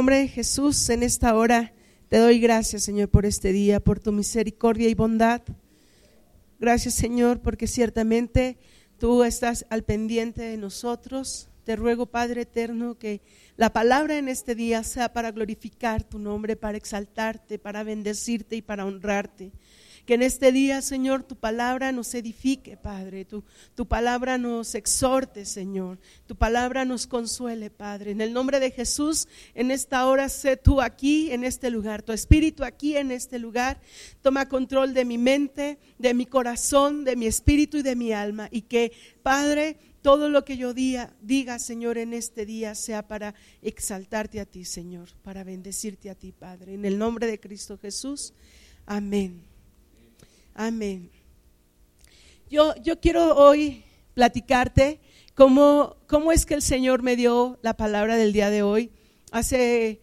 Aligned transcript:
nombre 0.00 0.20
de 0.20 0.28
Jesús, 0.28 0.88
en 0.88 1.02
esta 1.02 1.34
hora 1.34 1.74
te 2.08 2.16
doy 2.16 2.40
gracias, 2.40 2.84
Señor, 2.84 3.10
por 3.10 3.26
este 3.26 3.52
día, 3.52 3.80
por 3.80 4.00
tu 4.00 4.12
misericordia 4.12 4.88
y 4.88 4.94
bondad. 4.94 5.42
Gracias, 6.58 6.94
Señor, 6.94 7.40
porque 7.40 7.66
ciertamente 7.66 8.56
tú 8.98 9.24
estás 9.24 9.66
al 9.68 9.84
pendiente 9.84 10.40
de 10.40 10.56
nosotros. 10.56 11.50
Te 11.64 11.76
ruego, 11.76 12.06
Padre 12.06 12.40
eterno, 12.40 12.96
que 12.96 13.20
la 13.58 13.74
palabra 13.74 14.16
en 14.16 14.30
este 14.30 14.54
día 14.54 14.84
sea 14.84 15.12
para 15.12 15.32
glorificar 15.32 16.02
tu 16.02 16.18
nombre, 16.18 16.56
para 16.56 16.78
exaltarte, 16.78 17.58
para 17.58 17.82
bendecirte 17.82 18.56
y 18.56 18.62
para 18.62 18.86
honrarte. 18.86 19.52
Que 20.10 20.14
en 20.14 20.22
este 20.22 20.50
día, 20.50 20.82
Señor, 20.82 21.22
tu 21.22 21.36
palabra 21.36 21.92
nos 21.92 22.12
edifique, 22.14 22.76
Padre. 22.76 23.24
Tu, 23.24 23.44
tu 23.76 23.86
palabra 23.86 24.38
nos 24.38 24.74
exhorte, 24.74 25.44
Señor. 25.44 26.00
Tu 26.26 26.34
palabra 26.34 26.84
nos 26.84 27.06
consuele, 27.06 27.70
Padre. 27.70 28.10
En 28.10 28.20
el 28.20 28.32
nombre 28.32 28.58
de 28.58 28.72
Jesús, 28.72 29.28
en 29.54 29.70
esta 29.70 30.04
hora, 30.08 30.28
sé 30.28 30.56
tú 30.56 30.80
aquí, 30.80 31.30
en 31.30 31.44
este 31.44 31.70
lugar. 31.70 32.02
Tu 32.02 32.10
espíritu 32.10 32.64
aquí, 32.64 32.96
en 32.96 33.12
este 33.12 33.38
lugar. 33.38 33.80
Toma 34.20 34.48
control 34.48 34.94
de 34.94 35.04
mi 35.04 35.16
mente, 35.16 35.78
de 35.96 36.12
mi 36.12 36.26
corazón, 36.26 37.04
de 37.04 37.14
mi 37.14 37.26
espíritu 37.26 37.76
y 37.76 37.82
de 37.82 37.94
mi 37.94 38.12
alma. 38.12 38.48
Y 38.50 38.62
que, 38.62 38.90
Padre, 39.22 39.76
todo 40.02 40.28
lo 40.28 40.44
que 40.44 40.56
yo 40.56 40.74
diga, 40.74 41.14
diga, 41.22 41.60
Señor, 41.60 41.98
en 41.98 42.14
este 42.14 42.44
día 42.46 42.74
sea 42.74 43.06
para 43.06 43.36
exaltarte 43.62 44.40
a 44.40 44.44
ti, 44.44 44.64
Señor, 44.64 45.10
para 45.22 45.44
bendecirte 45.44 46.10
a 46.10 46.16
ti, 46.16 46.32
Padre. 46.32 46.74
En 46.74 46.84
el 46.84 46.98
nombre 46.98 47.28
de 47.28 47.38
Cristo 47.38 47.78
Jesús. 47.78 48.34
Amén. 48.86 49.49
Amén. 50.54 51.10
Yo, 52.50 52.74
yo 52.82 53.00
quiero 53.00 53.36
hoy 53.36 53.84
platicarte 54.14 55.00
cómo, 55.34 55.96
cómo 56.06 56.32
es 56.32 56.44
que 56.46 56.54
el 56.54 56.62
Señor 56.62 57.02
me 57.02 57.16
dio 57.16 57.58
la 57.62 57.74
palabra 57.76 58.16
del 58.16 58.32
día 58.32 58.50
de 58.50 58.62
hoy. 58.62 58.90
Hace 59.30 60.00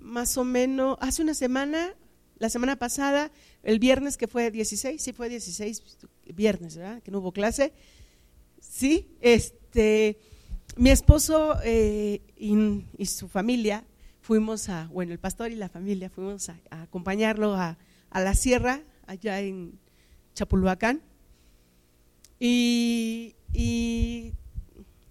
más 0.00 0.36
o 0.36 0.44
menos, 0.44 0.96
hace 1.00 1.22
una 1.22 1.34
semana, 1.34 1.94
la 2.38 2.48
semana 2.48 2.76
pasada, 2.76 3.30
el 3.62 3.78
viernes 3.78 4.16
que 4.16 4.26
fue 4.26 4.50
16, 4.50 5.00
sí 5.00 5.12
fue 5.12 5.28
16 5.28 5.82
viernes, 6.34 6.76
¿verdad? 6.76 7.02
Que 7.02 7.10
no 7.10 7.18
hubo 7.18 7.32
clase. 7.32 7.72
Sí, 8.60 9.14
este, 9.20 10.18
mi 10.76 10.90
esposo 10.90 11.58
eh, 11.62 12.22
y, 12.36 13.06
su 13.06 13.28
familia 13.28 13.84
fuimos 14.20 14.68
a, 14.68 14.88
bueno, 14.92 15.12
el 15.12 15.18
pastor 15.18 15.52
y 15.52 15.56
la 15.56 15.68
familia 15.68 16.10
fuimos 16.10 16.48
a, 16.48 16.58
acompañarlo 16.70 17.54
a, 17.54 17.76
a 18.10 18.20
la 18.20 18.34
sierra 18.34 18.82
allá 19.06 19.40
en 19.40 19.78
Chapulhuacán. 20.34 21.02
Y, 22.38 23.34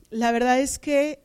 la 0.09 0.31
verdad 0.33 0.59
es 0.59 0.77
que 0.77 1.19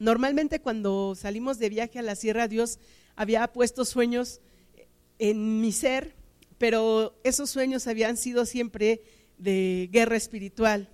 normalmente 0.00 0.60
cuando 0.60 1.14
salimos 1.14 1.58
de 1.60 1.68
viaje 1.68 2.00
a 2.00 2.02
la 2.02 2.16
sierra, 2.16 2.48
Dios 2.48 2.80
había 3.14 3.46
puesto 3.52 3.84
sueños 3.84 4.40
en 5.20 5.60
mi 5.60 5.70
ser, 5.70 6.16
pero 6.58 7.14
esos 7.22 7.50
sueños 7.50 7.86
habían 7.86 8.16
sido 8.16 8.46
siempre 8.46 9.02
de 9.38 9.88
guerra 9.92 10.16
espiritual. 10.16 10.88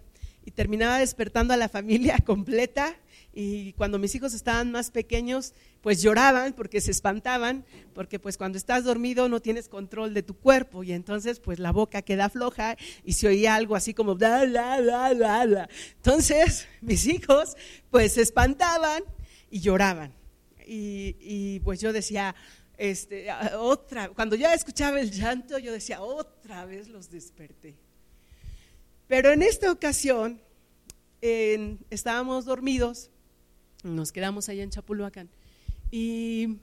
Y 0.45 0.51
terminaba 0.51 0.99
despertando 0.99 1.55
a 1.55 1.57
la 1.57 1.69
familia 1.69 2.19
completa 2.25 2.95
y 3.39 3.75
cuando 3.75 3.99
mis 3.99 4.15
hijos 4.15 4.33
estaban 4.33 4.73
más 4.73 4.91
pequeños, 4.91 5.53
pues 5.83 6.01
lloraban 6.01 6.55
porque 6.55 6.81
se 6.81 6.91
espantaban, 6.91 7.67
porque 7.93 8.19
pues 8.19 8.39
cuando 8.39 8.57
estás 8.57 8.85
dormido 8.85 9.29
no 9.29 9.43
tienes 9.43 9.69
control 9.69 10.15
de 10.15 10.23
tu 10.23 10.39
cuerpo 10.39 10.83
y 10.83 10.93
entonces 10.93 11.39
pues 11.39 11.59
la 11.59 11.71
boca 11.71 12.01
queda 12.01 12.31
floja 12.31 12.79
y 13.05 13.13
se 13.13 13.29
oía 13.29 13.55
algo 13.55 13.77
así 13.77 13.93
como 13.93 14.15
bla, 14.15 14.47
bla, 14.47 14.81
bla, 14.81 15.13
bla, 15.13 15.45
bla. 15.45 15.69
Entonces 15.97 16.67
mis 16.81 17.07
hijos 17.07 17.59
pues 17.91 18.15
se 18.15 18.23
espantaban 18.23 19.05
y 19.51 19.61
lloraban. 19.61 20.15
Y, 20.67 21.61
pues 21.61 21.79
yo 21.79 21.93
decía, 21.93 22.35
este, 22.79 23.31
otra, 23.59 24.09
cuando 24.09 24.35
ya 24.35 24.55
escuchaba 24.55 24.99
el 24.99 25.11
llanto, 25.11 25.59
yo 25.59 25.73
decía, 25.73 26.01
otra 26.01 26.65
vez 26.65 26.89
los 26.89 27.11
desperté. 27.11 27.77
Pero 29.07 29.31
en 29.31 29.43
esta 29.43 29.71
ocasión 29.71 30.41
estábamos 31.21 32.47
dormidos 32.47 33.11
nos 33.83 34.13
quedamos 34.13 34.49
allá 34.49 34.63
en 34.63 34.71
Chapulhuacán. 34.71 35.29
Y, 35.91 36.57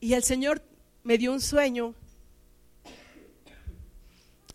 y 0.00 0.12
el 0.12 0.22
Señor 0.22 0.62
me 1.02 1.18
dio 1.18 1.32
un 1.32 1.40
sueño 1.40 1.94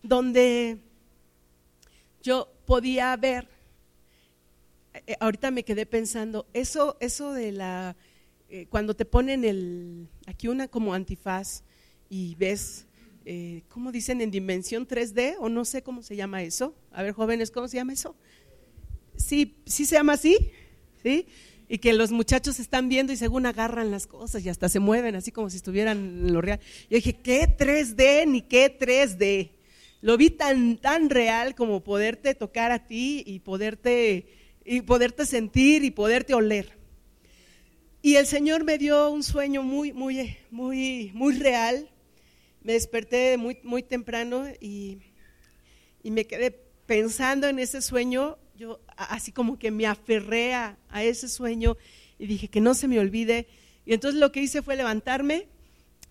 donde 0.03 0.80
yo 2.22 2.52
podía 2.66 3.16
ver, 3.18 3.47
eh, 5.08 5.16
ahorita 5.20 5.52
me 5.52 5.64
quedé 5.64 5.86
pensando, 5.86 6.46
eso, 6.53 6.97
eso 7.00 7.34
de 7.34 7.52
la, 7.52 7.96
eh, 8.50 8.68
cuando 8.70 8.96
te 8.96 9.06
ponen 9.06 9.44
el, 9.44 10.08
aquí 10.28 10.47
una 10.47 10.68
como 10.68 10.94
antifaz 10.94 11.64
y 12.09 12.36
ves, 12.36 12.86
eh, 13.25 13.64
¿cómo 13.70 13.91
dicen? 13.91 14.20
En 14.22 14.31
dimensión 14.31 14.88
3D 14.88 15.36
o 15.40 15.47
no 15.47 15.64
sé 15.64 15.84
cómo 15.84 16.02
se 16.02 16.16
llama 16.16 16.41
eso. 16.44 16.75
A 16.91 17.03
ver, 17.03 17.14
jóvenes, 17.14 17.52
¿cómo 17.52 17.68
se 17.68 17.78
llama 17.78 17.94
eso? 17.94 18.16
Sí, 19.16 19.56
sí 19.66 19.86
se 19.86 19.96
llama 19.96 20.14
así. 20.14 20.52
¿Sí? 21.03 21.28
Y 21.67 21.78
que 21.78 21.94
los 21.94 22.12
muchachos 22.12 22.59
están 22.59 22.89
viendo 22.89 23.13
y 23.13 23.17
según 23.17 23.45
agarran 23.45 23.91
las 23.91 24.07
cosas 24.07 24.44
y 24.44 24.50
hasta 24.50 24.67
se 24.67 24.79
mueven 24.79 25.16
así 25.16 25.31
como 25.31 25.50
si 25.50 25.57
estuvieran 25.57 25.97
en 25.97 26.34
lo 26.34 26.41
real. 26.41 26.59
Yo 26.89 26.95
dije, 26.95 27.13
¿qué 27.13 27.47
3D 27.47 28.28
ni 28.28 28.41
qué 28.41 28.78
3D? 28.78 29.51
Lo 30.01 30.17
vi 30.17 30.31
tan, 30.31 30.78
tan 30.78 31.09
real 31.09 31.56
como 31.56 31.84
poderte 31.84 32.34
tocar 32.34 32.72
a 32.72 32.88
ti 32.88 33.23
y 33.25 33.40
poderte, 33.40 34.25
y 34.66 34.81
poderte 34.81 35.25
sentir 35.25 35.84
y 35.84 35.91
poderte 35.91 36.34
oler. 36.34 36.78
Y 38.01 38.16
el 38.16 38.25
Señor 38.25 38.63
me 38.63 38.79
dio 38.79 39.11
un 39.11 39.22
sueño 39.22 39.61
muy, 39.61 39.94
muy, 39.94 40.35
muy, 40.50 41.11
muy 41.13 41.38
real. 41.38 41.88
Me 42.63 42.73
desperté 42.73 43.38
muy, 43.38 43.59
muy 43.63 43.84
temprano 43.84 44.45
y, 44.59 44.97
y 46.01 46.09
me 46.09 46.25
quedé 46.25 46.50
pensando 46.88 47.47
en 47.47 47.59
ese 47.59 47.79
sueño 47.81 48.40
yo 48.61 48.79
así 48.95 49.31
como 49.31 49.57
que 49.57 49.72
me 49.72 49.88
aferré 49.88 50.53
a, 50.53 50.77
ese 50.94 51.27
sueño 51.27 51.77
y 52.19 52.27
dije 52.27 52.47
que 52.47 52.61
no 52.61 52.75
se 52.75 52.88
me 52.88 52.99
olvide. 52.99 53.47
Y 53.88 53.94
entonces 53.94 54.19
lo 54.19 54.31
que 54.31 54.39
hice 54.39 54.61
fue 54.61 54.75
levantarme 54.75 55.47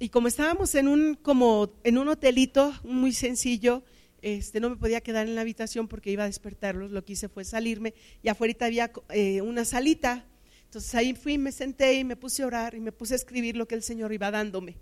y 0.00 0.08
como 0.08 0.26
estábamos 0.26 0.74
en 0.74 0.88
un, 0.88 1.14
como 1.14 1.72
en 1.84 1.96
un 1.96 2.08
hotelito 2.08 2.74
muy 2.82 3.12
sencillo, 3.12 3.84
este, 4.20 4.58
no 4.58 4.68
me 4.68 4.74
podía 4.74 5.00
quedar 5.00 5.28
en 5.28 5.36
la 5.36 5.42
habitación 5.42 5.86
porque 5.86 6.10
iba 6.10 6.24
a 6.24 6.26
despertarlos, 6.26 6.90
lo 6.90 7.04
que 7.04 7.12
hice 7.12 7.28
fue 7.28 7.44
salirme 7.44 7.94
y 8.20 8.28
afuera 8.28 8.66
había 8.66 8.90
eh, 9.10 9.42
una 9.42 9.64
salita. 9.64 10.26
Entonces 10.64 10.92
ahí 10.96 11.14
fui, 11.14 11.38
me 11.38 11.52
senté 11.52 11.94
y 11.94 12.02
me 12.04 12.16
puse 12.16 12.42
a 12.42 12.48
orar 12.48 12.74
y 12.74 12.80
me 12.80 12.90
puse 12.90 13.14
a 13.14 13.16
escribir 13.16 13.56
lo 13.56 13.68
que 13.68 13.76
el 13.76 13.84
Señor 13.84 14.12
iba 14.12 14.28
dándome. 14.32 14.74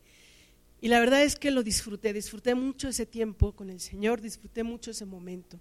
Y 0.80 0.88
la 0.88 1.00
verdad 1.00 1.22
es 1.22 1.36
que 1.36 1.50
lo 1.50 1.62
disfruté, 1.62 2.14
disfruté 2.14 2.54
mucho 2.54 2.88
ese 2.88 3.04
tiempo 3.04 3.52
con 3.52 3.68
el 3.68 3.80
Señor, 3.80 4.22
disfruté 4.22 4.62
mucho 4.62 4.90
ese 4.90 5.04
momento. 5.04 5.60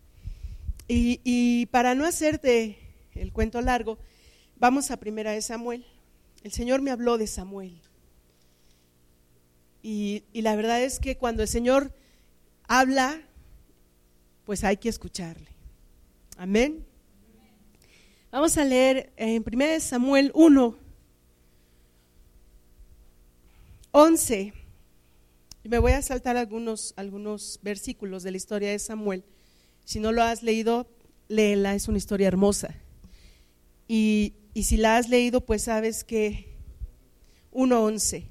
Y, 0.88 1.66
para 1.68 1.96
no 1.96 2.06
hacerte 2.06 2.78
el 3.14 3.34
cuento 3.34 3.60
largo, 3.62 3.98
vamos 4.56 4.90
a 4.90 4.98
primera 4.98 5.32
de 5.32 5.42
Samuel. 5.42 5.86
El 6.44 6.52
Señor 6.52 6.82
me 6.82 6.92
habló 6.92 7.18
de 7.18 7.28
Samuel. 7.28 7.82
Y, 9.84 10.24
la 10.34 10.56
verdad 10.56 10.82
es 10.82 11.00
que 11.00 11.18
cuando 11.18 11.42
el 11.42 11.50
Señor 11.50 11.94
habla, 12.68 13.22
pues 14.46 14.64
hay 14.64 14.78
que 14.78 14.88
escucharle. 14.88 15.50
Amén. 16.38 16.86
Vamos 18.32 18.58
a 18.58 18.64
leer 18.64 19.12
en 19.18 19.44
primera 19.44 19.74
de 19.74 19.80
Samuel 19.80 20.32
1, 20.36 20.78
11. 23.92 24.54
Y 25.64 25.70
me 25.70 25.80
voy 25.80 25.92
a 25.94 26.02
saltar 26.02 26.38
algunos, 26.38 26.94
algunos 26.96 27.60
versículos 27.62 28.24
de 28.24 28.32
la 28.32 28.38
historia 28.38 28.72
de 28.72 28.80
Samuel 28.80 29.26
si 29.88 30.02
no 30.02 30.12
lo 30.12 30.22
has 30.22 30.44
leído, 30.44 30.86
léela, 31.30 31.74
es 31.74 31.88
una 31.88 31.98
historia 31.98 32.28
hermosa. 32.28 32.76
Y, 33.88 34.34
si 34.54 34.76
la 34.76 34.98
has 34.98 35.08
leído, 35.08 35.46
pues 35.46 35.62
sabes 35.64 36.04
que 36.04 36.58
1.11, 37.54 38.28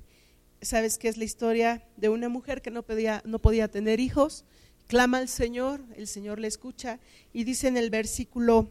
sabes 0.60 0.98
que 0.98 1.08
es 1.08 1.16
la 1.16 1.24
historia 1.24 1.82
de 1.96 2.10
una 2.10 2.28
mujer 2.28 2.60
que 2.60 2.70
no 2.70 2.82
podía, 2.82 3.22
no 3.24 3.38
podía 3.38 3.68
tener 3.68 4.00
hijos, 4.00 4.44
clama 4.86 5.16
al 5.16 5.28
Señor, 5.28 5.80
el 5.96 6.08
Señor 6.08 6.40
le 6.40 6.48
escucha 6.48 7.00
y 7.32 7.44
dice 7.44 7.68
en 7.68 7.78
el 7.78 7.88
versículo 7.88 8.68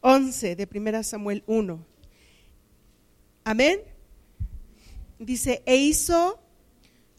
11 0.00 0.56
de 0.56 0.68
1 0.74 1.02
Samuel 1.02 1.44
1, 1.46 1.84
amén, 3.44 3.80
dice, 5.18 5.62
e 5.66 5.76
hizo, 5.76 6.40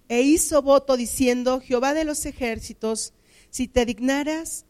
e 0.07 0.21
hizo 0.21 0.63
voto 0.63 0.97
diciendo, 0.97 1.61
Jehová 1.61 1.93
de 1.93 2.03
los 2.03 2.25
ejércitos, 2.25 3.13
si 3.49 3.67
te 3.67 3.85
dignaras, 3.85 4.65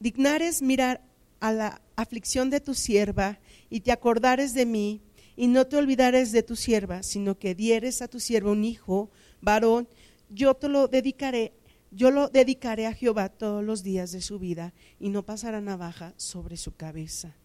dignares 0.00 0.62
mirar 0.62 1.02
a 1.40 1.52
la 1.52 1.82
aflicción 1.96 2.50
de 2.50 2.60
tu 2.60 2.74
sierva 2.74 3.38
y 3.68 3.80
te 3.80 3.92
acordares 3.92 4.54
de 4.54 4.66
mí 4.66 5.02
y 5.36 5.48
no 5.48 5.66
te 5.66 5.76
olvidares 5.76 6.32
de 6.32 6.42
tu 6.42 6.56
sierva, 6.56 7.02
sino 7.02 7.38
que 7.38 7.54
dieres 7.54 8.02
a 8.02 8.08
tu 8.08 8.20
sierva 8.20 8.52
un 8.52 8.64
hijo, 8.64 9.10
varón, 9.40 9.88
yo 10.28 10.54
te 10.54 10.68
lo 10.68 10.88
dedicaré, 10.88 11.52
yo 11.90 12.10
lo 12.10 12.28
dedicaré 12.28 12.86
a 12.86 12.94
Jehová 12.94 13.28
todos 13.28 13.64
los 13.64 13.82
días 13.82 14.12
de 14.12 14.20
su 14.20 14.38
vida 14.38 14.72
y 14.98 15.08
no 15.08 15.24
pasará 15.24 15.60
navaja 15.60 16.14
sobre 16.16 16.56
su 16.56 16.74
cabeza. 16.74 17.36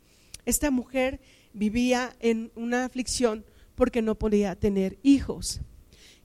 Esta 0.45 0.71
mujer 0.71 1.19
vivía 1.53 2.15
en 2.19 2.51
una 2.55 2.85
aflicción 2.85 3.45
porque 3.75 4.01
no 4.01 4.15
podía 4.15 4.55
tener 4.55 4.97
hijos. 5.03 5.59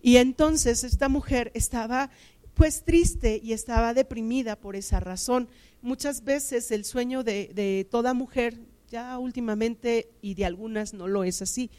Y 0.01 0.17
entonces 0.17 0.85
esta 0.85 1.09
mujer 1.09 1.51
estaba 1.55 2.11
pues 2.55 2.85
triste 2.85 3.41
y 3.43 3.53
estaba 3.53 3.95
deprimida 3.95 4.57
por 4.57 4.77
esa 4.77 5.01
razón. 5.01 5.49
Muchas 5.81 6.25
veces 6.25 6.71
el 6.71 6.85
sueño 6.85 7.25
de, 7.25 7.51
de 7.55 7.87
toda 7.91 8.15
mujer, 8.15 8.59
ya 8.91 9.19
últimamente 9.19 10.11
y 10.21 10.35
de 10.35 10.45
algunas 10.45 10.93
no 10.95 11.09
lo 11.09 11.25
es 11.25 11.43
así, 11.43 11.71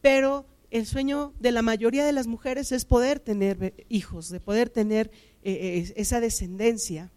pero 0.00 0.46
el 0.72 0.86
sueño 0.86 1.34
de 1.38 1.52
la 1.52 1.60
mayoría 1.60 2.04
de 2.04 2.12
las 2.12 2.26
mujeres 2.26 2.72
es 2.72 2.86
poder 2.86 3.20
tener 3.20 3.74
hijos, 3.90 4.30
de 4.30 4.40
poder 4.40 4.70
tener 4.70 5.10
eh, 5.44 5.52
eh, 5.52 5.92
esa 5.96 6.18
descendencia. 6.18 7.12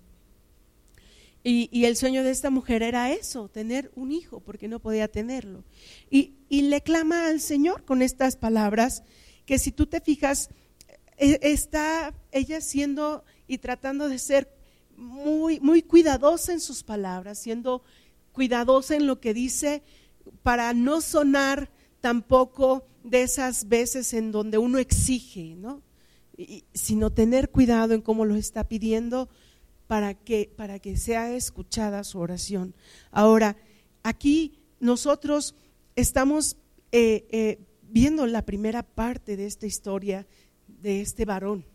Y, 1.47 1.85
el 1.85 1.95
sueño 1.95 2.23
de 2.23 2.31
esta 2.31 2.49
mujer 2.49 2.81
era 2.81 3.11
eso, 3.11 3.49
tener 3.49 3.91
un 3.95 4.11
hijo, 4.11 4.39
porque 4.39 4.67
no 4.67 4.79
podía 4.79 5.07
tenerlo. 5.07 5.63
Y, 6.09 6.33
y, 6.49 6.63
le 6.63 6.81
clama 6.81 7.27
al 7.27 7.39
Señor 7.39 7.85
con 7.85 8.01
estas 8.01 8.35
palabras, 8.35 9.03
que 9.45 9.59
si 9.59 9.71
tú 9.71 9.85
te 9.85 10.01
fijas, 10.01 10.49
está 11.17 12.13
ella 12.31 12.61
siendo 12.61 13.23
y 13.47 13.59
tratando 13.59 14.09
de 14.09 14.19
ser 14.19 14.49
muy, 14.97 15.59
muy 15.59 15.81
cuidadosa 15.81 16.53
en 16.53 16.59
sus 16.59 16.83
palabras, 16.83 17.39
siendo 17.39 17.83
cuidadosa 18.31 18.95
en 18.95 19.07
lo 19.07 19.19
que 19.19 19.33
dice 19.33 19.83
para 20.43 20.73
no 20.73 21.01
sonar 21.01 21.69
tampoco 22.01 22.87
de 23.03 23.23
esas 23.23 23.67
veces 23.67 24.13
en 24.13 24.31
donde 24.31 24.57
uno 24.57 24.77
exige, 24.77 25.55
¿no? 25.55 25.81
sino 26.73 27.11
tener 27.11 27.49
cuidado 27.49 27.93
en 27.93 28.01
cómo 28.01 28.25
lo 28.25 28.35
está 28.35 28.67
pidiendo 28.67 29.29
para 29.87 30.13
que, 30.15 30.51
para 30.55 30.79
que 30.79 30.97
sea 30.97 31.33
escuchada 31.33 32.03
su 32.03 32.19
oración. 32.19 32.75
Ahora, 33.11 33.55
aquí 34.03 34.59
nosotros 34.79 35.55
estamos 35.95 36.57
eh, 36.91 37.25
eh, 37.29 37.59
viendo 37.83 38.25
la 38.25 38.43
primera 38.43 38.83
parte 38.83 39.37
de 39.37 39.45
esta 39.45 39.65
historia 39.65 40.27
de 40.85 41.01
este 41.01 41.25
varón 41.25 41.65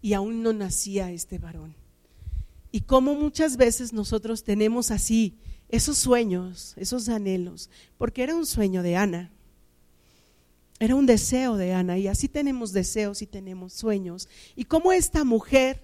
y 0.00 0.12
aún 0.12 0.42
no 0.42 0.52
nacía 0.52 1.10
este 1.10 1.38
varón. 1.38 1.74
Y 2.70 2.82
como 2.82 3.14
muchas 3.14 3.56
veces 3.56 3.92
nosotros 3.92 4.44
tenemos 4.44 4.92
así 4.92 5.36
esos 5.68 5.98
sueños, 5.98 6.74
esos 6.76 7.08
anhelos, 7.08 7.70
porque 7.98 8.22
era 8.22 8.36
un 8.36 8.46
sueño 8.46 8.82
de 8.84 8.96
Ana, 8.96 9.32
era 10.78 10.94
un 10.94 11.06
deseo 11.06 11.56
de 11.56 11.72
Ana 11.72 11.98
y 11.98 12.06
así 12.06 12.28
tenemos 12.28 12.72
deseos 12.72 13.20
y 13.20 13.26
tenemos 13.26 13.72
sueños. 13.72 14.28
Y 14.54 14.64
como 14.64 14.92
esta 14.92 15.24
mujer, 15.24 15.82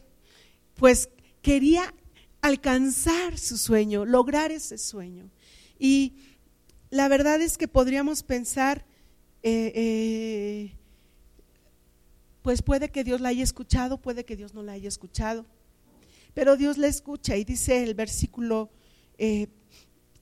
pues 0.76 1.08
quería 1.42 1.94
alcanzar 2.42 3.38
su 3.38 3.56
sueño, 3.56 4.04
lograr 4.04 4.52
ese 4.52 4.78
sueño. 4.78 5.30
Y 5.78 6.14
la 6.90 7.08
verdad 7.08 7.40
es 7.40 7.58
que 7.58 7.66
podríamos 7.66 8.22
pensar, 8.22 8.84
eh, 9.42 9.72
eh, 9.74 10.79
pues 12.42 12.62
puede 12.62 12.90
que 12.90 13.04
Dios 13.04 13.20
la 13.20 13.30
haya 13.30 13.42
escuchado, 13.42 13.98
puede 13.98 14.24
que 14.24 14.36
Dios 14.36 14.54
no 14.54 14.62
la 14.62 14.72
haya 14.72 14.88
escuchado, 14.88 15.46
pero 16.34 16.56
Dios 16.56 16.78
la 16.78 16.86
escucha 16.86 17.36
y 17.36 17.44
dice 17.44 17.82
el 17.82 17.94
versículo 17.94 18.70
eh, 19.18 19.48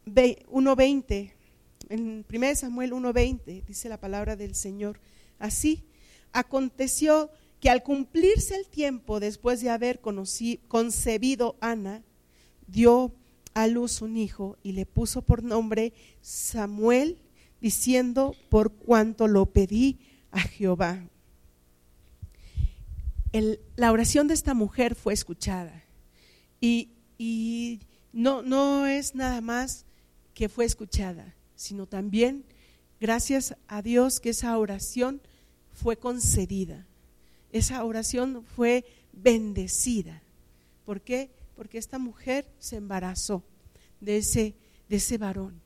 1.20, 0.07 1.33
en 1.91 2.25
1 2.31 2.55
Samuel 2.55 2.93
1.20 2.93 3.65
dice 3.65 3.89
la 3.89 4.01
palabra 4.01 4.37
del 4.37 4.55
Señor, 4.55 5.01
así 5.39 5.85
aconteció 6.33 7.31
que 7.61 7.71
al 7.71 7.83
cumplirse 7.83 8.57
el 8.57 8.69
tiempo 8.69 9.21
después 9.21 9.61
de 9.61 9.71
haber 9.71 10.01
concebido 10.01 11.57
Ana, 11.61 12.03
dio 12.67 13.13
a 13.55 13.67
luz 13.67 14.03
un 14.03 14.17
hijo 14.17 14.57
y 14.63 14.73
le 14.73 14.87
puso 14.87 15.23
por 15.23 15.43
nombre 15.43 15.93
Samuel, 16.21 17.19
diciendo, 17.61 18.37
por 18.49 18.73
cuanto 18.73 19.27
lo 19.27 19.47
pedí 19.47 19.99
a 20.31 20.41
Jehová. 20.41 21.09
La 23.33 23.93
oración 23.93 24.27
de 24.29 24.35
esta 24.35 24.55
mujer 24.55 24.95
fue 24.95 25.13
escuchada 25.13 25.85
y, 26.61 26.91
y 27.19 27.81
no, 28.13 28.43
no 28.43 28.87
es 28.87 29.15
nada 29.15 29.41
más 29.41 29.85
que 30.35 30.49
fue 30.49 30.65
escuchada, 30.65 31.35
sino 31.55 31.87
también 31.87 32.45
gracias 33.01 33.57
a 33.67 33.83
Dios 33.83 34.21
que 34.21 34.31
esa 34.31 34.57
oración 34.59 35.21
fue 35.73 35.97
concedida. 35.97 36.87
Esa 37.53 37.85
oración 37.85 38.45
fue 38.45 38.85
bendecida. 39.13 40.23
¿Por 40.85 41.01
qué? 41.01 41.31
Porque 41.57 41.79
esta 41.79 41.99
mujer 41.99 42.49
se 42.59 42.77
embarazó 42.77 43.43
de 44.01 44.19
ese, 44.19 44.55
de 44.89 44.97
ese 44.97 45.19
varón. 45.19 45.61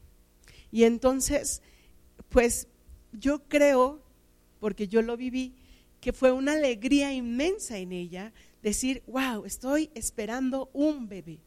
Y 0.71 0.85
entonces, 0.85 1.63
pues 2.29 2.69
yo 3.13 3.43
creo, 3.49 4.03
porque 4.61 4.89
yo 4.89 5.03
lo 5.03 5.17
viví, 5.17 5.55
que 6.03 6.13
fue 6.13 6.33
una 6.33 6.55
alegría 6.55 7.15
inmensa 7.15 7.79
en 7.79 7.93
ella 7.93 8.33
decir, 8.61 9.05
wow, 9.07 9.45
estoy 9.47 9.89
esperando 9.95 10.69
un 10.73 11.09
bebé. 11.09 11.39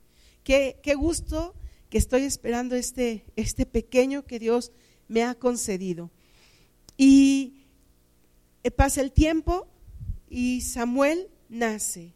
Qué, 0.46 0.78
qué 0.81 0.96
gusto 0.96 1.54
que 1.90 1.98
estoy 1.98 2.24
esperando 2.24 2.74
este, 2.78 3.25
este 3.36 3.66
pequeño 3.66 4.25
que 4.25 4.40
Dios 4.40 4.72
me 5.10 5.24
ha 5.24 5.36
concedido. 5.36 6.10
Y 6.96 7.66
eh, 8.63 8.72
pasa 8.72 9.02
el 9.02 9.12
tiempo 9.12 9.68
y 10.30 10.62
Samuel 10.62 11.28
nace. 11.50 12.13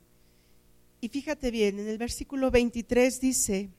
Y 1.01 1.09
fíjate 1.09 1.51
bien, 1.51 1.77
en 1.77 1.89
el 1.89 1.97
versículo 1.97 2.51
23 2.51 3.19
dice, 3.19 3.69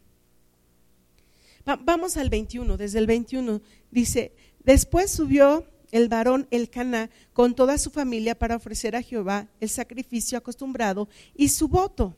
vamos 1.65 2.19
al 2.19 2.29
21, 2.29 2.77
desde 2.77 2.99
el 2.99 3.07
21 3.07 3.63
dice, 3.91 4.33
después 4.63 5.11
subió 5.11 5.65
el 5.93 6.09
varón 6.09 6.47
Elcaná 6.51 7.11
con 7.33 7.55
toda 7.55 7.79
su 7.79 7.91
familia 7.91 8.39
para 8.39 8.57
ofrecer 8.57 8.97
a 8.97 9.03
Jehová 9.03 9.49
el 9.61 9.69
sacrificio 9.69 10.39
acostumbrado 10.39 11.09
y 11.35 11.49
su 11.49 11.69
voto. 11.69 12.17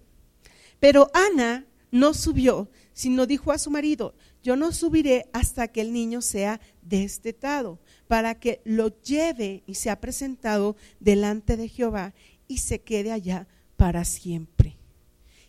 Pero 0.81 1.11
Ana 1.15 1.67
no 1.91 2.15
subió, 2.15 2.71
sino 2.93 3.27
dijo 3.27 3.53
a 3.53 3.59
su 3.59 3.71
marido, 3.71 4.15
yo 4.43 4.57
no 4.57 4.73
subiré 4.73 5.29
hasta 5.33 5.69
que 5.69 5.81
el 5.81 5.93
niño 5.93 6.21
sea 6.21 6.61
destetado, 6.83 7.79
para 8.09 8.35
que 8.35 8.61
lo 8.65 9.01
lleve 9.03 9.63
y 9.67 9.75
sea 9.75 10.01
presentado 10.01 10.77
delante 11.01 11.57
de 11.57 11.69
Jehová 11.69 12.15
y 12.49 12.59
se 12.59 12.81
quede 12.81 13.13
allá 13.13 13.47
para 13.77 14.05
siempre. 14.05 14.77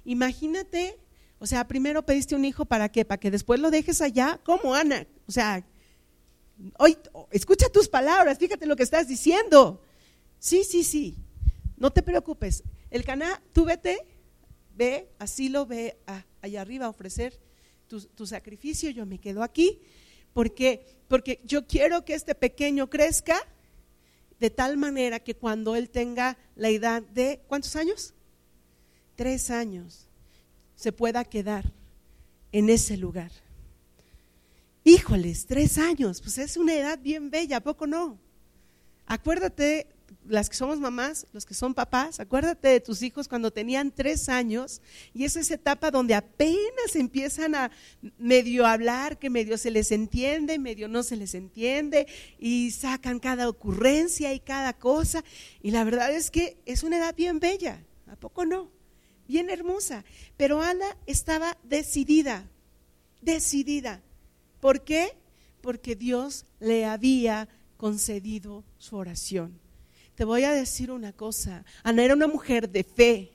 Imagínate, 0.06 0.98
o 1.40 1.48
sea, 1.48 1.68
primero 1.68 2.06
pediste 2.06 2.36
un 2.36 2.46
hijo 2.46 2.66
para 2.66 2.90
qué, 2.90 3.06
para 3.06 3.20
que 3.20 3.32
después 3.32 3.60
lo 3.60 3.72
dejes 3.72 4.02
allá, 4.02 4.40
como 4.44 4.76
Ana, 4.76 5.08
o 5.28 5.32
sea, 5.32 5.66
hoy 6.78 6.98
escucha 7.32 7.70
tus 7.70 7.88
palabras, 7.88 8.38
fíjate 8.38 8.66
lo 8.66 8.76
que 8.76 8.84
estás 8.84 9.08
diciendo. 9.08 9.82
Sí, 10.40 10.64
sí, 10.64 10.84
sí. 10.84 11.18
No 11.78 11.92
te 11.92 12.02
preocupes. 12.02 12.64
El 12.90 13.04
caná, 13.04 13.42
tú 13.54 13.66
vete, 13.66 14.06
ve, 14.76 15.10
así 15.20 15.50
lo 15.50 15.66
ve 15.66 15.98
allá 16.42 16.62
arriba 16.62 16.86
a 16.86 16.90
ofrecer 16.90 17.40
tu, 17.88 18.26
sacrificio, 18.26 18.90
yo 18.90 19.06
me 19.06 19.20
quedo 19.20 19.44
aquí, 19.44 19.80
porque, 20.34 20.86
porque 21.08 21.42
yo 21.46 21.68
quiero 21.68 22.06
que 22.06 22.16
este 22.16 22.34
pequeño 22.34 22.90
crezca 22.90 23.38
de 24.40 24.50
tal 24.50 24.78
manera 24.78 25.20
que 25.20 25.36
cuando 25.36 25.76
él 25.76 25.90
tenga 25.90 26.38
la 26.56 26.70
edad 26.70 27.04
de, 27.04 27.42
¿cuántos 27.48 27.76
años? 27.76 28.14
Tres 29.16 29.52
años, 29.52 30.08
se 30.76 30.92
pueda 30.92 31.24
quedar 31.24 31.72
en 32.52 32.70
ese 32.70 32.98
lugar. 32.98 33.32
Híjoles, 34.84 35.46
tres 35.46 35.78
años, 35.78 36.22
pues 36.22 36.38
es 36.38 36.58
una 36.58 36.76
edad 36.76 37.00
bien 37.00 37.30
bella, 37.30 37.58
¿a 37.58 37.62
poco 37.62 37.88
no? 37.88 38.20
Acuérdate 39.06 39.88
las 40.28 40.50
que 40.50 40.56
somos 40.56 40.80
mamás, 40.80 41.26
los 41.34 41.46
que 41.46 41.54
son 41.54 41.74
papás, 41.74 42.20
acuérdate 42.20 42.68
de 42.68 42.80
tus 42.80 43.02
hijos 43.02 43.28
cuando 43.28 43.52
tenían 43.52 43.92
tres 43.92 44.30
años 44.30 44.82
y 45.14 45.24
es 45.24 45.36
esa 45.36 45.56
etapa 45.56 45.92
donde 45.92 46.16
apenas 46.16 46.96
empiezan 46.96 47.56
a 47.56 47.72
medio 48.18 48.66
hablar, 48.66 49.18
que 49.20 49.30
medio 49.30 49.58
se 49.58 49.72
les 49.72 49.92
entiende, 49.92 50.60
medio 50.60 50.88
no 50.88 51.04
se 51.04 51.16
les 51.16 51.34
entiende 51.34 52.08
y 52.38 52.72
sacan 52.72 53.20
cada 53.20 53.50
ocurrencia 53.50 54.34
y 54.34 54.40
cada 54.40 54.74
cosa. 54.74 55.24
Y 55.62 55.72
la 55.72 55.84
verdad 55.84 56.12
es 56.14 56.32
que 56.32 56.58
es 56.66 56.84
una 56.84 56.98
edad 56.98 57.16
bien 57.16 57.40
bella, 57.40 57.84
¿a 58.08 58.16
poco 58.16 58.46
no? 58.46 58.70
Bien 59.28 59.50
hermosa. 59.50 60.04
Pero 60.38 60.62
Ana 60.62 60.98
estaba 61.06 61.58
decidida, 61.64 62.50
decidida. 63.22 64.02
¿Por 64.64 64.86
qué? 64.86 65.12
Porque 65.60 65.94
Dios 65.94 66.46
le 66.62 66.86
había 66.86 67.50
concedido 67.76 68.64
su 68.78 68.96
oración. 68.96 69.60
Te 70.16 70.24
voy 70.24 70.46
a 70.46 70.54
decir 70.54 70.90
una 70.90 71.12
cosa, 71.12 71.66
Ana 71.84 72.06
era 72.06 72.14
una 72.14 72.28
mujer 72.28 72.70
de 72.70 72.86
fe. 72.86 73.34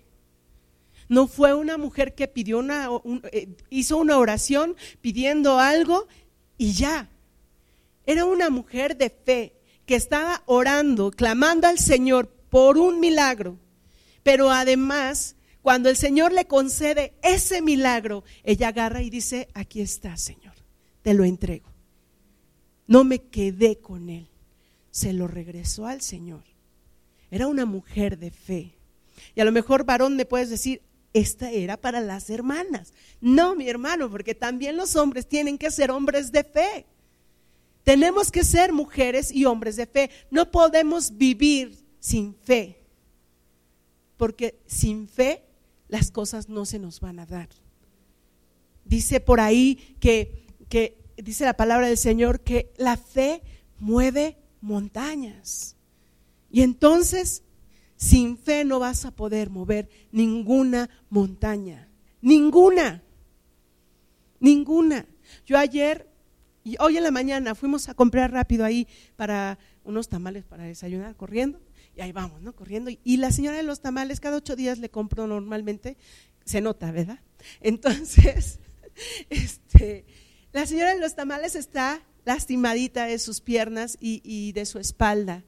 No 1.06 1.26
fue 1.26 1.52
una 1.52 1.76
mujer 1.76 2.14
que 2.14 2.28
pidió 2.28 2.58
una, 2.58 2.88
eh, 3.30 3.54
hizo 3.68 3.98
una 3.98 4.16
oración 4.16 4.74
pidiendo 5.02 5.58
algo 5.58 6.08
y 6.56 6.72
ya. 6.72 7.10
Era 8.06 8.24
una 8.24 8.48
mujer 8.48 8.96
de 8.96 9.10
fe 9.10 9.52
que 9.84 9.96
estaba 9.96 10.42
orando, 10.46 11.10
clamando 11.10 11.66
al 11.66 11.78
Señor 11.78 12.28
por 12.48 12.78
un 12.78 13.00
milagro. 13.00 13.58
Pero 14.22 14.50
además, 14.50 15.36
cuando 15.60 15.90
el 15.90 15.96
Señor 15.98 16.32
le 16.32 16.46
concede 16.46 17.12
ese 17.22 17.60
milagro, 17.60 18.24
ella 18.44 18.68
agarra 18.68 19.02
y 19.02 19.10
dice, 19.10 19.48
aquí 19.52 19.82
está, 19.82 20.16
Señor, 20.16 20.47
te 21.08 21.14
lo 21.14 21.24
entrego. 21.24 21.70
No 22.86 23.02
me 23.02 23.18
quedé 23.18 23.78
con 23.78 24.10
él 24.10 24.28
se 24.90 25.14
lo 25.14 25.26
regresó 25.26 25.86
al 25.86 26.02
Señor. 26.02 26.42
Era 27.30 27.46
una 27.46 27.64
mujer 27.64 28.18
de 28.18 28.30
fe. 28.30 28.74
Y 29.34 29.40
a 29.40 29.46
lo 29.46 29.52
mejor, 29.52 29.84
varón, 29.84 30.16
me 30.16 30.26
puedes 30.26 30.50
decir, 30.50 30.82
esta 31.14 31.50
era 31.50 31.78
para 31.78 32.02
las 32.02 32.28
hermanas. 32.28 32.92
No, 33.22 33.56
mi 33.56 33.70
hermano, 33.70 34.10
porque 34.10 34.34
también 34.34 34.76
los 34.76 34.96
hombres 34.96 35.26
tienen 35.26 35.56
que 35.56 35.70
ser 35.70 35.90
hombres 35.90 36.30
de 36.30 36.44
fe. 36.44 36.84
Tenemos 37.84 38.30
que 38.30 38.44
ser 38.44 38.74
mujeres 38.74 39.32
y 39.32 39.46
hombres 39.46 39.76
de 39.76 39.86
fe. 39.86 40.10
No 40.30 40.50
podemos 40.50 41.16
vivir 41.16 41.78
sin 42.00 42.34
fe, 42.34 42.82
porque 44.18 44.58
sin 44.66 45.08
fe 45.08 45.42
las 45.88 46.10
cosas 46.10 46.50
no 46.50 46.66
se 46.66 46.78
nos 46.78 47.00
van 47.00 47.18
a 47.18 47.24
dar. 47.24 47.48
Dice 48.84 49.20
por 49.20 49.40
ahí 49.40 49.96
que, 50.00 50.47
que 50.68 50.98
dice 51.16 51.44
la 51.44 51.54
palabra 51.56 51.88
del 51.88 51.98
Señor 51.98 52.40
que 52.40 52.72
la 52.76 52.96
fe 52.96 53.42
mueve 53.78 54.38
montañas. 54.60 55.76
Y 56.50 56.62
entonces 56.62 57.42
sin 57.96 58.38
fe 58.38 58.64
no 58.64 58.78
vas 58.78 59.04
a 59.04 59.10
poder 59.10 59.50
mover 59.50 59.88
ninguna 60.12 60.88
montaña. 61.10 61.88
Ninguna. 62.20 63.02
Ninguna. 64.40 65.06
Yo 65.44 65.58
ayer 65.58 66.08
y 66.64 66.76
hoy 66.80 66.96
en 66.96 67.02
la 67.02 67.10
mañana 67.10 67.54
fuimos 67.54 67.88
a 67.88 67.94
comprar 67.94 68.30
rápido 68.30 68.64
ahí 68.64 68.86
para 69.16 69.58
unos 69.84 70.08
tamales 70.08 70.44
para 70.44 70.64
desayunar 70.64 71.16
corriendo. 71.16 71.60
Y 71.96 72.02
ahí 72.02 72.12
vamos, 72.12 72.42
¿no? 72.42 72.54
Corriendo. 72.54 72.90
Y 73.02 73.16
la 73.16 73.32
señora 73.32 73.56
de 73.56 73.62
los 73.62 73.80
tamales 73.80 74.20
cada 74.20 74.36
ocho 74.36 74.54
días 74.54 74.78
le 74.78 74.90
compro 74.90 75.26
normalmente. 75.26 75.96
Se 76.44 76.60
nota, 76.60 76.92
¿verdad? 76.92 77.20
Entonces, 77.60 78.60
este, 79.30 80.04
la 80.52 80.66
señora 80.66 80.94
de 80.94 81.00
los 81.00 81.14
tamales 81.14 81.54
está 81.54 82.02
lastimadita 82.24 83.06
de 83.06 83.18
sus 83.18 83.40
piernas 83.40 83.96
y, 84.00 84.52
de 84.52 84.66
su 84.66 84.78
espalda. 84.78 85.44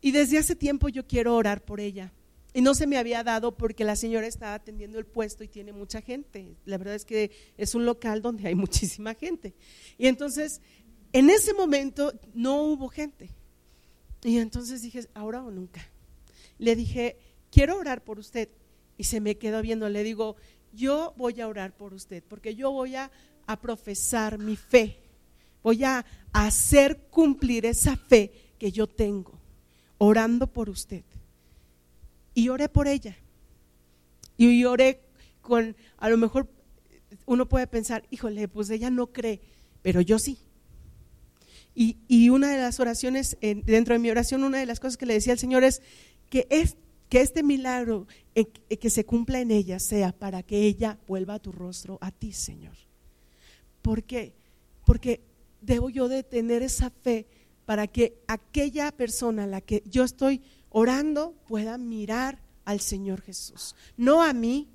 Y 0.00 0.12
desde 0.12 0.38
hace 0.38 0.56
tiempo 0.56 0.88
yo 0.88 1.06
quiero 1.06 1.36
orar 1.36 1.64
por 1.64 1.80
ella. 1.80 2.12
Y 2.54 2.60
no 2.60 2.74
se 2.74 2.86
me 2.86 2.98
había 2.98 3.24
dado 3.24 3.56
porque 3.56 3.84
la 3.84 3.96
señora 3.96 4.26
estaba 4.26 4.54
atendiendo 4.54 4.98
el 4.98 5.06
puesto 5.06 5.42
y 5.44 5.48
tiene 5.48 5.72
mucha 5.72 6.02
gente. 6.02 6.56
La 6.66 6.76
verdad 6.76 6.94
es 6.94 7.04
que 7.04 7.30
es 7.56 7.74
un 7.74 7.86
local 7.86 8.20
donde 8.20 8.46
hay 8.46 8.54
muchísima 8.66 9.14
gente. 9.14 9.54
Y 9.96 10.06
entonces, 10.06 10.60
en 11.12 11.30
ese 11.30 11.54
momento 11.54 12.12
no 12.34 12.62
hubo 12.62 12.88
gente. 12.88 13.30
Y 14.22 14.38
entonces 14.38 14.82
dije, 14.82 15.06
ahora 15.14 15.42
o 15.42 15.50
nunca. 15.50 15.86
Le 16.58 16.76
dije, 16.76 17.16
quiero 17.50 17.78
orar 17.78 18.04
por 18.04 18.18
usted. 18.18 18.50
Y 18.98 19.04
se 19.04 19.20
me 19.20 19.38
quedó 19.38 19.62
viendo. 19.62 19.88
Le 19.88 20.04
digo, 20.04 20.36
yo 20.72 21.14
voy 21.16 21.40
a 21.40 21.48
orar 21.48 21.76
por 21.76 21.92
usted 21.94 22.22
porque 22.26 22.54
yo 22.54 22.70
voy 22.70 22.96
a, 22.96 23.10
a 23.52 23.60
profesar 23.60 24.38
mi 24.38 24.56
fe. 24.56 24.98
Voy 25.62 25.84
a 25.84 26.04
hacer 26.32 27.08
cumplir 27.10 27.66
esa 27.66 27.96
fe 27.96 28.32
que 28.58 28.72
yo 28.72 28.86
tengo 28.86 29.42
orando 29.98 30.48
por 30.48 30.68
usted. 30.68 31.04
Y 32.34 32.48
oré 32.48 32.68
por 32.68 32.88
ella. 32.88 33.16
Y 34.36 34.64
oré 34.64 35.00
con, 35.40 35.76
a 35.98 36.08
lo 36.08 36.16
mejor 36.16 36.48
uno 37.24 37.48
puede 37.48 37.68
pensar, 37.68 38.04
híjole, 38.10 38.48
pues 38.48 38.70
ella 38.70 38.90
no 38.90 39.12
cree, 39.12 39.40
pero 39.80 40.00
yo 40.00 40.18
sí. 40.18 40.38
Y, 41.74 42.28
una 42.28 42.50
de 42.50 42.60
las 42.60 42.80
oraciones, 42.80 43.38
dentro 43.40 43.94
de 43.94 43.98
mi 43.98 44.10
oración, 44.10 44.44
una 44.44 44.58
de 44.58 44.66
las 44.66 44.80
cosas 44.80 44.96
que 44.96 45.06
le 45.06 45.14
decía 45.14 45.32
al 45.32 45.38
Señor 45.38 45.64
es 45.64 45.80
que, 46.28 46.46
es, 46.50 46.76
que 47.08 47.20
este 47.20 47.42
milagro 47.42 48.06
eh, 48.34 48.46
que 48.46 48.90
se 48.90 49.06
cumpla 49.06 49.40
en 49.40 49.50
ella 49.50 49.78
sea 49.78 50.12
para 50.12 50.42
que 50.42 50.62
ella 50.62 50.98
vuelva 51.06 51.34
a 51.34 51.38
tu 51.38 51.52
rostro 51.52 51.98
a 52.00 52.10
ti, 52.10 52.32
Señor. 52.32 52.76
¿Por 53.82 54.04
qué? 54.04 54.34
Porque 54.86 55.20
debo 55.60 55.90
yo 55.90 56.08
de 56.08 56.22
tener 56.22 56.62
esa 56.62 56.90
fe 56.90 57.26
para 57.64 57.86
que 57.86 58.22
aquella 58.26 58.92
persona 58.92 59.44
a 59.44 59.46
la 59.46 59.60
que 59.60 59.82
yo 59.86 60.04
estoy 60.04 60.42
orando 60.70 61.34
pueda 61.46 61.78
mirar 61.78 62.40
al 62.64 62.80
Señor 62.80 63.20
Jesús. 63.22 63.74
No 63.96 64.22
a 64.22 64.32
mí, 64.32 64.68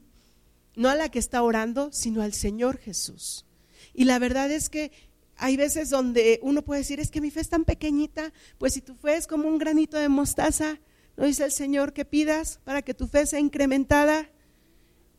no 0.76 0.90
a 0.90 0.96
la 0.96 1.10
que 1.10 1.20
está 1.20 1.42
orando, 1.42 1.92
sino 1.92 2.22
al 2.22 2.34
Señor 2.34 2.78
Jesús. 2.78 3.46
Y 3.94 4.06
la 4.06 4.20
verdad 4.20 4.52
es 4.52 4.70
que 4.70 4.92
hay 5.36 5.58
veces 5.58 5.90
donde 5.90 6.40
uno 6.42 6.64
puede 6.64 6.82
decir, 6.82 7.00
es 7.00 7.12
que 7.12 7.22
mi 7.22 7.32
fe 7.32 7.42
es 7.42 7.50
tan 7.50 7.66
pequeñita, 7.66 8.34
pues 8.58 8.74
si 8.74 8.82
tu 8.82 8.96
fe 8.96 9.16
es 9.16 9.28
como 9.28 9.48
un 9.48 9.58
granito 9.58 9.98
de 9.98 10.10
mostaza, 10.10 10.80
¿no 11.16 11.26
dice 11.26 11.46
el 11.46 11.52
Señor 11.52 11.94
que 11.94 12.06
pidas 12.06 12.60
para 12.64 12.82
que 12.82 12.94
tu 12.94 13.08
fe 13.08 13.26
sea 13.26 13.40
incrementada? 13.40 14.30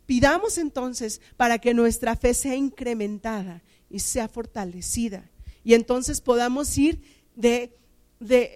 Pidamos 0.07 0.59
entonces 0.59 1.21
para 1.37 1.59
que 1.59 1.75
nuestra 1.75 2.17
fe 2.17 2.35
sea 2.35 2.57
incrementada 2.57 3.63
y 3.91 4.01
sea 4.01 4.29
fortalecida. 4.29 5.31
Y 5.65 5.75
entonces 5.75 6.21
podamos 6.21 6.77
ir 6.79 7.03
de, 7.35 7.77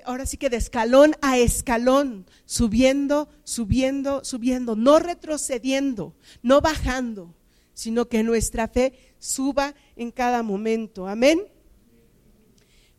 ahora 0.05 0.27
sí 0.27 0.37
que 0.37 0.51
de 0.51 0.57
escalón 0.57 1.15
a 1.21 1.39
escalón, 1.39 2.27
subiendo, 2.45 3.29
subiendo, 3.45 4.25
subiendo, 4.25 4.77
no 4.77 4.99
retrocediendo, 4.99 6.15
no 6.43 6.61
bajando, 6.61 7.35
sino 7.75 8.09
que 8.09 8.23
nuestra 8.23 8.69
fe 8.69 8.95
suba 9.19 9.75
en 9.97 10.11
cada 10.11 10.43
momento. 10.43 11.07
Amén. 11.07 11.43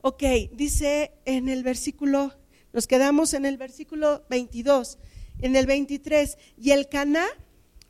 Ok, 0.01 0.23
dice 0.53 1.13
en 1.25 1.49
el 1.49 1.63
versículo, 1.63 2.33
nos 2.73 2.87
quedamos 2.87 3.33
en 3.33 3.45
el 3.45 3.57
versículo 3.57 4.25
22, 4.29 4.97
en 5.39 5.55
el 5.55 5.65
23, 5.65 6.37
y 6.57 6.71
el 6.71 6.89
Caná, 6.89 7.25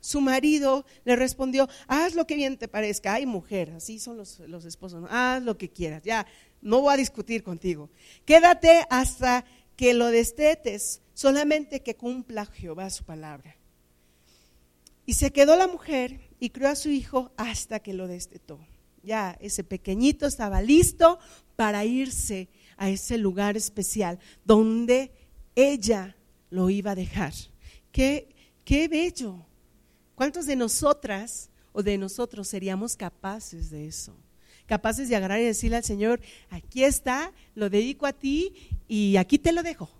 su 0.04 0.20
marido, 0.20 0.84
le 1.06 1.16
respondió, 1.16 1.66
haz 1.86 2.14
lo 2.14 2.26
que 2.26 2.36
bien 2.36 2.58
te 2.58 2.68
parezca, 2.68 3.14
ay 3.14 3.24
mujer, 3.24 3.70
así 3.70 3.98
son 3.98 4.18
los, 4.18 4.38
los 4.40 4.66
esposos, 4.66 5.06
haz 5.08 5.42
lo 5.42 5.56
que 5.56 5.70
quieras, 5.70 6.02
ya, 6.02 6.26
no 6.60 6.82
voy 6.82 6.92
a 6.92 6.98
discutir 6.98 7.42
contigo. 7.42 7.88
Quédate 8.26 8.84
hasta 8.90 9.46
que 9.76 9.94
lo 9.94 10.08
destetes, 10.08 11.00
solamente 11.14 11.80
que 11.80 11.96
cumpla 11.96 12.44
Jehová 12.44 12.90
su 12.90 13.04
palabra. 13.04 13.56
Y 15.06 15.14
se 15.14 15.32
quedó 15.32 15.56
la 15.56 15.68
mujer 15.68 16.20
y 16.38 16.50
crió 16.50 16.68
a 16.68 16.76
su 16.76 16.90
hijo 16.90 17.32
hasta 17.38 17.80
que 17.80 17.94
lo 17.94 18.06
destetó. 18.06 18.58
Ya 19.02 19.38
ese 19.40 19.64
pequeñito 19.64 20.26
estaba 20.26 20.60
listo 20.60 21.18
para 21.56 21.86
irse 21.86 22.50
a 22.76 22.90
ese 22.90 23.16
lugar 23.16 23.56
especial 23.56 24.18
donde 24.44 25.12
ella 25.54 26.14
lo 26.50 26.68
iba 26.68 26.90
a 26.90 26.94
dejar. 26.94 27.32
Qué, 27.90 28.28
qué 28.66 28.86
bello. 28.86 29.46
¿Cuántos 30.14 30.46
de 30.46 30.56
nosotras 30.56 31.50
o 31.72 31.82
de 31.82 31.98
nosotros 31.98 32.48
seríamos 32.48 32.96
capaces 32.96 33.70
de 33.70 33.86
eso? 33.86 34.16
capaces 34.66 35.08
de 35.08 35.16
agarrar 35.16 35.40
y 35.40 35.44
decirle 35.44 35.76
al 35.76 35.84
Señor, 35.84 36.20
aquí 36.50 36.84
está, 36.84 37.32
lo 37.54 37.68
dedico 37.68 38.06
a 38.06 38.12
ti 38.12 38.70
y 38.88 39.16
aquí 39.16 39.38
te 39.38 39.52
lo 39.52 39.62
dejo. 39.62 39.90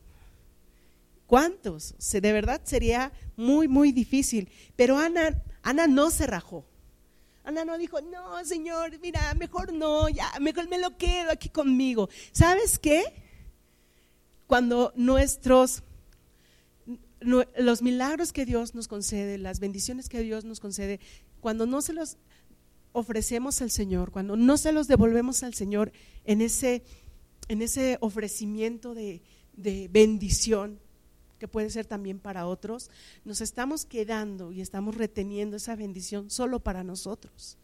¿Cuántos? 1.27 1.95
De 2.13 2.33
verdad 2.33 2.61
sería 2.65 3.13
muy, 3.37 3.67
muy 3.67 3.93
difícil. 3.93 4.49
Pero 4.77 4.99
Ana, 4.99 5.43
Ana 5.63 5.87
no 5.87 6.11
se 6.11 6.27
rajó. 6.27 6.65
Ana 7.45 7.65
no 7.65 7.77
dijo, 7.77 8.01
no, 8.01 8.43
Señor, 8.45 8.99
mira, 9.01 9.35
mejor 9.35 9.73
no, 9.73 10.09
ya, 10.09 10.31
mejor 10.41 10.69
me 10.69 10.79
lo 10.79 10.97
quedo 10.97 11.31
aquí 11.31 11.49
conmigo. 11.49 12.09
¿Sabes 12.33 12.79
qué? 12.79 13.03
Cuando 14.47 14.93
nuestros, 14.97 15.83
los 17.25 17.83
milagros 17.83 18.33
que 18.33 18.47
Dios 18.47 18.75
nos 18.75 18.89
concede, 18.89 19.39
las 19.39 19.61
bendiciones 19.61 20.09
que 20.09 20.21
Dios 20.21 20.45
nos 20.45 20.61
concede, 20.61 21.01
cuando 21.41 21.67
no 21.67 21.83
se 21.83 21.93
los 21.93 22.17
ofrecemos 22.93 23.61
al 23.61 23.71
Señor, 23.71 24.11
cuando 24.11 24.37
no 24.37 24.57
se 24.57 24.73
los 24.73 24.87
devolvemos 24.87 25.43
al 25.43 25.55
Señor 25.55 25.93
en 26.25 26.41
ese, 26.41 26.85
en 27.49 27.63
ese 27.63 27.99
ofrecimiento 28.01 28.95
de, 28.95 29.23
de 29.57 29.89
bendición, 29.91 30.79
que 31.39 31.49
puede 31.49 31.71
ser 31.71 31.87
también 31.87 32.21
para 32.21 32.47
otros, 32.47 32.91
nos 33.25 33.41
estamos 33.41 33.85
quedando 33.85 34.53
y 34.53 34.61
estamos 34.61 34.97
reteniendo 34.97 35.57
esa 35.57 35.75
bendición 35.75 36.31
solo 36.31 36.61
para 36.61 36.85
nosotros. 36.85 37.59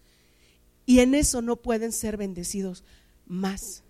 Y 0.85 0.99
en 1.01 1.15
eso 1.15 1.41
no 1.41 1.57
pueden 1.57 1.93
ser 1.93 2.17
bendecidos 2.17 2.85
más. 3.27 3.85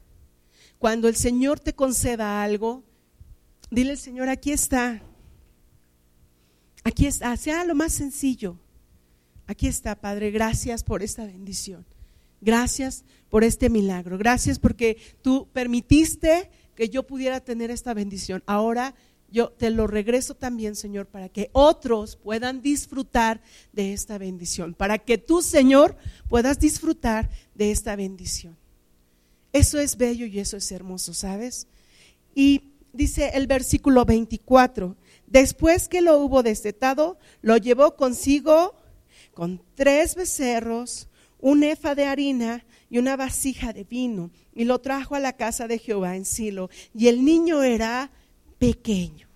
Cuando 0.79 1.09
el 1.09 1.17
Señor 1.17 1.59
te 1.61 1.75
conceda 1.75 2.43
algo, 2.43 2.85
dile 3.71 3.93
al 3.93 3.99
Señor, 3.99 4.29
aquí 4.29 4.53
está, 4.53 5.03
aquí 6.85 7.07
está, 7.07 7.37
sea 7.37 7.65
lo 7.65 7.75
más 7.75 7.93
sencillo. 7.93 8.57
Aquí 9.47 9.67
está, 9.67 10.01
Padre, 10.01 10.31
gracias 10.31 10.85
por 10.85 11.03
esta 11.03 11.25
bendición. 11.25 11.85
Gracias 12.41 13.05
por 13.29 13.45
este 13.45 13.69
milagro. 13.69 14.17
Gracias 14.17 14.59
porque 14.59 14.97
tú 15.23 15.49
permitiste 15.53 16.51
que 16.75 16.89
yo 16.89 17.07
pudiera 17.07 17.41
tener 17.41 17.71
esta 17.71 17.93
bendición. 17.93 18.43
Ahora 18.47 18.95
yo 19.31 19.51
te 19.51 19.71
lo 19.71 19.87
regreso 19.87 20.35
también, 20.35 20.75
Señor, 20.75 21.07
para 21.07 21.29
que 21.29 21.51
otros 21.53 22.17
puedan 22.17 22.63
disfrutar 22.63 23.41
de 23.73 23.93
esta 23.93 24.19
bendición. 24.19 24.75
Para 24.75 24.99
que 24.99 25.19
tú, 25.19 25.43
Señor, 25.43 25.97
puedas 26.29 26.59
disfrutar 26.59 27.31
de 27.55 27.71
esta 27.71 27.97
bendición. 27.97 28.57
Eso 29.53 29.79
es 29.79 29.97
bello 29.97 30.27
y 30.27 30.39
eso 30.39 30.57
es 30.57 30.71
hermoso, 30.73 31.13
¿sabes? 31.13 31.67
Y 32.35 32.71
dice 32.93 33.31
el 33.35 33.47
versículo 33.47 34.05
24, 34.05 34.97
después 35.31 35.89
que 35.89 36.03
lo 36.03 36.19
hubo 36.19 36.43
destetado, 36.43 37.19
lo 37.41 37.57
llevó 37.57 37.97
consigo 37.97 38.75
con 39.33 39.63
tres 39.75 40.15
becerros, 40.15 41.09
un 41.39 41.63
efa 41.63 41.95
de 41.95 42.05
harina 42.05 42.67
y 42.91 42.99
una 42.99 43.17
vasija 43.17 43.73
de 43.73 43.85
vino 43.85 44.31
y 44.55 44.65
lo 44.65 44.81
trajo 44.81 45.15
a 45.15 45.21
la 45.21 45.33
casa 45.33 45.67
de 45.67 45.79
Jehová 45.79 46.17
en 46.17 46.27
Silo. 46.27 46.69
Y 46.95 47.09
el 47.09 47.25
niño 47.25 47.63
era 47.63 48.11
pequeño, 48.59 49.29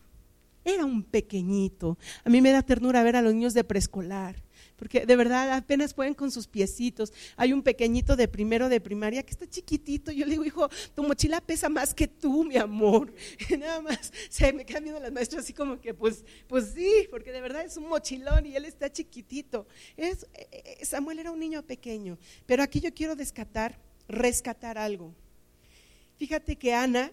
era 0.65 0.85
un 0.85 1.03
pequeñito. 1.03 1.97
A 2.25 2.29
mí 2.29 2.43
me 2.43 2.51
da 2.51 2.61
ternura 2.61 3.03
ver 3.03 3.17
a 3.17 3.23
los 3.23 3.33
niños 3.33 3.55
de 3.55 3.65
preescolar 3.65 4.44
porque 4.85 5.07
de 5.07 5.17
verdad 5.17 5.51
apenas 5.55 5.95
pueden 5.95 6.13
con 6.13 6.31
sus 6.31 6.47
piecitos. 6.47 7.11
Hay 7.37 7.55
un 7.55 7.63
pequeñito 7.63 8.17
de 8.17 8.29
primero 8.29 8.69
de 8.69 8.83
primaria 8.83 9.23
que 9.23 9.31
está 9.31 9.49
chiquitito. 9.49 10.13
Yo 10.13 10.27
le 10.27 10.33
digo, 10.33 10.45
hijo, 10.45 10.69
tu 10.95 11.03
mochila 11.03 11.41
pesa 11.41 11.71
más 11.71 11.95
que 11.95 12.07
tú, 12.07 12.45
mi 12.45 12.59
amor. 12.59 13.11
Nada 13.59 13.81
más 13.81 14.13
se 14.29 14.53
me 14.53 14.63
viendo 14.63 15.01
las 15.01 15.11
maestras 15.11 15.45
así 15.45 15.55
como 15.55 15.81
que, 15.81 15.95
pues, 15.95 16.23
pues 16.47 16.73
sí, 16.75 17.09
porque 17.11 17.33
de 17.33 17.41
verdad 17.41 17.65
es 17.65 17.79
un 17.79 17.89
mochilón 17.89 18.45
y 18.45 18.57
él 18.57 18.67
está 18.67 18.93
chiquitito. 18.93 19.67
Es, 19.97 20.25
eh, 20.35 20.49
eh, 20.53 20.85
Samuel 20.85 21.19
era 21.19 21.33
un 21.33 21.41
niño 21.41 21.63
pequeño, 21.63 22.19
pero 22.45 22.63
aquí 22.63 22.81
yo 22.81 22.93
quiero 22.93 23.17
descatar, 23.17 23.81
rescatar 24.07 24.77
algo. 24.77 25.15
Fíjate 26.19 26.57
que 26.57 26.75
Ana 26.75 27.11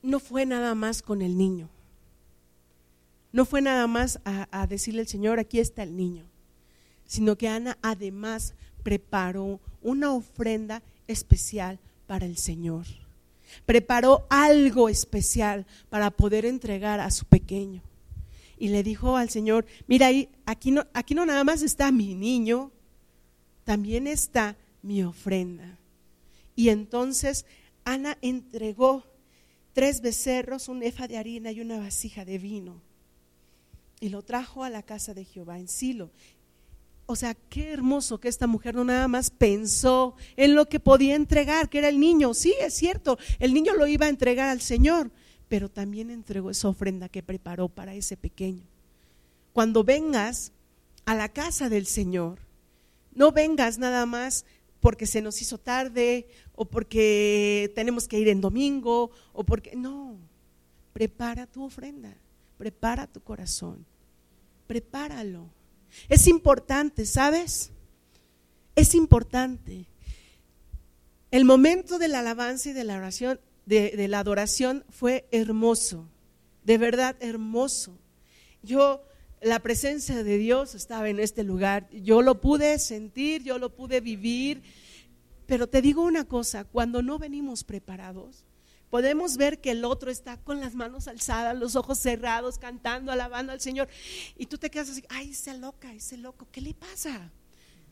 no 0.00 0.18
fue 0.18 0.46
nada 0.46 0.74
más 0.74 1.02
con 1.02 1.20
el 1.20 1.36
niño. 1.36 1.68
No 3.36 3.44
fue 3.44 3.60
nada 3.60 3.86
más 3.86 4.18
a, 4.24 4.66
decirle 4.66 5.02
al 5.02 5.08
Señor, 5.08 5.38
aquí 5.38 5.58
está 5.58 5.82
el 5.82 5.94
niño, 5.94 6.24
sino 7.04 7.36
que 7.36 7.48
Ana 7.48 7.76
además 7.82 8.54
preparó 8.82 9.60
una 9.82 10.14
ofrenda 10.14 10.82
especial 11.06 11.78
para 12.06 12.24
el 12.24 12.38
Señor. 12.38 12.86
Preparó 13.66 14.26
algo 14.30 14.88
especial 14.88 15.66
para 15.90 16.10
poder 16.10 16.46
entregar 16.46 16.98
a 16.98 17.10
su 17.10 17.26
pequeño. 17.26 17.82
Y 18.56 18.68
le 18.68 18.82
dijo 18.82 19.18
al 19.18 19.28
Señor, 19.28 19.66
mira, 19.86 20.08
aquí 20.46 20.70
no, 20.70 20.86
aquí 20.94 21.14
no 21.14 21.26
nada 21.26 21.44
más 21.44 21.60
está 21.60 21.92
mi 21.92 22.14
niño, 22.14 22.72
también 23.64 24.06
está 24.06 24.56
mi 24.80 25.02
ofrenda. 25.02 25.76
Y 26.54 26.70
entonces 26.70 27.44
Ana 27.84 28.16
entregó 28.22 29.04
tres 29.74 30.00
becerros, 30.00 30.70
un 30.70 30.82
efa 30.82 31.06
de 31.06 31.18
harina 31.18 31.52
y 31.52 31.60
una 31.60 31.78
vasija 31.78 32.24
de 32.24 32.38
vino 32.38 32.95
y 34.00 34.08
lo 34.08 34.22
trajo 34.22 34.64
a 34.64 34.70
la 34.70 34.82
casa 34.82 35.14
de 35.14 35.24
Jehová 35.24 35.58
en 35.58 35.68
Silo. 35.68 36.10
O 37.06 37.14
sea, 37.14 37.34
qué 37.34 37.72
hermoso 37.72 38.18
que 38.18 38.28
esta 38.28 38.46
mujer 38.46 38.74
no 38.74 38.84
nada 38.84 39.06
más 39.06 39.30
pensó 39.30 40.16
en 40.36 40.54
lo 40.54 40.68
que 40.68 40.80
podía 40.80 41.14
entregar, 41.14 41.68
que 41.68 41.78
era 41.78 41.88
el 41.88 42.00
niño. 42.00 42.34
Sí, 42.34 42.54
es 42.60 42.74
cierto, 42.74 43.18
el 43.38 43.54
niño 43.54 43.74
lo 43.74 43.86
iba 43.86 44.06
a 44.06 44.10
entregar 44.10 44.48
al 44.48 44.60
Señor, 44.60 45.12
pero 45.48 45.68
también 45.68 46.10
entregó 46.10 46.50
esa 46.50 46.68
ofrenda 46.68 47.08
que 47.08 47.22
preparó 47.22 47.68
para 47.68 47.94
ese 47.94 48.16
pequeño. 48.16 48.64
Cuando 49.52 49.84
vengas 49.84 50.52
a 51.04 51.14
la 51.14 51.28
casa 51.28 51.68
del 51.68 51.86
Señor, 51.86 52.40
no 53.14 53.30
vengas 53.30 53.78
nada 53.78 54.04
más 54.04 54.44
porque 54.80 55.06
se 55.06 55.22
nos 55.22 55.40
hizo 55.40 55.58
tarde 55.58 56.28
o 56.54 56.64
porque 56.64 57.72
tenemos 57.74 58.08
que 58.08 58.18
ir 58.18 58.28
en 58.28 58.40
domingo 58.40 59.10
o 59.32 59.44
porque 59.44 59.76
no, 59.76 60.16
prepara 60.92 61.46
tu 61.46 61.64
ofrenda 61.64 62.16
prepara 62.56 63.06
tu 63.06 63.20
corazón, 63.20 63.84
prepáralo. 64.66 65.50
Es 66.08 66.26
importante, 66.26 67.06
¿sabes? 67.06 67.70
Es 68.74 68.94
importante. 68.94 69.86
El 71.30 71.44
momento 71.44 71.98
de 71.98 72.08
la 72.08 72.20
alabanza 72.20 72.70
y 72.70 72.72
de 72.72 72.84
la 72.84 72.96
oración, 72.96 73.40
de, 73.66 74.08
la 74.08 74.20
adoración 74.20 74.84
fue 74.88 75.26
hermoso, 75.32 76.08
de 76.64 76.78
verdad 76.78 77.16
hermoso. 77.20 77.98
Yo, 78.62 79.02
la 79.42 79.58
presencia 79.60 80.22
de 80.22 80.38
Dios 80.38 80.74
estaba 80.74 81.08
en 81.10 81.20
este 81.20 81.44
lugar, 81.44 81.90
yo 81.90 82.22
lo 82.22 82.40
pude 82.40 82.78
sentir, 82.78 83.42
yo 83.42 83.58
lo 83.58 83.74
pude 83.74 84.00
vivir, 84.00 84.62
pero 85.46 85.66
te 85.66 85.82
digo 85.82 86.02
una 86.02 86.24
cosa, 86.24 86.64
cuando 86.64 87.02
no 87.02 87.18
venimos 87.18 87.64
preparados, 87.64 88.45
podemos 88.96 89.36
ver 89.36 89.60
que 89.60 89.72
el 89.72 89.84
otro 89.84 90.10
está 90.10 90.38
con 90.38 90.58
las 90.58 90.74
manos 90.74 91.06
alzadas, 91.06 91.54
los 91.54 91.76
ojos 91.76 91.98
cerrados, 91.98 92.56
cantando, 92.56 93.12
alabando 93.12 93.52
al 93.52 93.60
Señor. 93.60 93.88
Y 94.38 94.46
tú 94.46 94.56
te 94.56 94.70
quedas 94.70 94.88
así, 94.88 95.04
ay, 95.10 95.32
esa 95.32 95.52
loca, 95.52 95.92
ese 95.92 96.16
loco, 96.16 96.48
¿qué 96.50 96.62
le 96.62 96.72
pasa? 96.72 97.30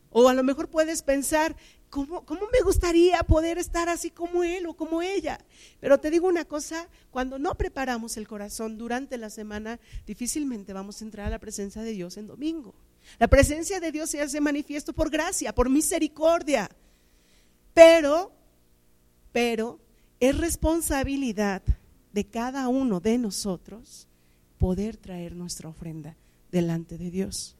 O 0.09 0.27
a 0.27 0.33
lo 0.33 0.43
mejor 0.43 0.67
puedes 0.67 1.03
pensar, 1.03 1.55
¿cómo, 1.91 2.25
¿cómo, 2.25 2.47
me 2.51 2.59
gustaría 2.61 3.21
poder 3.21 3.59
estar 3.59 3.87
así 3.87 4.09
como 4.09 4.43
él 4.43 4.65
o 4.65 4.73
como 4.73 5.03
ella? 5.03 5.37
Pero 5.79 5.99
te 5.99 6.09
digo 6.09 6.27
una 6.27 6.45
cosa, 6.45 6.89
cuando 7.11 7.37
no 7.37 7.53
preparamos 7.53 8.17
el 8.17 8.27
corazón 8.27 8.79
durante 8.79 9.19
la 9.19 9.29
semana, 9.29 9.79
difícilmente 10.07 10.73
vamos 10.73 11.03
a 11.03 11.05
entrar 11.05 11.27
a 11.27 11.29
la 11.29 11.37
presencia 11.37 11.83
de 11.83 11.91
Dios 11.91 12.17
en 12.17 12.25
domingo. 12.25 12.73
La 13.19 13.27
presencia 13.27 13.79
de 13.79 13.91
Dios 13.91 14.09
se 14.09 14.21
hace 14.21 14.41
manifiesto 14.41 14.91
por 14.91 15.11
gracia, 15.11 15.53
por 15.53 15.69
misericordia. 15.69 16.67
Pero, 17.75 18.31
pero 19.31 19.84
es 20.19 20.37
responsabilidad 20.37 21.61
de 22.13 22.25
cada 22.25 22.67
uno 22.67 22.99
de 22.99 23.17
nosotros 23.17 24.07
poder 24.57 24.97
traer 24.97 25.35
nuestra 25.35 25.69
ofrenda 25.69 26.15
delante 26.51 26.97
de 26.97 27.11
Dios. 27.11 27.55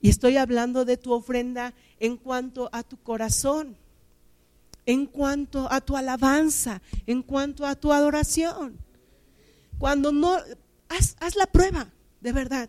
Y 0.00 0.08
estoy 0.08 0.36
hablando 0.36 0.84
de 0.84 0.96
tu 0.96 1.12
ofrenda 1.12 1.74
en 2.00 2.16
cuanto 2.16 2.68
a 2.72 2.82
tu 2.82 2.96
corazón, 2.96 3.76
en 4.86 5.06
cuanto 5.06 5.70
a 5.70 5.80
tu 5.80 5.96
alabanza, 5.96 6.82
en 7.06 7.22
cuanto 7.22 7.66
a 7.66 7.76
tu 7.76 7.92
adoración. 7.92 8.76
Cuando 9.78 10.10
no, 10.10 10.36
haz, 10.88 11.16
haz 11.20 11.36
la 11.36 11.46
prueba, 11.46 11.88
de 12.20 12.32
verdad, 12.32 12.68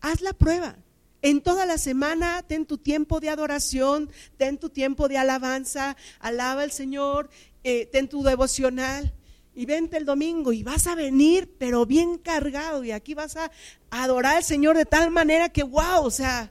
haz 0.00 0.20
la 0.20 0.32
prueba. 0.32 0.76
En 1.22 1.42
toda 1.42 1.66
la 1.66 1.76
semana 1.76 2.42
ten 2.42 2.64
tu 2.64 2.78
tiempo 2.78 3.20
de 3.20 3.28
adoración, 3.28 4.10
ten 4.38 4.58
tu 4.58 4.70
tiempo 4.70 5.08
de 5.08 5.18
alabanza, 5.18 5.96
alaba 6.18 6.62
al 6.62 6.72
Señor 6.72 7.28
eh, 7.62 7.86
ten 7.86 8.08
tu 8.08 8.22
devocional 8.22 9.12
y 9.54 9.66
vente 9.66 9.98
el 9.98 10.06
domingo 10.06 10.52
y 10.52 10.62
vas 10.62 10.86
a 10.86 10.94
venir, 10.94 11.54
pero 11.58 11.84
bien 11.84 12.16
cargado, 12.16 12.84
y 12.84 12.92
aquí 12.92 13.12
vas 13.12 13.36
a 13.36 13.50
adorar 13.90 14.36
al 14.36 14.44
Señor 14.44 14.78
de 14.78 14.86
tal 14.86 15.10
manera 15.10 15.50
que, 15.50 15.62
wow, 15.62 16.02
o 16.02 16.10
sea, 16.10 16.50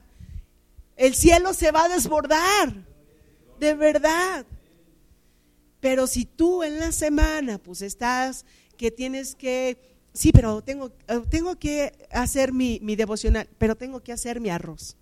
el 0.96 1.14
cielo 1.14 1.52
se 1.52 1.72
va 1.72 1.84
a 1.84 1.88
desbordar, 1.88 2.74
de 3.58 3.74
verdad. 3.74 4.46
Pero 5.80 6.06
si 6.06 6.26
tú 6.26 6.62
en 6.62 6.78
la 6.78 6.92
semana, 6.92 7.58
pues 7.58 7.82
estás, 7.82 8.44
que 8.76 8.92
tienes 8.92 9.34
que, 9.34 9.99
sí, 10.12 10.32
pero 10.32 10.62
tengo, 10.62 10.92
eh, 11.08 11.22
tengo 11.28 11.58
que 11.58 11.92
hacer 12.10 12.52
mi, 12.52 12.78
mi 12.82 12.96
devocional, 12.96 13.48
pero 13.58 13.76
tengo 13.76 14.00
que 14.02 14.12
hacer 14.12 14.40
mi 14.40 14.50
arroz. 14.50 14.96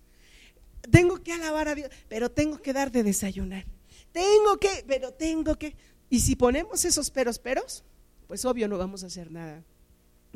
Tengo 0.91 1.21
que 1.21 1.33
alabar 1.33 1.67
a 1.67 1.75
Dios, 1.75 1.89
pero 2.07 2.29
tengo 2.29 2.61
que 2.61 2.73
dar 2.73 2.91
de 2.91 3.03
desayunar. 3.03 3.65
Tengo 4.11 4.57
que, 4.59 4.83
pero 4.87 5.11
tengo 5.13 5.55
que. 5.55 5.75
Y 6.09 6.19
si 6.21 6.35
ponemos 6.35 6.85
esos 6.85 7.11
peros, 7.11 7.37
peros, 7.37 7.83
pues 8.27 8.45
obvio 8.45 8.67
no 8.67 8.77
vamos 8.77 9.03
a 9.03 9.07
hacer 9.07 9.31
nada. 9.31 9.63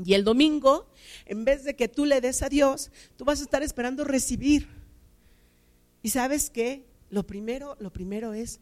Y 0.04 0.14
el 0.14 0.24
domingo, 0.24 0.88
en 1.26 1.46
vez 1.46 1.64
de 1.64 1.76
que 1.76 1.88
tú 1.88 2.06
le 2.06 2.22
des 2.22 2.42
a 2.42 2.50
Dios, 2.50 2.92
tú 3.16 3.26
vas 3.26 3.40
a 3.40 3.44
estar 3.44 3.64
esperando 3.64 4.04
recibir. 4.04 4.68
Y 6.02 6.10
sabes 6.10 6.50
qué? 6.50 6.86
Lo 7.10 7.24
primero, 7.26 7.78
lo 7.80 7.92
primero 7.92 8.34
es 8.34 8.60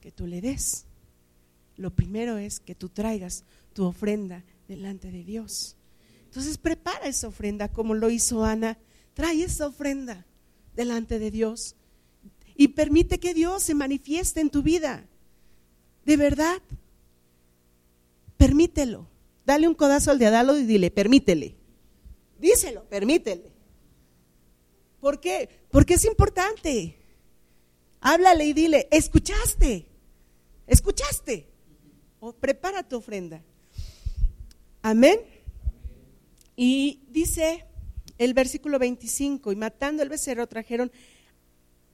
que 0.00 0.12
tú 0.12 0.26
le 0.26 0.40
des. 0.40 0.86
Lo 1.76 1.90
primero 1.90 2.38
es 2.38 2.60
que 2.60 2.74
tú 2.74 2.88
traigas 2.88 3.44
tu 3.72 3.84
ofrenda 3.84 4.44
delante 4.70 5.10
de 5.10 5.24
Dios. 5.24 5.76
Entonces 6.26 6.56
prepara 6.56 7.08
esa 7.08 7.26
ofrenda 7.26 7.68
como 7.68 7.94
lo 7.94 8.08
hizo 8.08 8.44
Ana. 8.44 8.78
Trae 9.14 9.42
esa 9.42 9.66
ofrenda 9.66 10.26
delante 10.76 11.18
de 11.18 11.32
Dios 11.32 11.74
y 12.54 12.68
permite 12.68 13.18
que 13.18 13.34
Dios 13.34 13.64
se 13.64 13.74
manifieste 13.74 14.40
en 14.40 14.48
tu 14.48 14.62
vida. 14.62 15.08
De 16.04 16.16
verdad. 16.16 16.62
Permítelo. 18.36 19.08
Dale 19.44 19.66
un 19.66 19.74
codazo 19.74 20.12
al 20.12 20.20
de 20.20 20.26
Adalo 20.26 20.56
y 20.56 20.64
dile, 20.64 20.92
permítele. 20.92 21.56
Díselo, 22.38 22.84
permítele. 22.84 23.50
¿Por 25.00 25.20
qué? 25.20 25.48
Porque 25.72 25.94
es 25.94 26.04
importante. 26.04 26.96
Háblale 28.00 28.44
y 28.44 28.52
dile, 28.52 28.86
escuchaste, 28.92 29.86
escuchaste. 30.68 31.48
O 32.20 32.32
prepara 32.32 32.88
tu 32.88 32.98
ofrenda. 32.98 33.42
Amén. 34.82 35.20
Y 36.56 37.00
dice 37.08 37.66
el 38.16 38.34
versículo 38.34 38.78
25, 38.78 39.52
y 39.52 39.56
matando 39.56 40.02
el 40.02 40.08
becerro 40.08 40.46
trajeron, 40.46 40.90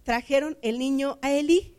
trajeron 0.03 0.57
el 0.62 0.79
niño 0.79 1.18
a 1.22 1.33
Eli 1.33 1.75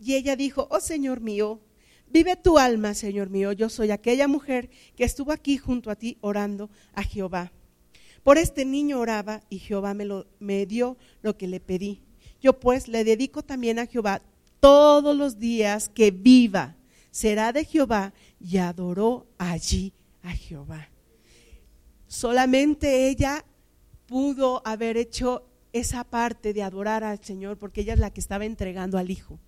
y 0.00 0.14
ella 0.14 0.36
dijo, 0.36 0.68
oh 0.70 0.80
Señor 0.80 1.20
mío, 1.20 1.60
vive 2.08 2.36
tu 2.36 2.58
alma, 2.58 2.94
Señor 2.94 3.30
mío, 3.30 3.52
yo 3.52 3.68
soy 3.68 3.90
aquella 3.90 4.28
mujer 4.28 4.70
que 4.96 5.04
estuvo 5.04 5.32
aquí 5.32 5.58
junto 5.58 5.90
a 5.90 5.96
ti 5.96 6.18
orando 6.20 6.70
a 6.92 7.02
Jehová. 7.02 7.52
Por 8.22 8.36
este 8.36 8.64
niño 8.64 9.00
oraba 9.00 9.42
y 9.48 9.58
Jehová 9.58 9.94
me, 9.94 10.04
lo, 10.04 10.26
me 10.38 10.66
dio 10.66 10.96
lo 11.22 11.36
que 11.36 11.46
le 11.46 11.60
pedí. 11.60 12.02
Yo 12.40 12.60
pues 12.60 12.88
le 12.88 13.04
dedico 13.04 13.42
también 13.42 13.78
a 13.78 13.86
Jehová 13.86 14.22
todos 14.60 15.16
los 15.16 15.38
días 15.38 15.88
que 15.88 16.10
viva. 16.10 16.76
Será 17.10 17.52
de 17.52 17.64
Jehová 17.64 18.12
y 18.38 18.58
adoró 18.58 19.26
allí 19.38 19.94
a 20.22 20.30
Jehová. 20.32 20.88
Solamente 22.06 23.08
ella 23.08 23.44
pudo 24.06 24.62
haber 24.64 24.96
hecho 24.96 25.44
esa 25.72 26.04
parte 26.04 26.52
de 26.52 26.62
adorar 26.62 27.04
al 27.04 27.22
Señor 27.22 27.58
porque 27.58 27.82
ella 27.82 27.92
es 27.92 27.98
la 27.98 28.10
que 28.10 28.20
estaba 28.20 28.44
entregando 28.44 28.98
al 28.98 29.10
hijo. 29.10 29.38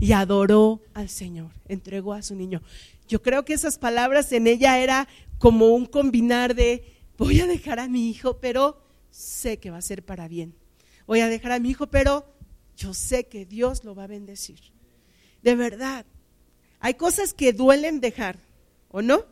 Y 0.00 0.12
adoró 0.12 0.80
al 0.94 1.08
Señor, 1.08 1.52
entregó 1.68 2.12
a 2.12 2.22
su 2.22 2.34
niño. 2.34 2.62
Yo 3.06 3.22
creo 3.22 3.44
que 3.44 3.52
esas 3.52 3.78
palabras 3.78 4.32
en 4.32 4.46
ella 4.46 4.78
era 4.78 5.06
como 5.38 5.68
un 5.68 5.86
combinar 5.86 6.54
de 6.54 6.84
voy 7.18 7.40
a 7.40 7.46
dejar 7.46 7.78
a 7.78 7.88
mi 7.88 8.10
hijo, 8.10 8.38
pero 8.40 8.82
sé 9.10 9.58
que 9.58 9.70
va 9.70 9.78
a 9.78 9.82
ser 9.82 10.04
para 10.04 10.26
bien. 10.26 10.54
Voy 11.06 11.20
a 11.20 11.28
dejar 11.28 11.52
a 11.52 11.60
mi 11.60 11.70
hijo, 11.70 11.88
pero 11.88 12.26
yo 12.76 12.94
sé 12.94 13.24
que 13.24 13.44
Dios 13.44 13.84
lo 13.84 13.94
va 13.94 14.04
a 14.04 14.08
bendecir. 14.08 14.58
De 15.42 15.54
verdad, 15.54 16.06
hay 16.80 16.94
cosas 16.94 17.34
que 17.34 17.52
duelen 17.52 18.00
dejar, 18.00 18.38
¿o 18.88 19.02
no? 19.02 19.24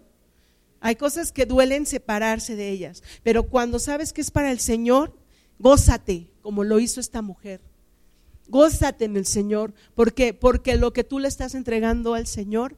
Hay 0.80 0.96
cosas 0.96 1.30
que 1.30 1.46
duelen 1.46 1.84
separarse 1.86 2.56
de 2.56 2.70
ellas, 2.70 3.02
pero 3.22 3.44
cuando 3.48 3.78
sabes 3.78 4.12
que 4.12 4.22
es 4.22 4.30
para 4.30 4.50
el 4.50 4.60
Señor, 4.60 5.14
gózate, 5.58 6.30
como 6.40 6.64
lo 6.64 6.80
hizo 6.80 7.00
esta 7.00 7.20
mujer. 7.20 7.60
Gózate 8.48 9.04
en 9.04 9.16
el 9.16 9.26
Señor, 9.26 9.74
¿por 9.94 10.14
qué? 10.14 10.34
Porque 10.34 10.76
lo 10.76 10.92
que 10.92 11.04
tú 11.04 11.18
le 11.18 11.28
estás 11.28 11.54
entregando 11.54 12.14
al 12.14 12.26
Señor, 12.26 12.76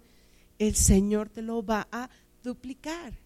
el 0.58 0.74
Señor 0.74 1.28
te 1.28 1.42
lo 1.42 1.64
va 1.64 1.88
a 1.92 2.10
duplicar. 2.42 3.18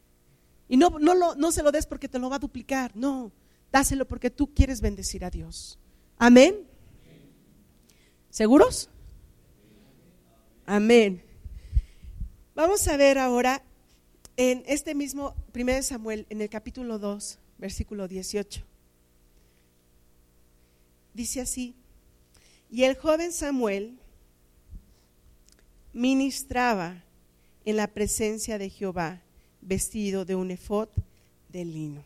Y 0.68 0.76
no, 0.76 0.90
no, 1.00 1.14
lo, 1.14 1.34
no 1.34 1.52
se 1.52 1.62
lo 1.62 1.72
des 1.72 1.86
porque 1.86 2.08
te 2.08 2.18
lo 2.18 2.28
va 2.28 2.36
a 2.36 2.40
duplicar, 2.40 2.94
no, 2.94 3.32
dáselo 3.72 4.06
porque 4.06 4.30
tú 4.30 4.52
quieres 4.52 4.80
bendecir 4.80 5.24
a 5.24 5.30
Dios. 5.30 5.78
Amén. 6.18 6.66
¿Seguros? 8.30 8.90
Amén. 10.66 11.22
Vamos 12.54 12.86
a 12.88 12.96
ver 12.96 13.18
ahora 13.18 13.62
en 14.36 14.62
este 14.66 14.94
mismo 14.94 15.34
1 15.54 15.82
Samuel, 15.82 16.26
en 16.28 16.42
el 16.42 16.50
capítulo 16.50 16.98
2, 16.98 17.38
versículo 17.58 18.06
18. 18.06 18.62
Dice 21.14 21.40
así, 21.40 21.74
y 22.70 22.84
el 22.84 22.96
joven 22.96 23.32
Samuel 23.32 23.98
ministraba 25.92 27.02
en 27.64 27.76
la 27.76 27.86
presencia 27.86 28.58
de 28.58 28.68
Jehová, 28.68 29.22
vestido 29.62 30.24
de 30.24 30.34
un 30.34 30.50
efod 30.50 30.88
de 31.48 31.64
lino. 31.64 32.04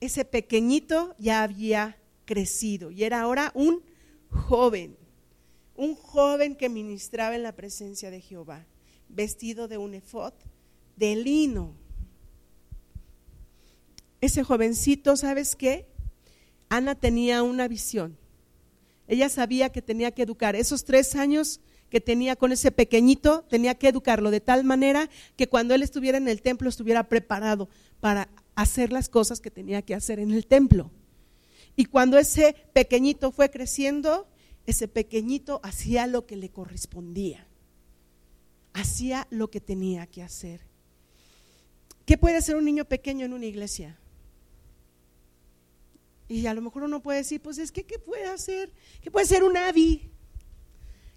Ese 0.00 0.24
pequeñito 0.24 1.14
ya 1.18 1.42
había 1.42 1.96
crecido 2.24 2.90
y 2.90 3.04
era 3.04 3.20
ahora 3.20 3.50
un 3.54 3.82
joven, 4.30 4.96
un 5.76 5.96
joven 5.96 6.54
que 6.54 6.68
ministraba 6.68 7.34
en 7.34 7.42
la 7.42 7.52
presencia 7.52 8.10
de 8.10 8.20
Jehová 8.20 8.64
vestido 9.12 9.68
de 9.68 9.78
un 9.78 9.94
efod 9.94 10.32
de 10.96 11.16
lino. 11.16 11.74
Ese 14.20 14.42
jovencito, 14.42 15.16
¿sabes 15.16 15.56
qué? 15.56 15.86
Ana 16.68 16.94
tenía 16.94 17.42
una 17.42 17.68
visión. 17.68 18.16
Ella 19.08 19.28
sabía 19.28 19.70
que 19.70 19.82
tenía 19.82 20.12
que 20.12 20.22
educar. 20.22 20.56
Esos 20.56 20.84
tres 20.84 21.14
años 21.14 21.60
que 21.90 22.00
tenía 22.00 22.36
con 22.36 22.52
ese 22.52 22.70
pequeñito, 22.70 23.44
tenía 23.50 23.74
que 23.74 23.88
educarlo 23.88 24.30
de 24.30 24.40
tal 24.40 24.64
manera 24.64 25.10
que 25.36 25.48
cuando 25.48 25.74
él 25.74 25.82
estuviera 25.82 26.16
en 26.16 26.28
el 26.28 26.40
templo 26.40 26.68
estuviera 26.68 27.08
preparado 27.08 27.68
para 28.00 28.30
hacer 28.54 28.92
las 28.92 29.08
cosas 29.10 29.40
que 29.40 29.50
tenía 29.50 29.82
que 29.82 29.94
hacer 29.94 30.18
en 30.18 30.30
el 30.30 30.46
templo. 30.46 30.90
Y 31.76 31.86
cuando 31.86 32.18
ese 32.18 32.54
pequeñito 32.72 33.32
fue 33.32 33.50
creciendo, 33.50 34.26
ese 34.66 34.88
pequeñito 34.88 35.60
hacía 35.62 36.06
lo 36.06 36.26
que 36.26 36.36
le 36.36 36.50
correspondía 36.50 37.46
hacía 38.72 39.26
lo 39.30 39.50
que 39.50 39.60
tenía 39.60 40.06
que 40.06 40.22
hacer. 40.22 40.60
¿Qué 42.04 42.18
puede 42.18 42.36
hacer 42.36 42.56
un 42.56 42.64
niño 42.64 42.84
pequeño 42.84 43.24
en 43.24 43.32
una 43.32 43.46
iglesia? 43.46 43.98
Y 46.28 46.46
a 46.46 46.54
lo 46.54 46.62
mejor 46.62 46.84
uno 46.84 47.02
puede 47.02 47.18
decir, 47.18 47.40
pues 47.40 47.58
es 47.58 47.70
que, 47.70 47.84
¿qué 47.84 47.98
puede 47.98 48.26
hacer? 48.26 48.72
¿Qué 49.00 49.10
puede 49.10 49.26
ser 49.26 49.44
un 49.44 49.56
avi? 49.56 50.10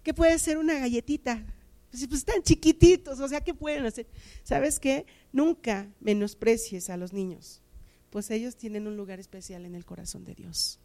¿Qué 0.02 0.14
puede 0.14 0.38
ser 0.38 0.58
una 0.58 0.78
galletita? 0.78 1.44
Pues, 1.90 2.06
pues 2.06 2.20
están 2.20 2.42
chiquititos, 2.42 3.18
o 3.20 3.28
sea, 3.28 3.40
¿qué 3.40 3.54
pueden 3.54 3.86
hacer? 3.86 4.06
¿Sabes 4.42 4.78
qué? 4.78 5.06
Nunca 5.32 5.88
menosprecies 6.00 6.90
a 6.90 6.96
los 6.96 7.12
niños, 7.12 7.62
pues 8.10 8.30
ellos 8.30 8.56
tienen 8.56 8.86
un 8.86 8.96
lugar 8.96 9.18
especial 9.18 9.64
en 9.64 9.74
el 9.74 9.84
corazón 9.84 10.24
de 10.24 10.34
Dios. 10.34 10.78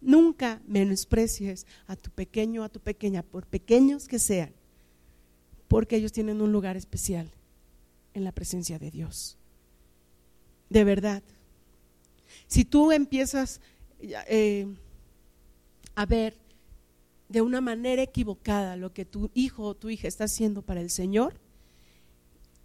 Nunca 0.00 0.60
menosprecies 0.66 1.66
a 1.86 1.96
tu 1.96 2.10
pequeño, 2.10 2.64
a 2.64 2.68
tu 2.68 2.80
pequeña, 2.80 3.22
por 3.22 3.46
pequeños 3.46 4.08
que 4.08 4.18
sean 4.18 4.52
porque 5.68 5.96
ellos 5.96 6.12
tienen 6.12 6.40
un 6.40 6.52
lugar 6.52 6.76
especial 6.76 7.30
en 8.14 8.24
la 8.24 8.32
presencia 8.32 8.78
de 8.78 8.90
Dios. 8.90 9.36
De 10.70 10.84
verdad. 10.84 11.22
Si 12.46 12.64
tú 12.64 12.92
empiezas 12.92 13.60
eh, 14.00 14.66
a 15.94 16.06
ver 16.06 16.36
de 17.28 17.42
una 17.42 17.60
manera 17.60 18.02
equivocada 18.02 18.76
lo 18.76 18.92
que 18.92 19.04
tu 19.04 19.30
hijo 19.34 19.64
o 19.64 19.74
tu 19.74 19.90
hija 19.90 20.06
está 20.08 20.24
haciendo 20.24 20.62
para 20.62 20.80
el 20.80 20.90
Señor, 20.90 21.34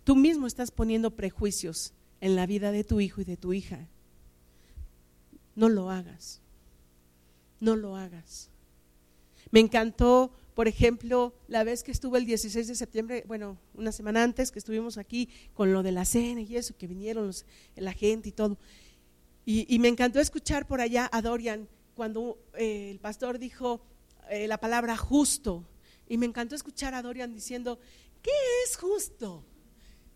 tú 0.04 0.16
mismo 0.16 0.48
estás 0.48 0.72
poniendo 0.72 1.12
prejuicios 1.12 1.94
en 2.20 2.36
la 2.36 2.46
vida 2.46 2.72
de 2.72 2.84
tu 2.84 3.00
hijo 3.00 3.22
y 3.22 3.26
de 3.26 3.38
tu 3.38 3.54
hija. 3.54 3.88
No 5.56 5.70
lo 5.70 5.90
hagas. 5.90 6.42
No 7.60 7.76
lo 7.76 7.96
hagas. 7.96 8.50
Me 9.52 9.60
encantó 9.60 10.32
por 10.54 10.68
ejemplo, 10.68 11.34
la 11.48 11.64
vez 11.64 11.84
que 11.84 11.92
estuve 11.92 12.20
el 12.20 12.26
16 12.26 12.68
de 12.68 12.76
septiembre, 12.76 13.24
bueno, 13.28 13.58
una 13.74 13.92
semana 13.92 14.24
antes 14.24 14.52
que 14.52 14.60
estuvimos 14.60 14.98
aquí 14.98 15.30
con 15.54 15.72
lo 15.72 15.82
de 15.82 15.92
la 15.92 16.06
cena 16.06 16.42
y 16.42 16.58
eso, 16.58 16.76
que 16.78 16.88
vinieron 16.88 17.32
la 17.76 17.94
gente 17.94 18.30
y 18.30 18.32
todo. 18.32 18.58
Y, 19.46 19.80
me 19.80 19.88
encantó 19.88 20.20
escuchar 20.20 20.68
por 20.68 20.82
allá 20.82 21.10
a 21.12 21.22
Dorian 21.22 21.68
cuando 21.96 22.38
eh, 22.56 22.90
el 22.92 23.00
pastor 23.00 23.40
dijo 23.40 23.82
eh, 24.30 24.48
la 24.48 24.60
palabra 24.60 24.96
justo. 24.98 25.66
Y 26.08 26.18
me 26.18 26.26
encantó 26.26 26.56
escuchar 26.56 26.94
a 26.94 27.02
Dorian 27.02 27.34
diciendo, 27.34 27.80
¿qué 28.22 28.32
es 28.66 28.78
justo? 28.78 29.44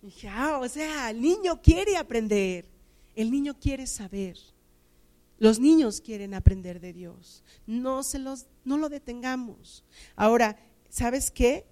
Y 0.02 0.08
dije, 0.08 0.28
ah, 0.30 0.60
o 0.62 0.70
sea, 0.70 1.10
el 1.10 1.22
niño 1.22 1.62
quiere 1.62 1.98
aprender, 1.98 2.66
el 3.16 3.32
niño 3.32 3.58
quiere 3.60 3.88
saber. 3.88 4.38
Los 5.38 5.60
niños 5.60 6.02
quieren 6.02 6.34
aprender 6.34 6.80
de 6.80 6.94
Dios. 6.94 7.44
No 7.68 8.04
se 8.04 8.20
los 8.20 8.46
no 8.64 8.78
lo 8.78 8.90
detengamos. 8.90 9.84
Ahora, 10.16 10.58
¿sabes 10.90 11.32
qué? 11.32 11.66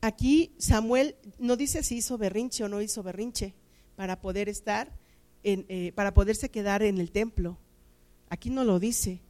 Aquí 0.00 0.52
Samuel 0.58 1.16
no 1.38 1.56
dice 1.56 1.82
si 1.82 1.96
hizo 1.96 2.16
berrinche 2.18 2.64
o 2.64 2.68
no 2.68 2.80
hizo 2.80 3.02
berrinche 3.02 3.54
para 3.96 4.20
poder 4.20 4.48
estar 4.48 4.92
eh, 5.48 5.92
para 5.94 6.12
poderse 6.12 6.50
quedar 6.50 6.82
en 6.82 6.98
el 6.98 7.12
templo. 7.12 7.56
Aquí 8.28 8.50
no 8.50 8.64
lo 8.64 8.80
dice. 8.80 9.20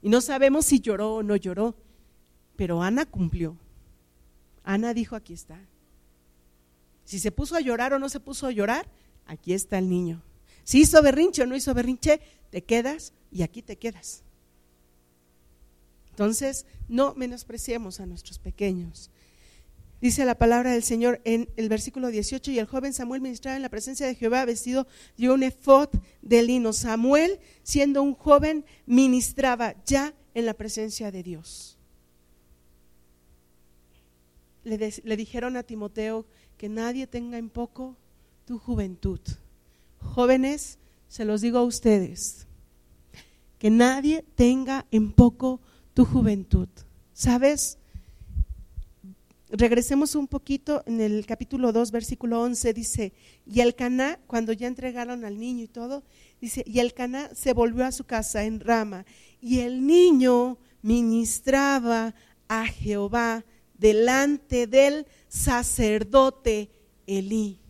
Y 0.00 0.08
no 0.08 0.20
sabemos 0.20 0.66
si 0.66 0.78
lloró 0.78 1.16
o 1.16 1.22
no 1.24 1.34
lloró, 1.34 1.74
pero 2.54 2.82
Ana 2.82 3.04
cumplió. 3.04 3.56
Ana 4.62 4.94
dijo, 4.94 5.16
aquí 5.16 5.32
está. 5.32 5.58
Si 7.04 7.18
se 7.18 7.32
puso 7.32 7.56
a 7.56 7.60
llorar 7.60 7.94
o 7.94 7.98
no 7.98 8.08
se 8.08 8.20
puso 8.20 8.46
a 8.46 8.52
llorar, 8.52 8.86
aquí 9.26 9.54
está 9.54 9.78
el 9.78 9.88
niño. 9.88 10.22
Si 10.62 10.82
hizo 10.82 11.02
berrinche 11.02 11.42
o 11.42 11.46
no 11.46 11.56
hizo 11.56 11.74
berrinche, 11.74 12.20
te 12.50 12.62
quedas 12.62 13.12
y 13.30 13.42
aquí 13.42 13.62
te 13.62 13.76
quedas. 13.76 14.22
Entonces, 16.10 16.64
no 16.88 17.14
menospreciemos 17.14 18.00
a 18.00 18.06
nuestros 18.06 18.38
pequeños. 18.38 19.10
Dice 20.00 20.24
la 20.24 20.36
palabra 20.36 20.72
del 20.72 20.82
Señor 20.82 21.20
en 21.24 21.48
el 21.56 21.68
versículo 21.68 22.08
18, 22.08 22.50
y 22.50 22.58
el 22.58 22.66
joven 22.66 22.92
Samuel 22.92 23.22
ministraba 23.22 23.56
en 23.56 23.62
la 23.62 23.70
presencia 23.70 24.06
de 24.06 24.14
Jehová 24.14 24.44
vestido 24.44 24.86
de 25.16 25.30
un 25.30 25.42
efod 25.42 25.88
de 26.22 26.42
lino. 26.42 26.72
Samuel, 26.72 27.38
siendo 27.62 28.02
un 28.02 28.14
joven, 28.14 28.64
ministraba 28.84 29.74
ya 29.84 30.14
en 30.34 30.46
la 30.46 30.54
presencia 30.54 31.10
de 31.10 31.22
Dios. 31.22 31.78
Le, 34.64 34.92
le 35.02 35.16
dijeron 35.16 35.56
a 35.56 35.62
Timoteo 35.62 36.26
que 36.58 36.68
nadie 36.68 37.06
tenga 37.06 37.38
en 37.38 37.48
poco 37.48 37.96
tu 38.44 38.58
juventud. 38.58 39.20
Jóvenes, 40.00 40.78
se 41.08 41.24
los 41.24 41.40
digo 41.40 41.58
a 41.58 41.64
ustedes, 41.64 42.46
que 43.58 43.70
nadie 43.70 44.24
tenga 44.34 44.86
en 44.90 45.12
poco 45.12 45.60
tu 45.94 46.04
juventud. 46.04 46.68
¿Sabes? 47.12 47.78
Regresemos 49.48 50.14
un 50.14 50.26
poquito 50.26 50.82
en 50.86 51.00
el 51.00 51.24
capítulo 51.24 51.72
2, 51.72 51.90
versículo 51.90 52.42
11, 52.42 52.74
dice, 52.74 53.12
y 53.46 53.60
el 53.60 53.74
Caná, 53.74 54.18
cuando 54.26 54.52
ya 54.52 54.66
entregaron 54.66 55.24
al 55.24 55.38
niño 55.38 55.64
y 55.64 55.68
todo, 55.68 56.02
dice, 56.40 56.64
y 56.66 56.80
el 56.80 56.92
Caná 56.92 57.30
se 57.34 57.52
volvió 57.52 57.84
a 57.84 57.92
su 57.92 58.04
casa 58.04 58.44
en 58.44 58.60
Rama, 58.60 59.06
y 59.40 59.60
el 59.60 59.86
niño 59.86 60.58
ministraba 60.82 62.14
a 62.48 62.66
Jehová 62.66 63.44
delante 63.78 64.66
del 64.66 65.06
sacerdote 65.28 66.70
Elí. 67.06 67.60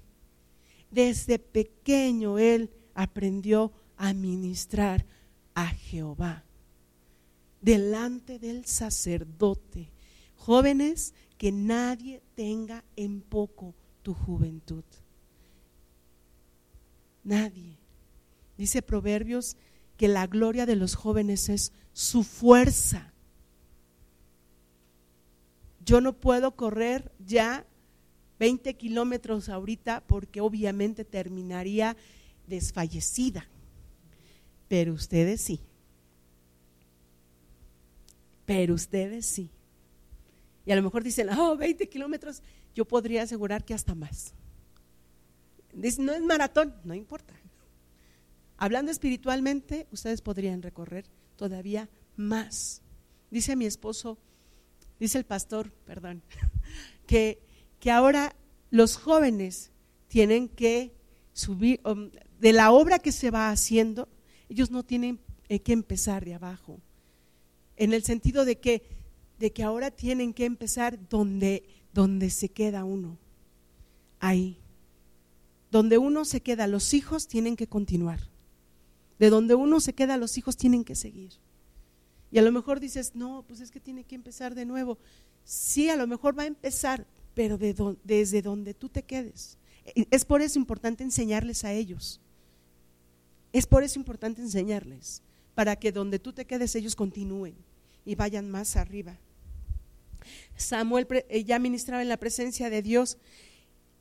Desde 0.90 1.38
pequeño 1.38 2.38
él 2.38 2.70
aprendió 2.96 3.70
a 3.96 4.12
ministrar 4.12 5.06
a 5.54 5.68
Jehová 5.68 6.42
delante 7.60 8.38
del 8.38 8.64
sacerdote. 8.64 9.92
Jóvenes, 10.34 11.14
que 11.38 11.52
nadie 11.52 12.22
tenga 12.34 12.84
en 12.96 13.20
poco 13.20 13.74
tu 14.02 14.14
juventud. 14.14 14.84
Nadie. 17.22 17.76
Dice 18.56 18.82
Proverbios 18.82 19.56
que 19.96 20.08
la 20.08 20.26
gloria 20.26 20.66
de 20.66 20.76
los 20.76 20.94
jóvenes 20.94 21.48
es 21.48 21.72
su 21.92 22.22
fuerza. 22.22 23.12
Yo 25.84 26.00
no 26.00 26.14
puedo 26.14 26.56
correr 26.56 27.12
ya 27.18 27.66
20 28.38 28.74
kilómetros 28.74 29.48
ahorita 29.48 30.02
porque 30.06 30.40
obviamente 30.40 31.04
terminaría 31.04 31.96
desfallecida, 32.46 33.46
pero 34.68 34.92
ustedes 34.92 35.40
sí. 35.40 35.60
Pero 38.44 38.74
ustedes 38.74 39.26
sí. 39.26 39.50
Y 40.64 40.72
a 40.72 40.76
lo 40.76 40.82
mejor 40.82 41.02
dicen, 41.02 41.28
oh, 41.30 41.56
20 41.56 41.88
kilómetros, 41.88 42.42
yo 42.74 42.84
podría 42.84 43.22
asegurar 43.22 43.64
que 43.64 43.74
hasta 43.74 43.94
más. 43.94 44.34
no 45.72 46.12
es 46.12 46.22
maratón, 46.22 46.74
no 46.84 46.94
importa. 46.94 47.34
Hablando 48.56 48.90
espiritualmente, 48.90 49.86
ustedes 49.92 50.22
podrían 50.22 50.62
recorrer 50.62 51.06
todavía 51.36 51.88
más. 52.16 52.82
Dice 53.30 53.54
mi 53.54 53.66
esposo, 53.66 54.18
dice 54.98 55.18
el 55.18 55.24
pastor, 55.24 55.72
perdón, 55.84 56.22
que, 57.06 57.42
que 57.78 57.90
ahora 57.90 58.34
los 58.70 58.96
jóvenes 58.96 59.70
tienen 60.08 60.48
que 60.48 60.94
subir, 61.32 61.80
um, 61.84 62.10
de 62.40 62.52
la 62.52 62.72
obra 62.72 62.98
que 62.98 63.12
se 63.12 63.30
va 63.30 63.50
haciendo, 63.50 64.08
ellos 64.48 64.70
no 64.70 64.84
tienen 64.84 65.20
eh, 65.48 65.60
que 65.60 65.72
empezar 65.72 66.24
de 66.24 66.34
abajo. 66.34 66.80
En 67.76 67.92
el 67.92 68.04
sentido 68.04 68.44
de 68.44 68.58
que, 68.58 68.82
de 69.38 69.52
que 69.52 69.62
ahora 69.62 69.90
tienen 69.90 70.32
que 70.32 70.44
empezar 70.44 70.98
donde, 71.08 71.64
donde 71.92 72.30
se 72.30 72.48
queda 72.48 72.84
uno. 72.84 73.18
Ahí. 74.18 74.58
Donde 75.70 75.98
uno 75.98 76.24
se 76.24 76.40
queda, 76.40 76.66
los 76.66 76.94
hijos 76.94 77.28
tienen 77.28 77.56
que 77.56 77.66
continuar. 77.66 78.20
De 79.18 79.30
donde 79.30 79.54
uno 79.54 79.80
se 79.80 79.94
queda, 79.94 80.16
los 80.16 80.38
hijos 80.38 80.56
tienen 80.56 80.84
que 80.84 80.94
seguir. 80.94 81.32
Y 82.30 82.38
a 82.38 82.42
lo 82.42 82.52
mejor 82.52 82.80
dices, 82.80 83.14
no, 83.14 83.44
pues 83.46 83.60
es 83.60 83.70
que 83.70 83.80
tiene 83.80 84.04
que 84.04 84.14
empezar 84.14 84.54
de 84.54 84.66
nuevo. 84.66 84.98
Sí, 85.44 85.88
a 85.88 85.96
lo 85.96 86.06
mejor 86.06 86.38
va 86.38 86.42
a 86.42 86.46
empezar, 86.46 87.06
pero 87.34 87.58
desde 87.58 88.42
donde 88.42 88.74
tú 88.74 88.88
te 88.88 89.04
quedes. 89.04 89.58
E, 89.84 90.06
es 90.10 90.24
por 90.24 90.42
eso 90.42 90.58
importante 90.58 91.04
enseñarles 91.04 91.64
a 91.64 91.72
ellos. 91.72 92.20
Es 93.52 93.66
por 93.66 93.82
eso 93.82 93.98
importante 93.98 94.42
enseñarles, 94.42 95.22
para 95.54 95.76
que 95.76 95.92
donde 95.92 96.18
tú 96.18 96.32
te 96.32 96.44
quedes 96.44 96.74
ellos 96.74 96.96
continúen 96.96 97.54
y 98.04 98.14
vayan 98.14 98.50
más 98.50 98.76
arriba. 98.76 99.18
Samuel 100.56 101.06
eh, 101.10 101.44
ya 101.44 101.58
ministraba 101.58 102.02
en 102.02 102.08
la 102.08 102.16
presencia 102.16 102.70
de 102.70 102.82
Dios 102.82 103.18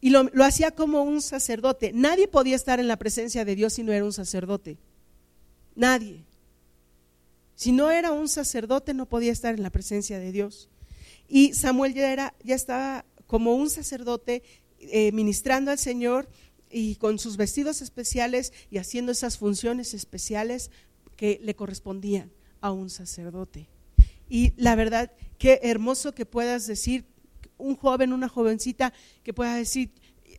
y 0.01 0.09
lo, 0.09 0.23
lo 0.33 0.43
hacía 0.43 0.71
como 0.71 1.03
un 1.03 1.21
sacerdote. 1.21 1.91
Nadie 1.93 2.27
podía 2.27 2.55
estar 2.55 2.79
en 2.79 2.87
la 2.87 2.97
presencia 2.97 3.45
de 3.45 3.55
Dios 3.55 3.73
si 3.73 3.83
no 3.83 3.91
era 3.91 4.05
un 4.05 4.13
sacerdote. 4.13 4.77
Nadie. 5.75 6.25
Si 7.55 7.71
no 7.71 7.89
era 7.89 8.11
un 8.11 8.27
sacerdote, 8.27 8.93
no 8.93 9.05
podía 9.05 9.31
estar 9.31 9.55
en 9.55 9.63
la 9.63 9.69
presencia 9.69 10.19
de 10.19 10.31
Dios. 10.31 10.69
Y 11.27 11.53
Samuel 11.53 11.93
ya, 11.93 12.11
era, 12.11 12.33
ya 12.43 12.55
estaba 12.55 13.05
como 13.27 13.55
un 13.55 13.69
sacerdote 13.69 14.43
eh, 14.79 15.11
ministrando 15.13 15.71
al 15.71 15.79
Señor 15.79 16.27
y 16.69 16.95
con 16.95 17.19
sus 17.19 17.37
vestidos 17.37 17.81
especiales 17.81 18.53
y 18.69 18.77
haciendo 18.77 19.11
esas 19.11 19.37
funciones 19.37 19.93
especiales 19.93 20.71
que 21.15 21.39
le 21.41 21.55
correspondían 21.55 22.31
a 22.61 22.71
un 22.71 22.89
sacerdote. 22.89 23.69
Y 24.27 24.53
la 24.57 24.75
verdad, 24.75 25.11
qué 25.37 25.59
hermoso 25.63 26.13
que 26.13 26.25
puedas 26.25 26.67
decir, 26.67 27.05
un 27.57 27.75
joven, 27.75 28.11
una 28.11 28.27
jovencita, 28.27 28.93
que 29.23 29.33
pueda 29.33 29.55
decir, 29.55 29.91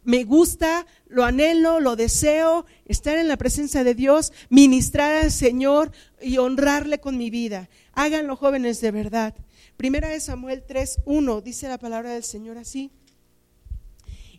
me 0.05 0.25
gusta, 0.25 0.87
lo 1.09 1.25
anhelo, 1.25 1.81
lo 1.81 1.97
deseo, 1.97 2.67
estar 2.85 3.17
en 3.19 3.29
la 3.29 3.37
presencia 3.37 3.83
de 3.83 3.95
Dios, 3.95 4.33
ministrar 4.51 5.25
al 5.25 5.33
Señor 5.33 5.91
y 6.21 6.39
honrarle 6.39 7.01
con 7.01 7.17
mi 7.19 7.31
vida. 7.31 7.69
Háganlo 7.93 8.37
jóvenes 8.37 8.81
de 8.81 8.93
verdad. 8.93 9.35
Primera 9.77 10.09
de 10.09 10.21
Samuel 10.21 10.65
3:1 10.65 11.43
dice 11.43 11.69
la 11.69 11.79
palabra 11.79 12.13
del 12.13 12.23
Señor 12.23 12.57
así. 12.57 12.93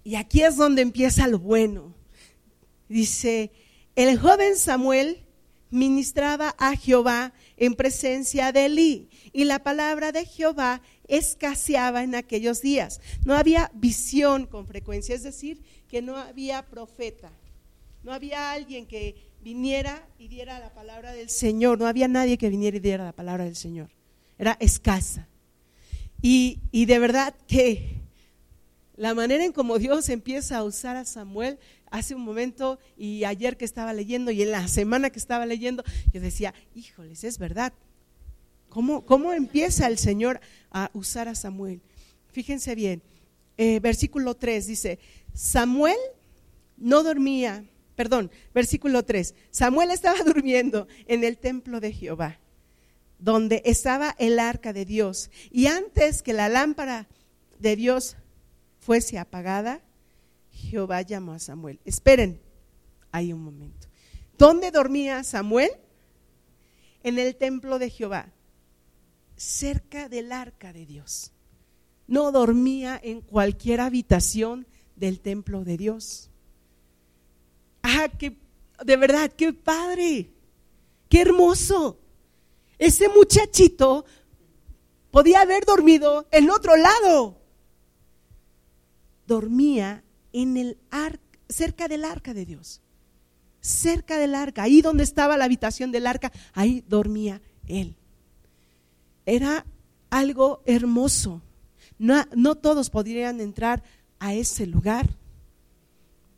Y 0.08 0.16
aquí 0.16 0.42
es 0.42 0.56
donde 0.56 0.84
empieza 0.84 1.28
lo 1.28 1.38
bueno. 1.38 1.94
Dice, 2.88 3.52
el 3.94 4.18
joven 4.18 4.56
Samuel 4.56 5.26
ministraba 5.70 6.56
a 6.58 6.78
Jehová 6.78 7.34
en 7.58 7.76
presencia 7.76 8.54
de 8.54 8.68
Elí 8.68 9.10
y 9.34 9.44
la 9.44 9.60
palabra 9.64 10.14
de 10.14 10.26
Jehová 10.26 10.82
escaseaba 11.10 12.04
en 12.04 12.16
aquellos 12.16 12.62
días. 12.62 13.02
No 13.26 13.36
había 13.36 13.70
visión 13.74 14.46
con 14.46 14.66
frecuencia, 14.66 15.14
es 15.14 15.24
decir, 15.24 15.62
que 15.90 16.02
no 16.02 16.16
había 16.16 16.66
profeta. 16.66 17.30
No 18.02 18.14
había 18.14 18.54
alguien 18.54 18.86
que 18.86 19.34
viniera 19.42 20.08
y 20.18 20.30
diera 20.30 20.58
la 20.60 20.74
palabra 20.74 21.12
del 21.12 21.30
Señor. 21.30 21.80
No 21.80 21.86
había 21.86 22.08
nadie 22.08 22.38
que 22.38 22.50
viniera 22.50 22.78
y 22.78 22.80
diera 22.80 23.04
la 23.04 23.12
palabra 23.12 23.44
del 23.44 23.58
Señor. 23.58 23.90
Era 24.40 24.56
escasa. 24.62 25.28
Y, 26.22 26.62
y 26.72 26.86
de 26.86 26.98
verdad 26.98 27.36
que 27.46 27.97
la 28.98 29.14
manera 29.14 29.46
en 29.46 29.54
como 29.54 29.78
Dios 29.78 30.10
empieza 30.10 30.58
a 30.58 30.64
usar 30.64 30.98
a 30.98 31.06
Samuel 31.06 31.60
hace 31.92 32.16
un 32.16 32.24
momento 32.24 32.80
y 32.98 33.24
ayer 33.24 33.56
que 33.56 33.64
estaba 33.64 33.94
leyendo 33.94 34.32
y 34.32 34.42
en 34.42 34.52
la 34.52 34.68
semana 34.68 35.12
que 35.12 35.20
estaba 35.20 35.46
leyendo, 35.46 35.84
yo 36.12 36.20
decía, 36.20 36.54
híjoles, 36.76 37.24
es 37.24 37.38
verdad. 37.38 37.74
¿Cómo, 38.70 39.06
cómo 39.06 39.34
empieza 39.34 39.88
el 39.88 39.98
Señor 39.98 40.42
a 40.72 40.90
usar 40.94 41.28
a 41.28 41.36
Samuel? 41.36 41.80
Fíjense 42.32 42.76
bien, 42.76 43.02
eh, 43.58 43.80
versículo 43.80 44.36
3 44.36 44.66
dice, 44.66 45.00
Samuel 45.34 45.98
no 46.76 47.04
dormía, 47.04 47.64
perdón, 47.96 48.32
versículo 48.54 49.06
3, 49.06 49.36
Samuel 49.52 49.92
estaba 49.92 50.18
durmiendo 50.26 50.88
en 51.08 51.24
el 51.24 51.38
templo 51.38 51.80
de 51.80 51.94
Jehová, 51.94 52.40
donde 53.20 53.62
estaba 53.64 54.16
el 54.18 54.40
arca 54.40 54.74
de 54.74 54.86
Dios. 54.86 55.30
Y 55.52 55.68
antes 55.68 56.24
que 56.24 56.34
la 56.34 56.50
lámpara 56.50 57.08
de 57.60 57.76
Dios 57.76 58.18
fuese 58.88 59.20
apagada, 59.20 59.82
Jehová 60.50 61.02
llamó 61.02 61.34
a 61.34 61.40
Samuel. 61.40 61.78
Esperen, 61.84 62.40
hay 63.12 63.34
un 63.34 63.42
momento. 63.42 63.90
¿Dónde 64.38 64.72
dormía 64.72 65.26
Samuel? 65.26 65.72
En 67.04 67.20
el 67.20 67.36
templo 67.36 67.80
de 67.80 67.90
Jehová, 67.90 68.32
cerca 69.36 70.08
del 70.08 70.32
arca 70.32 70.72
de 70.72 70.86
Dios. 70.86 71.34
No 72.08 72.32
dormía 72.32 72.98
en 73.04 73.20
cualquier 73.20 73.82
habitación 73.82 74.66
del 74.96 75.20
templo 75.20 75.66
de 75.66 75.76
Dios. 75.76 76.30
Ah, 77.84 78.08
que 78.08 78.38
de 78.86 78.96
verdad, 78.96 79.30
qué 79.36 79.52
padre, 79.52 80.30
qué 81.10 81.24
hermoso. 81.24 82.00
Ese 82.78 83.10
muchachito 83.10 84.06
podía 85.12 85.42
haber 85.42 85.66
dormido 85.66 86.26
en 86.32 86.50
otro 86.50 86.78
lado. 86.78 87.37
Dormía 89.28 90.04
en 90.34 90.58
el 90.58 90.78
arca, 90.90 91.40
cerca 91.50 91.88
del 91.88 92.06
arca 92.06 92.34
de 92.34 92.46
Dios. 92.46 92.82
Cerca 93.62 94.18
del 94.18 94.36
arca, 94.36 94.64
ahí 94.64 94.82
donde 94.82 95.04
estaba 95.04 95.38
la 95.38 95.46
habitación 95.46 95.92
del 95.92 96.08
arca, 96.08 96.32
ahí 96.54 96.84
dormía 96.88 97.42
él. 97.68 97.96
Era 99.26 99.66
algo 100.10 100.62
hermoso. 100.66 101.42
No, 102.00 102.24
no 102.36 102.56
todos 102.56 102.90
podrían 102.90 103.42
entrar 103.42 103.84
a 104.20 104.34
ese 104.34 104.66
lugar. 104.66 105.10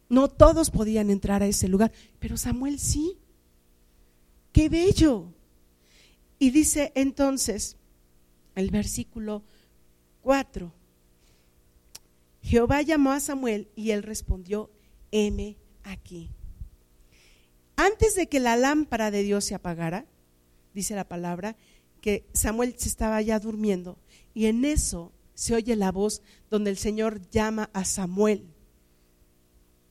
No 0.10 0.28
todos 0.28 0.71
podían 0.71 1.12
entrar 1.12 1.43
a 1.43 1.47
ese 1.47 1.67
lugar, 1.67 1.91
pero 2.17 2.36
Samuel 2.36 2.80
sí. 2.80 3.17
Qué 4.52 4.69
bello. 4.69 5.28
Y 6.39 6.49
dice 6.49 6.91
entonces 6.95 7.78
el 8.56 8.71
versículo 8.71 9.43
4, 10.21 10.73
Jehová 12.41 12.82
llamó 12.82 13.12
a 13.12 13.19
Samuel 13.19 13.69
y 13.75 13.91
él 13.91 14.04
respondió, 14.04 14.69
heme 15.12 15.58
aquí. 15.84 16.30
Antes 17.75 18.15
de 18.15 18.28
que 18.28 18.39
la 18.39 18.56
lámpara 18.56 19.12
de 19.12 19.23
Dios 19.23 19.45
se 19.45 19.56
apagara, 19.56 20.06
dice 20.73 20.95
la 20.95 21.08
palabra, 21.08 21.56
que 22.02 22.25
Samuel 22.34 22.75
se 22.78 22.89
estaba 22.89 23.21
ya 23.21 23.39
durmiendo 23.39 23.97
y 24.34 24.45
en 24.45 24.65
eso 24.65 25.12
se 25.34 25.56
oye 25.56 25.75
la 25.75 25.91
voz 25.91 26.21
donde 26.49 26.69
el 26.69 26.78
Señor 26.78 27.21
llama 27.30 27.69
a 27.73 27.86
Samuel. 27.86 28.45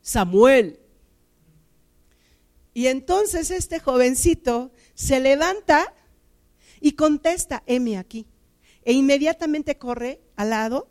Samuel. 0.03 0.81
Y 2.75 2.87
entonces 2.87 3.51
este 3.51 3.81
jovencito 3.81 4.73
se 4.95 5.21
levanta 5.21 5.95
y 6.81 6.93
contesta, 6.93 7.63
heme 7.67 7.99
aquí. 7.99 8.27
E 8.85 8.93
inmediatamente 8.93 9.77
corre 9.79 10.21
al 10.37 10.51
lado 10.51 10.89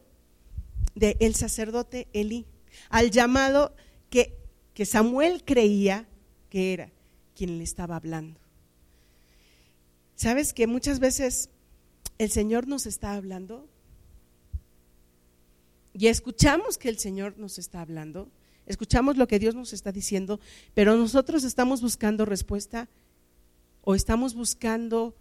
del 0.98 1.36
sacerdote 1.36 2.08
Elí, 2.12 2.46
al 2.90 3.12
llamado 3.12 3.76
que, 4.10 4.36
que 4.74 4.86
Samuel 4.86 5.44
creía 5.46 6.08
que 6.50 6.74
era 6.74 6.92
quien 7.36 7.58
le 7.58 7.64
estaba 7.64 7.96
hablando. 7.96 8.40
¿Sabes 10.16 10.54
que 10.54 10.66
muchas 10.66 11.00
veces 11.00 11.50
el 12.18 12.32
Señor 12.32 12.68
nos 12.68 12.88
está 12.88 13.14
hablando 13.14 13.68
y 15.94 16.08
escuchamos 16.08 16.78
que 16.78 16.90
el 16.90 16.98
Señor 16.98 17.38
nos 17.38 17.60
está 17.60 17.82
hablando, 17.82 18.30
escuchamos 18.66 19.18
lo 19.18 19.28
que 19.28 19.40
Dios 19.40 19.54
nos 19.54 19.74
está 19.74 19.92
diciendo, 19.92 20.40
pero 20.74 20.96
nosotros 20.96 21.44
estamos 21.44 21.82
buscando 21.82 22.26
respuesta 22.26 22.90
o 23.84 23.94
estamos 23.94 24.34
buscando 24.34 25.16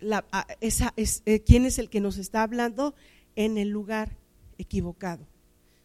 la, 0.00 0.24
esa, 0.60 0.92
es, 0.96 1.22
eh, 1.26 1.40
quién 1.40 1.64
es 1.64 1.78
el 1.78 1.90
que 1.90 2.00
nos 2.00 2.18
está 2.18 2.42
hablando 2.42 2.94
en 3.36 3.58
el 3.58 3.68
lugar 3.68 4.19
equivocado, 4.60 5.26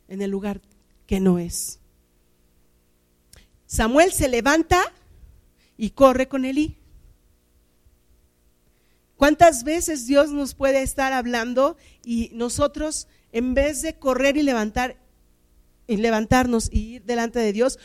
en 0.08 0.22
el 0.22 0.32
lugar 0.32 0.62
que 1.08 1.20
no 1.20 1.40
es. 1.40 1.80
Samuel 3.66 4.12
se 4.12 4.30
levanta 4.30 4.82
y 5.78 5.92
corre 5.92 6.28
con 6.28 6.46
Elí. 6.46 6.78
¿Cuántas 9.18 9.64
veces 9.64 10.06
Dios 10.06 10.32
nos 10.32 10.54
puede 10.54 10.82
estar 10.82 11.14
hablando 11.14 11.78
y 12.04 12.32
nosotros 12.34 13.08
en 13.32 13.54
vez 13.54 13.82
de 13.82 13.98
correr 13.98 14.38
y 14.38 14.44
levantar 14.44 14.98
y 15.88 15.98
levantarnos 15.98 16.70
y 16.72 16.96
ir 16.96 17.04
delante 17.04 17.40
de 17.40 17.54
Dios, 17.54 17.80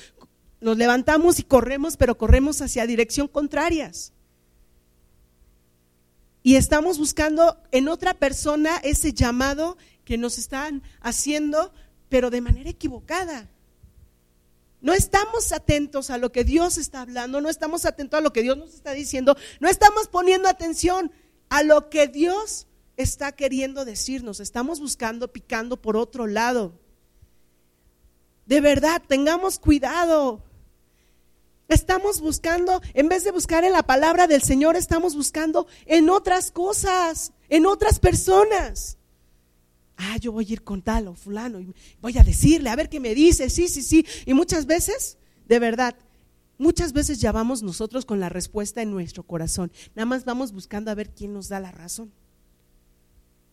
nos 0.61 0.77
levantamos 0.77 1.39
y 1.39 1.43
corremos, 1.43 1.97
pero 1.97 2.17
corremos 2.17 2.61
hacia 2.63 2.87
dirección 2.87 3.29
contrarias? 3.29 4.13
Y 6.43 6.57
estamos 6.57 6.99
buscando 6.99 7.59
en 7.71 7.89
otra 7.89 8.15
persona 8.15 8.79
ese 8.79 9.13
llamado 9.13 9.77
que 10.11 10.19
nos 10.19 10.39
están 10.39 10.83
haciendo, 11.01 11.73
pero 12.09 12.31
de 12.31 12.41
manera 12.41 12.69
equivocada. 12.69 13.49
No 14.81 14.93
estamos 14.93 15.53
atentos 15.53 16.11
a 16.11 16.19
lo 16.19 16.33
que 16.33 16.43
Dios 16.43 16.79
está 16.79 17.03
hablando, 17.03 17.41
no 17.41 17.49
estamos 17.49 17.85
atentos 17.85 18.19
a 18.19 18.21
lo 18.21 18.33
que 18.33 18.43
Dios 18.43 18.59
nos 18.59 18.75
está 18.75 18.91
diciendo, 18.91 19.37
no 19.61 19.69
estamos 19.69 20.09
poniendo 20.09 20.49
atención 20.49 21.13
a 21.49 21.63
lo 21.63 21.91
que 21.91 22.09
Dios 22.09 22.67
está 22.97 23.31
queriendo 23.31 23.85
decirnos. 23.85 24.41
Estamos 24.41 24.81
buscando, 24.81 25.33
picando 25.33 25.81
por 25.81 25.97
otro 25.97 26.27
lado. 26.27 26.73
De 28.47 28.61
verdad, 28.61 29.01
tengamos 29.07 29.61
cuidado. 29.61 30.43
Estamos 31.69 32.21
buscando, 32.21 32.83
en 32.95 33.09
vez 33.09 33.23
de 33.23 33.31
buscar 33.31 33.63
en 33.63 33.75
la 33.75 33.85
palabra 33.85 34.27
del 34.27 34.43
Señor, 34.43 34.75
estamos 34.75 35.15
buscando 35.15 35.69
en 35.87 36.11
otras 36.11 36.51
cosas, 36.51 37.33
en 37.49 37.65
otras 37.65 38.01
personas. 38.01 38.97
Ah, 40.03 40.17
yo 40.17 40.33
voy 40.33 40.47
a 40.49 40.53
ir 40.53 40.63
con 40.63 40.81
tal 40.81 41.09
o 41.09 41.15
fulano 41.15 41.61
y 41.61 41.75
voy 42.01 42.17
a 42.17 42.25
decirle, 42.25 42.71
a 42.71 42.77
ver 42.77 42.89
qué 42.89 42.99
me 43.01 43.15
dice, 43.15 43.51
sí, 43.51 43.69
sí, 43.69 43.83
sí. 43.83 44.07
Y 44.25 44.33
muchas 44.33 44.65
veces, 44.65 45.19
de 45.47 45.59
verdad, 45.59 45.95
muchas 46.57 46.95
veces 46.95 47.21
ya 47.21 47.33
vamos 47.33 47.63
nosotros 47.63 48.07
con 48.07 48.19
la 48.19 48.31
respuesta 48.31 48.81
en 48.81 48.91
nuestro 48.91 49.25
corazón. 49.25 49.71
Nada 49.95 50.07
más 50.07 50.25
vamos 50.25 50.53
buscando 50.53 50.91
a 50.91 50.95
ver 50.95 51.11
quién 51.11 51.35
nos 51.35 51.51
da 51.51 51.61
la 51.61 51.71
razón. 51.71 52.11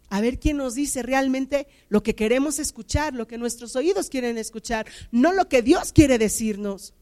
A 0.10 0.21
ver 0.21 0.39
quién 0.39 0.55
nos 0.55 0.73
dice 0.73 1.03
realmente 1.03 1.67
lo 1.89 2.01
que 2.01 2.15
queremos 2.15 2.60
escuchar, 2.60 3.13
lo 3.13 3.27
que 3.27 3.38
nuestros 3.38 3.75
oídos 3.75 4.10
quieren 4.10 4.38
escuchar, 4.38 4.88
no 5.12 5.33
lo 5.33 5.49
que 5.49 5.62
Dios 5.62 5.91
quiere 5.91 6.17
decirnos. 6.17 6.93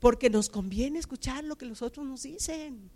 Porque 0.00 0.30
nos 0.30 0.48
conviene 0.48 0.98
escuchar 0.98 1.44
lo 1.44 1.56
que 1.56 1.66
los 1.66 1.82
otros 1.82 2.06
nos 2.06 2.22
dicen. 2.22 2.90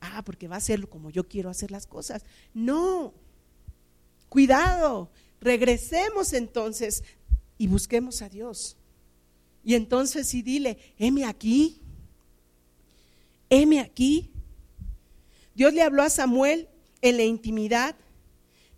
Ah, 0.00 0.22
porque 0.24 0.48
va 0.48 0.56
a 0.56 0.60
ser 0.60 0.88
como 0.88 1.10
yo 1.10 1.28
quiero 1.28 1.50
hacer 1.50 1.70
las 1.70 1.86
cosas. 1.86 2.24
No, 2.54 3.12
Cuidado, 4.28 5.10
regresemos 5.40 6.32
entonces 6.32 7.02
y 7.56 7.66
busquemos 7.66 8.22
a 8.22 8.28
Dios. 8.28 8.76
Y 9.64 9.74
entonces 9.74 10.28
sí 10.28 10.42
dile, 10.42 10.78
heme 10.98 11.24
aquí, 11.24 11.82
heme 13.50 13.80
aquí. 13.80 14.30
Dios 15.54 15.74
le 15.74 15.82
habló 15.82 16.02
a 16.02 16.10
Samuel 16.10 16.68
en 17.02 17.16
la 17.16 17.24
intimidad, 17.24 17.96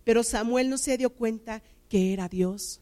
pero 0.05 0.23
Samuel 0.23 0.71
no 0.71 0.79
se 0.79 0.97
dio 0.97 1.11
cuenta 1.11 1.63
que 1.89 2.13
era 2.13 2.29
Dios. 2.29 2.81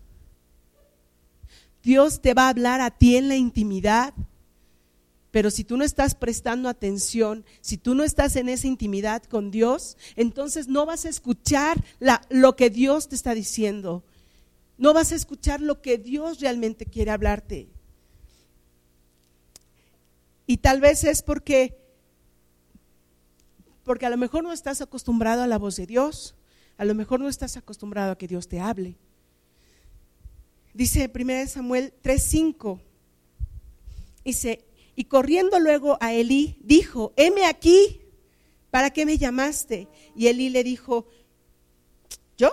Dios 1.83 2.21
te 2.21 2.35
va 2.35 2.47
a 2.47 2.51
hablar 2.51 2.81
a 2.81 2.91
ti 2.91 3.17
en 3.17 3.29
la 3.29 3.37
intimidad 3.37 4.15
pero 5.31 5.51
si 5.51 5.65
tú 5.65 5.77
no 5.77 5.85
estás 5.85 6.15
prestando 6.15 6.69
atención, 6.69 7.45
si 7.61 7.77
tú 7.77 7.95
no 7.95 8.03
estás 8.03 8.37
en 8.37 8.49
esa 8.49 8.67
intimidad 8.67 9.23
con 9.25 9.51
Dios, 9.51 9.97
entonces 10.17 10.69
no 10.69 10.87
vas 10.87 11.05
a 11.05 11.11
escuchar 11.11 11.85
lo 12.31 12.57
que 12.57 12.71
Dios 12.71 13.09
te 13.09 13.15
está 13.15 13.35
diciendo. 13.35 14.05
No 14.79 14.95
vas 14.95 15.13
a 15.13 15.17
escuchar 15.17 15.61
lo 15.61 15.83
que 15.83 15.99
Dios 15.99 16.41
realmente 16.41 16.87
quiere 16.87 17.11
hablarte. 17.11 17.69
Y 20.47 20.59
tal 20.59 20.81
vez 20.81 21.05
es 21.05 21.23
porque, 21.23 21.79
porque 23.85 24.07
a 24.07 24.11
lo 24.11 24.17
mejor 24.17 24.43
no 24.43 24.53
estás 24.53 24.81
acostumbrado 24.81 25.43
a 25.43 25.47
la 25.47 25.59
voz 25.59 25.77
de 25.77 25.87
Dios, 25.87 26.37
a 26.79 26.87
lo 26.87 26.95
mejor 26.95 27.21
no 27.21 27.29
estás 27.29 27.59
acostumbrado 27.59 28.13
a 28.13 28.19
que 28.19 28.29
Dios 28.29 28.49
te 28.49 28.61
hable. 28.61 28.97
Dice 30.73 31.11
1 31.13 31.49
Samuel 31.49 31.93
3:5, 32.03 32.81
dice, 34.25 34.65
y 34.99 35.05
corriendo 35.05 35.61
luego 35.61 35.97
a 36.01 36.13
Elí, 36.13 36.57
dijo, 36.59 37.13
heme 37.15 37.47
aquí, 37.47 38.01
¿para 38.69 38.91
qué 38.91 39.07
me 39.07 39.17
llamaste? 39.17 39.87
Y 40.17 40.27
Elí 40.27 40.49
le 40.49 40.65
dijo, 40.65 41.07
¿yo? 42.37 42.51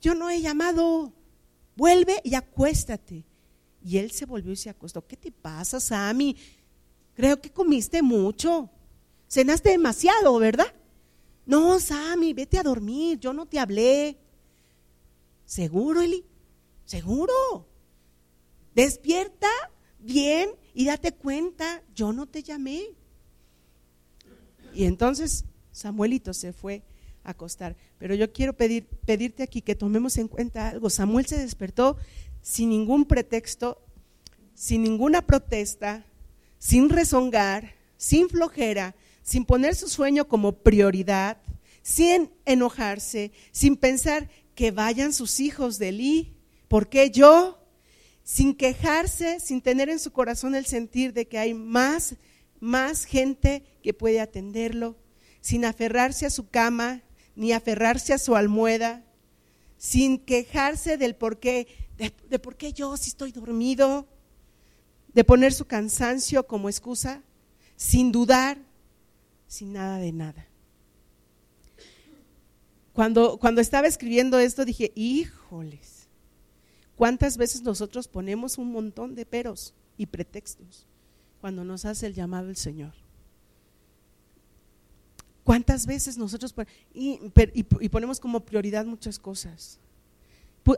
Yo 0.00 0.14
no 0.14 0.30
he 0.30 0.40
llamado, 0.40 1.12
vuelve 1.74 2.20
y 2.22 2.36
acuéstate. 2.36 3.24
Y 3.84 3.98
él 3.98 4.12
se 4.12 4.24
volvió 4.24 4.52
y 4.52 4.56
se 4.56 4.70
acostó. 4.70 5.04
¿Qué 5.04 5.16
te 5.16 5.32
pasa, 5.32 5.80
Sammy? 5.80 6.36
Creo 7.14 7.40
que 7.40 7.50
comiste 7.50 8.02
mucho. 8.02 8.70
Cenaste 9.28 9.70
demasiado, 9.70 10.38
¿verdad? 10.38 10.72
No, 11.44 11.80
Sammy, 11.80 12.34
vete 12.34 12.56
a 12.56 12.62
dormir, 12.62 13.18
yo 13.18 13.32
no 13.32 13.46
te 13.46 13.58
hablé. 13.58 14.16
¿Seguro, 15.44 16.02
Eli? 16.02 16.24
¿Seguro? 16.84 17.66
Despierta 18.76 19.48
bien 19.98 20.59
y 20.74 20.86
date 20.86 21.12
cuenta, 21.12 21.82
yo 21.94 22.12
no 22.12 22.26
te 22.26 22.42
llamé. 22.42 22.82
Y 24.74 24.84
entonces 24.84 25.44
Samuelito 25.72 26.34
se 26.34 26.52
fue 26.52 26.82
a 27.24 27.30
acostar. 27.30 27.76
Pero 27.98 28.14
yo 28.14 28.32
quiero 28.32 28.52
pedir, 28.52 28.86
pedirte 28.86 29.42
aquí 29.42 29.62
que 29.62 29.74
tomemos 29.74 30.16
en 30.16 30.28
cuenta 30.28 30.68
algo. 30.68 30.90
Samuel 30.90 31.26
se 31.26 31.38
despertó 31.38 31.96
sin 32.42 32.70
ningún 32.70 33.04
pretexto, 33.04 33.82
sin 34.54 34.82
ninguna 34.82 35.22
protesta, 35.22 36.04
sin 36.58 36.88
rezongar, 36.88 37.74
sin 37.96 38.28
flojera, 38.28 38.94
sin 39.22 39.44
poner 39.44 39.74
su 39.74 39.88
sueño 39.88 40.28
como 40.28 40.52
prioridad, 40.52 41.38
sin 41.82 42.30
enojarse, 42.44 43.32
sin 43.52 43.76
pensar 43.76 44.30
que 44.54 44.70
vayan 44.70 45.12
sus 45.12 45.40
hijos 45.40 45.78
de 45.78 45.90
Elí. 45.90 46.34
¿Por 46.68 46.88
qué 46.88 47.10
yo? 47.10 47.59
Sin 48.30 48.54
quejarse, 48.54 49.40
sin 49.40 49.60
tener 49.60 49.88
en 49.88 49.98
su 49.98 50.12
corazón 50.12 50.54
el 50.54 50.64
sentir 50.64 51.12
de 51.12 51.26
que 51.26 51.36
hay 51.36 51.52
más, 51.52 52.14
más 52.60 53.04
gente 53.04 53.64
que 53.82 53.92
puede 53.92 54.20
atenderlo, 54.20 54.96
sin 55.40 55.64
aferrarse 55.64 56.26
a 56.26 56.30
su 56.30 56.48
cama, 56.48 57.02
ni 57.34 57.52
aferrarse 57.52 58.12
a 58.12 58.18
su 58.18 58.36
almohada, 58.36 59.04
sin 59.78 60.16
quejarse 60.16 60.96
del 60.96 61.16
por 61.16 61.40
qué, 61.40 61.66
de, 61.98 62.38
por 62.38 62.56
qué 62.56 62.72
yo 62.72 62.96
si 62.96 63.08
estoy 63.08 63.32
dormido, 63.32 64.06
de 65.12 65.24
poner 65.24 65.52
su 65.52 65.64
cansancio 65.64 66.46
como 66.46 66.68
excusa, 66.68 67.24
sin 67.74 68.12
dudar, 68.12 68.58
sin 69.48 69.72
nada 69.72 69.98
de 69.98 70.12
nada. 70.12 70.46
Cuando, 72.92 73.40
cuando 73.40 73.60
estaba 73.60 73.88
escribiendo 73.88 74.38
esto 74.38 74.64
dije, 74.64 74.92
híjoles, 74.94 75.99
¿Cuántas 77.00 77.38
veces 77.38 77.62
nosotros 77.62 78.08
ponemos 78.08 78.58
un 78.58 78.72
montón 78.72 79.14
de 79.14 79.24
peros 79.24 79.72
y 79.96 80.04
pretextos 80.04 80.86
cuando 81.40 81.64
nos 81.64 81.86
hace 81.86 82.06
el 82.06 82.12
llamado 82.12 82.50
el 82.50 82.56
Señor? 82.56 82.92
¿Cuántas 85.42 85.86
veces 85.86 86.18
nosotros 86.18 86.54
y, 86.92 87.18
ponemos 87.88 88.20
como 88.20 88.40
prioridad 88.40 88.84
muchas 88.84 89.18
cosas? 89.18 89.80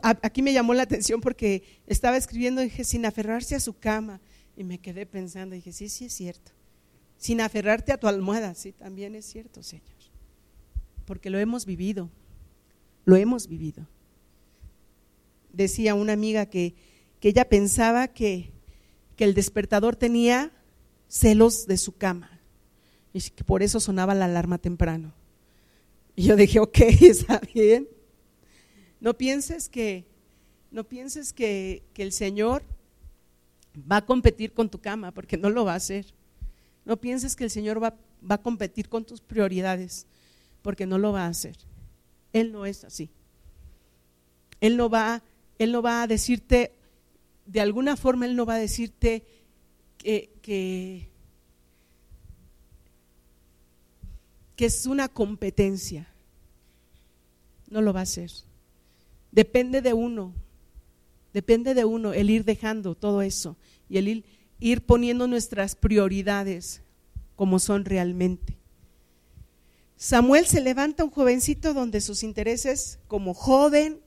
Aquí 0.01 0.41
me 0.41 0.53
llamó 0.53 0.73
la 0.73 0.83
atención 0.83 1.19
porque 1.19 1.81
estaba 1.87 2.15
escribiendo 2.15 2.61
y 2.61 2.69
dije, 2.69 2.85
sin 2.85 3.05
aferrarse 3.05 3.55
a 3.55 3.59
su 3.59 3.77
cama. 3.77 4.21
Y 4.55 4.63
me 4.63 4.77
quedé 4.77 5.05
pensando, 5.05 5.55
y 5.55 5.57
dije, 5.57 5.73
sí, 5.73 5.89
sí 5.89 6.05
es 6.05 6.13
cierto. 6.13 6.53
Sin 7.17 7.41
aferrarte 7.41 7.91
a 7.91 7.97
tu 7.97 8.07
almohada, 8.07 8.55
sí, 8.55 8.71
también 8.71 9.13
es 9.15 9.25
cierto, 9.25 9.61
Señor. 9.61 9.83
Porque 11.03 11.29
lo 11.29 11.37
hemos 11.37 11.65
vivido, 11.65 12.09
lo 13.03 13.17
hemos 13.17 13.45
vivido 13.49 13.85
decía 15.53 15.95
una 15.95 16.13
amiga 16.13 16.47
que, 16.47 16.75
ella 17.21 17.47
pensaba 17.47 18.09
que, 18.09 18.51
el 19.17 19.33
despertador 19.33 19.95
tenía 19.95 20.51
celos 21.07 21.65
de 21.65 21.77
su 21.77 21.95
cama 21.95 22.41
y 23.13 23.21
que 23.21 23.45
por 23.45 23.63
eso 23.63 23.79
sonaba 23.79 24.13
la 24.13 24.25
alarma 24.25 24.57
temprano. 24.57 25.13
Y 26.13 26.23
yo 26.23 26.35
dije, 26.35 26.59
ok, 26.59 26.77
está 27.01 27.39
bien. 27.53 27.87
No 28.99 29.17
pienses 29.17 29.69
que, 29.69 30.05
no 30.71 30.83
pienses 30.83 31.31
que, 31.31 31.83
que 31.93 32.03
el 32.03 32.11
Señor 32.11 32.63
va 33.89 33.97
a 33.97 34.05
competir 34.05 34.51
con 34.51 34.69
tu 34.69 34.79
cama, 34.79 35.13
porque 35.13 35.37
no 35.37 35.49
lo 35.49 35.63
va 35.63 35.71
a 35.71 35.77
hacer. 35.77 36.13
No 36.83 36.97
pienses 36.97 37.37
que 37.37 37.45
el 37.45 37.49
Señor 37.49 37.81
va, 37.81 37.95
va 38.29 38.35
a 38.35 38.41
competir 38.41 38.89
con 38.89 39.05
tus 39.05 39.21
prioridades, 39.21 40.05
porque 40.61 40.85
no 40.85 40.97
lo 40.97 41.13
va 41.13 41.27
a 41.27 41.29
hacer. 41.29 41.55
Él 42.33 42.51
no 42.51 42.65
es 42.65 42.83
así. 42.83 43.09
Él 44.59 44.75
no 44.75 44.89
va 44.89 45.23
él 45.59 45.71
no 45.71 45.81
va 45.81 46.03
a 46.03 46.07
decirte, 46.07 46.73
de 47.45 47.61
alguna 47.61 47.95
forma 47.95 48.25
Él 48.25 48.35
no 48.35 48.45
va 48.45 48.55
a 48.55 48.59
decirte 48.59 49.25
que, 49.97 50.31
que, 50.41 51.09
es 54.57 54.85
una 54.85 55.09
competencia. 55.09 56.07
No 57.69 57.81
lo 57.81 57.91
va 57.91 57.99
a 57.99 58.03
hacer. 58.03 58.31
Depende 59.31 59.81
de 59.81 59.93
uno, 59.93 60.33
depende 61.33 61.73
de 61.73 61.83
uno 61.83 62.13
el 62.13 62.29
ir 62.29 62.45
dejando 62.45 62.95
todo 62.95 63.21
eso 63.21 63.57
y 63.89 63.97
el 63.97 64.25
ir 64.59 64.85
poniendo 64.85 65.27
nuestras 65.27 65.75
prioridades 65.75 66.81
como 67.35 67.59
son 67.59 67.83
realmente. 67.83 68.57
Samuel 69.97 70.45
se 70.45 70.61
levanta 70.61 71.03
un 71.03 71.09
jovencito 71.09 71.73
donde 71.73 71.99
sus 71.99 72.23
intereses 72.23 72.99
como 73.07 73.33
joven 73.33 74.02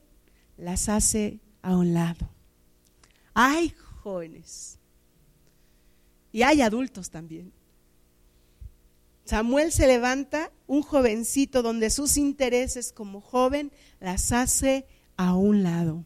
las 0.57 0.89
hace 0.89 1.39
a 1.61 1.75
un 1.75 1.93
lado. 1.93 2.29
Hay 3.33 3.73
jóvenes 4.01 4.79
y 6.31 6.41
hay 6.41 6.61
adultos 6.61 7.09
también. 7.09 7.51
Samuel 9.25 9.71
se 9.71 9.87
levanta 9.87 10.51
un 10.67 10.81
jovencito 10.81 11.61
donde 11.61 11.89
sus 11.89 12.15
intereses 12.15 12.93
como 12.93 13.19
joven 13.19 13.71
las 13.99 14.31
hace 14.31 14.85
a 15.17 15.35
un 15.35 15.63
lado. 15.63 16.05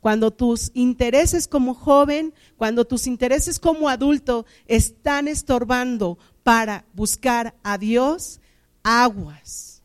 Cuando 0.00 0.32
tus 0.32 0.70
intereses 0.74 1.48
como 1.48 1.74
joven, 1.74 2.34
cuando 2.56 2.84
tus 2.84 3.06
intereses 3.06 3.58
como 3.58 3.88
adulto 3.88 4.46
están 4.66 5.28
estorbando 5.28 6.18
para 6.42 6.84
buscar 6.92 7.54
a 7.62 7.78
Dios, 7.78 8.40
aguas, 8.82 9.82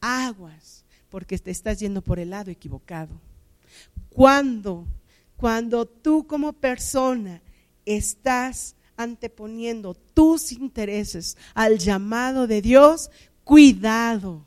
aguas, 0.00 0.71
porque 1.12 1.38
te 1.38 1.50
estás 1.50 1.78
yendo 1.78 2.00
por 2.00 2.18
el 2.18 2.30
lado 2.30 2.50
equivocado. 2.50 3.20
Cuando, 4.08 4.86
cuando 5.36 5.84
tú 5.84 6.26
como 6.26 6.54
persona 6.54 7.42
estás 7.84 8.76
anteponiendo 8.96 9.92
tus 9.92 10.52
intereses 10.52 11.36
al 11.52 11.78
llamado 11.78 12.46
de 12.46 12.62
Dios, 12.62 13.10
cuidado, 13.44 14.46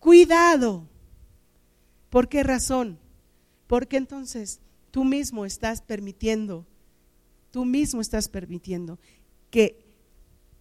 cuidado. 0.00 0.86
¿Por 2.10 2.28
qué 2.28 2.42
razón? 2.42 2.98
Porque 3.66 3.96
entonces 3.96 4.60
tú 4.90 5.02
mismo 5.02 5.46
estás 5.46 5.80
permitiendo, 5.80 6.66
tú 7.50 7.64
mismo 7.64 8.02
estás 8.02 8.28
permitiendo 8.28 8.98
que 9.50 9.82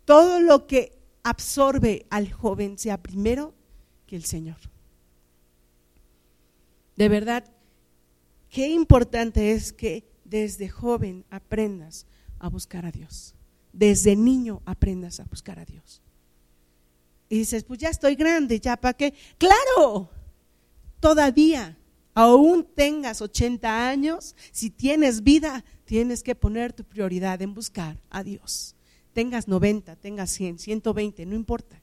todo 0.06 0.40
lo 0.40 0.66
que 0.66 0.98
absorbe 1.24 2.06
al 2.10 2.32
joven 2.32 2.78
sea 2.78 3.04
primero 3.04 3.54
que 4.08 4.16
el 4.16 4.24
Señor. 4.24 4.73
De 6.96 7.10
verdad, 7.10 7.44
qué 8.50 8.70
importante 8.70 9.52
es 9.52 9.74
que 9.74 10.04
desde 10.24 10.70
joven 10.70 11.26
aprendas 11.30 12.06
a 12.40 12.50
buscar 12.50 12.86
a 12.86 12.92
Dios. 12.92 13.36
Desde 13.72 14.16
niño 14.16 14.62
aprendas 14.66 15.20
a 15.20 15.26
buscar 15.26 15.60
a 15.60 15.66
Dios. 15.66 16.02
Y 17.30 17.40
dices, 17.40 17.64
pues 17.64 17.80
ya 17.80 17.90
estoy 17.90 18.16
grande, 18.16 18.60
ya 18.60 18.78
para 18.78 18.94
qué. 18.94 19.14
Claro, 19.38 20.10
todavía, 21.00 21.78
aún 22.14 22.68
tengas 22.76 23.22
80 23.22 23.90
años, 23.90 24.36
si 24.52 24.70
tienes 24.70 25.24
vida, 25.24 25.66
tienes 25.86 26.22
que 26.22 26.36
poner 26.36 26.74
tu 26.74 26.84
prioridad 26.84 27.42
en 27.42 27.54
buscar 27.54 27.98
a 28.10 28.24
Dios 28.24 28.76
tengas 29.14 29.48
90, 29.48 29.96
tengas 29.96 30.32
100, 30.32 30.60
120, 30.60 31.26
no 31.26 31.36
importa. 31.36 31.80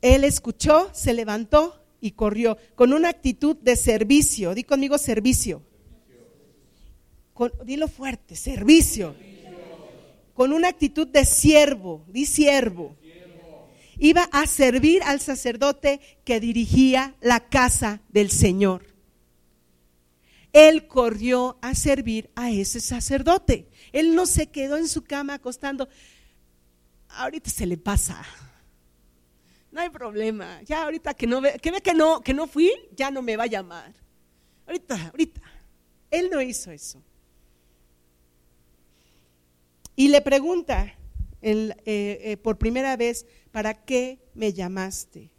Él 0.00 0.24
escuchó, 0.24 0.90
se 0.92 1.14
levantó 1.14 1.81
y 2.02 2.10
corrió 2.10 2.58
con 2.74 2.92
una 2.92 3.08
actitud 3.08 3.56
de 3.56 3.76
servicio. 3.76 4.54
Di 4.54 4.64
conmigo 4.64 4.98
servicio. 4.98 5.62
dilo 7.64 7.88
fuerte, 7.88 8.36
servicio. 8.36 9.14
Con 10.34 10.52
una 10.52 10.68
actitud 10.68 11.06
de 11.06 11.24
siervo, 11.24 12.04
di 12.08 12.26
siervo. 12.26 12.96
Iba 13.98 14.24
a 14.32 14.46
servir 14.46 15.02
al 15.04 15.20
sacerdote 15.20 16.00
que 16.24 16.40
dirigía 16.40 17.14
la 17.20 17.48
casa 17.48 18.02
del 18.08 18.30
Señor. 18.30 18.84
Él 20.52 20.88
corrió 20.88 21.56
a 21.62 21.76
servir 21.76 22.30
a 22.34 22.50
ese 22.50 22.80
sacerdote. 22.80 23.68
Él 23.92 24.16
no 24.16 24.26
se 24.26 24.48
quedó 24.48 24.76
en 24.76 24.88
su 24.88 25.04
cama 25.04 25.34
acostando. 25.34 25.88
Ahorita 27.10 27.48
se 27.48 27.64
le 27.64 27.76
pasa. 27.76 28.26
No 29.72 29.80
hay 29.80 29.88
problema. 29.88 30.62
Ya 30.62 30.84
ahorita 30.84 31.14
que 31.14 31.26
no 31.26 31.40
ve, 31.40 31.58
que 31.60 31.70
ve 31.70 31.80
que 31.80 31.94
no, 31.94 32.20
que 32.20 32.34
no 32.34 32.46
fui, 32.46 32.70
ya 32.94 33.10
no 33.10 33.22
me 33.22 33.36
va 33.36 33.44
a 33.44 33.48
llamar. 33.48 33.92
Ahorita, 34.66 35.08
ahorita. 35.08 35.40
Él 36.10 36.28
no 36.30 36.42
hizo 36.42 36.70
eso. 36.70 37.02
Y 39.96 40.08
le 40.08 40.20
pregunta 40.20 40.94
eh, 41.40 41.74
eh, 41.86 42.36
por 42.36 42.58
primera 42.58 42.96
vez, 42.96 43.26
¿para 43.50 43.72
qué 43.72 44.18
me 44.34 44.52
llamaste? 44.52 45.30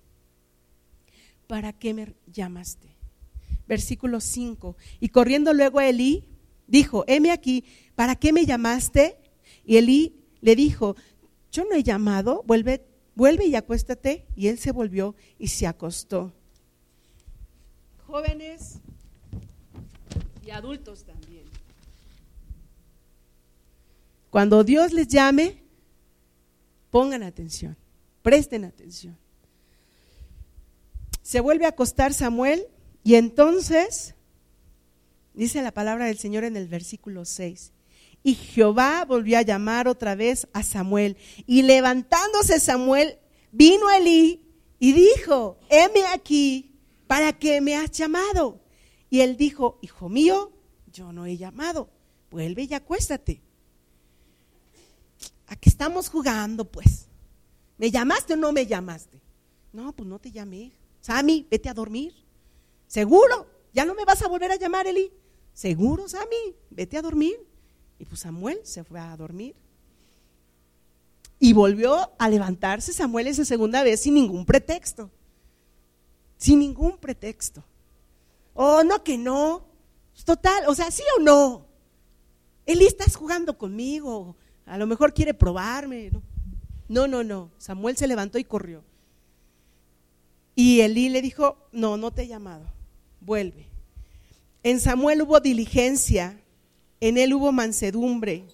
¿Para 1.45 1.71
qué 1.71 1.93
me 1.93 2.15
llamaste? 2.25 2.95
Versículo 3.67 4.19
5. 4.19 4.75
Y 4.99 5.09
corriendo 5.09 5.53
luego 5.53 5.77
a 5.77 5.87
Elí, 5.87 6.27
dijo, 6.65 7.03
heme 7.07 7.31
aquí, 7.31 7.65
¿para 7.93 8.15
qué 8.15 8.33
me 8.33 8.47
llamaste? 8.47 9.17
Y 9.63 9.77
Elí 9.77 10.15
le 10.41 10.55
dijo, 10.55 10.95
yo 11.51 11.65
no 11.65 11.75
he 11.75 11.83
llamado, 11.83 12.43
vuelve, 12.47 12.83
vuelve 13.15 13.45
y 13.45 13.55
acuéstate. 13.55 14.25
Y 14.35 14.47
él 14.47 14.57
se 14.57 14.71
volvió 14.71 15.15
y 15.37 15.47
se 15.47 15.67
acostó. 15.67 16.33
Jóvenes 18.05 18.79
y 20.45 20.51
adultos 20.51 21.03
también. 21.03 21.45
Cuando 24.29 24.63
Dios 24.63 24.93
les 24.93 25.07
llame, 25.07 25.63
pongan 26.89 27.23
atención, 27.23 27.77
presten 28.21 28.65
atención. 28.65 29.17
Se 31.21 31.39
vuelve 31.39 31.65
a 31.65 31.69
acostar 31.69 32.13
Samuel 32.13 32.67
y 33.03 33.15
entonces, 33.15 34.15
dice 35.33 35.61
la 35.61 35.71
palabra 35.71 36.05
del 36.05 36.17
Señor 36.17 36.43
en 36.43 36.57
el 36.57 36.67
versículo 36.67 37.25
6, 37.25 37.71
y 38.23 38.35
Jehová 38.35 39.03
volvió 39.05 39.37
a 39.37 39.41
llamar 39.41 39.87
otra 39.87 40.15
vez 40.15 40.47
a 40.53 40.63
Samuel. 40.63 41.17
Y 41.45 41.61
levantándose 41.63 42.59
Samuel, 42.59 43.19
vino 43.51 43.89
Elí 43.91 44.41
y 44.79 44.93
dijo, 44.93 45.59
heme 45.69 46.05
aquí, 46.05 46.79
¿para 47.05 47.33
qué 47.33 47.59
me 47.59 47.75
has 47.75 47.91
llamado? 47.91 48.61
Y 49.09 49.21
él 49.21 49.35
dijo, 49.35 49.77
hijo 49.81 50.07
mío, 50.07 50.53
yo 50.91 51.11
no 51.11 51.25
he 51.25 51.37
llamado, 51.37 51.89
vuelve 52.31 52.63
y 52.63 52.73
acuéstate. 52.73 53.41
¿A 55.47 55.57
qué 55.57 55.69
estamos 55.69 56.09
jugando, 56.09 56.65
pues? 56.65 57.07
¿Me 57.77 57.91
llamaste 57.91 58.33
o 58.33 58.37
no 58.37 58.53
me 58.53 58.65
llamaste? 58.65 59.19
No, 59.73 59.91
pues 59.93 60.07
no 60.07 60.19
te 60.19 60.31
llamé. 60.31 60.71
Sammy, 61.01 61.45
vete 61.51 61.67
a 61.67 61.73
dormir. 61.73 62.13
¿Seguro? 62.87 63.47
¿Ya 63.73 63.83
no 63.83 63.93
me 63.95 64.05
vas 64.05 64.21
a 64.21 64.27
volver 64.27 64.51
a 64.51 64.55
llamar, 64.55 64.87
Eli? 64.87 65.11
¿Seguro, 65.51 66.07
Sammy? 66.07 66.55
Vete 66.69 66.97
a 66.97 67.01
dormir. 67.01 67.35
Y 68.03 68.05
pues 68.05 68.19
Samuel 68.19 68.59
se 68.63 68.83
fue 68.83 68.99
a 68.99 69.15
dormir. 69.15 69.55
Y 71.39 71.53
volvió 71.53 72.11
a 72.19 72.27
levantarse 72.27 72.91
Samuel 72.91 73.27
esa 73.27 73.45
segunda 73.45 73.81
vez 73.81 74.01
sin 74.01 74.15
ningún 74.15 74.45
pretexto. 74.45 75.09
Sin 76.35 76.59
ningún 76.59 76.97
pretexto. 76.97 77.63
Oh, 78.53 78.83
no 78.83 79.05
que 79.05 79.17
no. 79.17 79.63
Total, 80.25 80.65
o 80.67 80.75
sea, 80.75 80.91
sí 80.91 81.01
o 81.17 81.21
no. 81.21 81.65
Eli, 82.65 82.87
estás 82.87 83.15
jugando 83.15 83.57
conmigo. 83.57 84.35
A 84.65 84.77
lo 84.77 84.85
mejor 84.85 85.13
quiere 85.13 85.33
probarme. 85.33 86.11
No, 86.89 87.07
no, 87.07 87.23
no. 87.23 87.51
Samuel 87.57 87.95
se 87.95 88.07
levantó 88.07 88.37
y 88.37 88.43
corrió. 88.43 88.83
Y 90.55 90.81
Elí 90.81 91.07
le 91.07 91.21
dijo, 91.21 91.55
no, 91.71 91.95
no 91.95 92.11
te 92.11 92.23
he 92.23 92.27
llamado 92.27 92.65
vuelve. 93.21 93.67
En 94.61 94.81
Samuel 94.81 95.21
hubo 95.21 95.39
diligencia, 95.39 96.42
en 97.03 97.17
él 97.17 97.33
hubo 97.33 97.51
mansedumbre. 97.51 98.45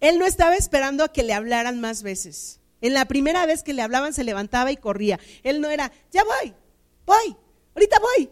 Él 0.00 0.18
no 0.18 0.24
estaba 0.24 0.56
esperando 0.56 1.04
a 1.04 1.12
que 1.12 1.22
le 1.22 1.34
hablaran 1.34 1.78
más 1.78 2.02
veces. 2.02 2.60
En 2.80 2.94
la 2.94 3.04
primera 3.04 3.44
vez 3.44 3.62
que 3.62 3.74
le 3.74 3.82
hablaban 3.82 4.14
se 4.14 4.24
levantaba 4.24 4.72
y 4.72 4.78
corría. 4.78 5.20
Él 5.42 5.60
no 5.60 5.68
era, 5.68 5.92
ya 6.10 6.24
voy, 6.24 6.54
voy, 7.04 7.36
ahorita 7.74 7.98
voy, 8.00 8.30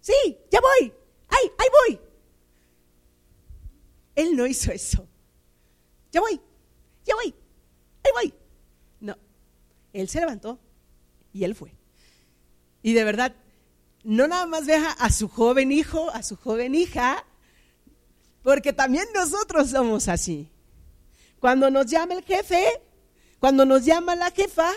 sí, 0.00 0.38
ya 0.48 0.60
voy, 0.60 0.92
ay, 1.28 1.50
ahí 1.58 1.66
voy. 1.88 2.00
Él 4.14 4.36
no 4.36 4.46
hizo 4.46 4.70
eso. 4.70 5.08
Ya 6.12 6.20
voy, 6.20 6.40
ya 7.04 7.16
voy, 7.16 7.34
ahí 8.04 8.12
voy. 8.14 8.34
No, 9.00 9.18
él 9.92 10.08
se 10.08 10.20
levantó 10.20 10.60
y 11.32 11.42
él 11.42 11.56
fue. 11.56 11.74
Y 12.80 12.92
de 12.92 13.02
verdad, 13.02 13.34
no 14.04 14.28
nada 14.28 14.46
más 14.46 14.66
deja 14.66 14.92
a 14.92 15.10
su 15.10 15.26
joven 15.28 15.72
hijo, 15.72 16.10
a 16.10 16.22
su 16.22 16.36
joven 16.36 16.76
hija, 16.76 17.24
porque 18.44 18.74
también 18.74 19.06
nosotros 19.14 19.70
somos 19.70 20.06
así. 20.06 20.48
Cuando 21.40 21.70
nos 21.70 21.86
llama 21.86 22.14
el 22.14 22.22
jefe, 22.22 22.62
cuando 23.40 23.64
nos 23.64 23.84
llama 23.84 24.14
la 24.14 24.30
jefa, 24.30 24.70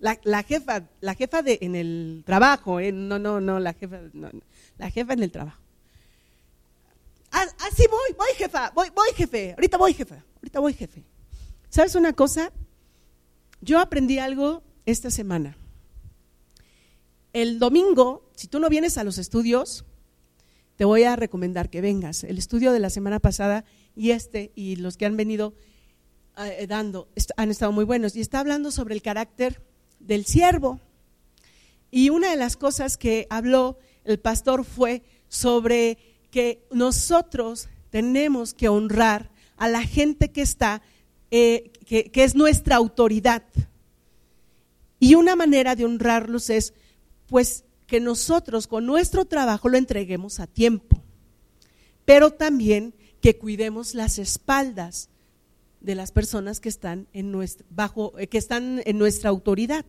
la, 0.00 0.42
jefa, 0.42 0.82
la 1.00 1.14
jefa 1.14 1.42
de, 1.42 1.58
en 1.62 1.76
el 1.76 2.24
trabajo, 2.26 2.80
eh, 2.80 2.90
no, 2.90 3.20
no, 3.20 3.40
no, 3.40 3.60
la 3.60 3.72
jefa, 3.72 4.00
la 4.78 4.90
jefa 4.90 5.12
en 5.12 5.22
el 5.22 5.30
trabajo. 5.30 5.62
así 7.30 7.86
voy, 7.88 8.16
voy 8.18 8.34
jefa, 8.36 8.72
voy, 8.74 8.90
voy 8.90 9.08
jefe, 9.14 9.52
ahorita 9.52 9.78
voy 9.78 9.94
jefe, 9.94 10.20
ahorita 10.36 10.58
voy 10.58 10.74
jefe. 10.74 11.04
¿Sabes 11.70 11.94
una 11.94 12.12
cosa? 12.12 12.52
Yo 13.60 13.78
aprendí 13.78 14.18
algo 14.18 14.64
esta 14.86 15.10
semana. 15.12 15.56
El 17.32 17.60
domingo, 17.60 18.28
si 18.34 18.48
tú 18.48 18.58
no 18.58 18.68
vienes 18.68 18.98
a 18.98 19.04
los 19.04 19.18
estudios, 19.18 19.84
te 20.82 20.86
voy 20.86 21.04
a 21.04 21.14
recomendar 21.14 21.70
que 21.70 21.80
vengas. 21.80 22.24
El 22.24 22.38
estudio 22.38 22.72
de 22.72 22.80
la 22.80 22.90
semana 22.90 23.20
pasada 23.20 23.64
y 23.94 24.10
este 24.10 24.50
y 24.56 24.74
los 24.74 24.96
que 24.96 25.06
han 25.06 25.16
venido 25.16 25.54
eh, 26.36 26.66
dando 26.66 27.06
han 27.36 27.52
estado 27.52 27.70
muy 27.70 27.84
buenos. 27.84 28.16
Y 28.16 28.20
está 28.20 28.40
hablando 28.40 28.72
sobre 28.72 28.96
el 28.96 29.00
carácter 29.00 29.62
del 30.00 30.24
siervo. 30.24 30.80
Y 31.92 32.10
una 32.10 32.32
de 32.32 32.36
las 32.36 32.56
cosas 32.56 32.96
que 32.96 33.28
habló 33.30 33.78
el 34.02 34.18
pastor 34.18 34.64
fue 34.64 35.04
sobre 35.28 35.98
que 36.32 36.66
nosotros 36.72 37.68
tenemos 37.90 38.52
que 38.52 38.68
honrar 38.68 39.30
a 39.58 39.68
la 39.68 39.82
gente 39.82 40.32
que 40.32 40.42
está, 40.42 40.82
eh, 41.30 41.70
que, 41.86 42.10
que 42.10 42.24
es 42.24 42.34
nuestra 42.34 42.74
autoridad. 42.74 43.44
Y 44.98 45.14
una 45.14 45.36
manera 45.36 45.76
de 45.76 45.84
honrarlos 45.84 46.50
es, 46.50 46.74
pues, 47.28 47.62
que 47.92 48.00
nosotros 48.00 48.68
con 48.68 48.86
nuestro 48.86 49.26
trabajo 49.26 49.68
lo 49.68 49.76
entreguemos 49.76 50.40
a 50.40 50.46
tiempo, 50.46 51.02
pero 52.06 52.30
también 52.30 52.94
que 53.20 53.36
cuidemos 53.36 53.94
las 53.94 54.18
espaldas 54.18 55.10
de 55.82 55.94
las 55.94 56.10
personas 56.10 56.58
que 56.58 56.70
están 56.70 57.06
en 57.12 57.30
nuestra, 57.30 57.66
bajo, 57.68 58.18
eh, 58.18 58.28
que 58.28 58.38
están 58.38 58.80
en 58.86 58.96
nuestra 58.96 59.28
autoridad. 59.28 59.84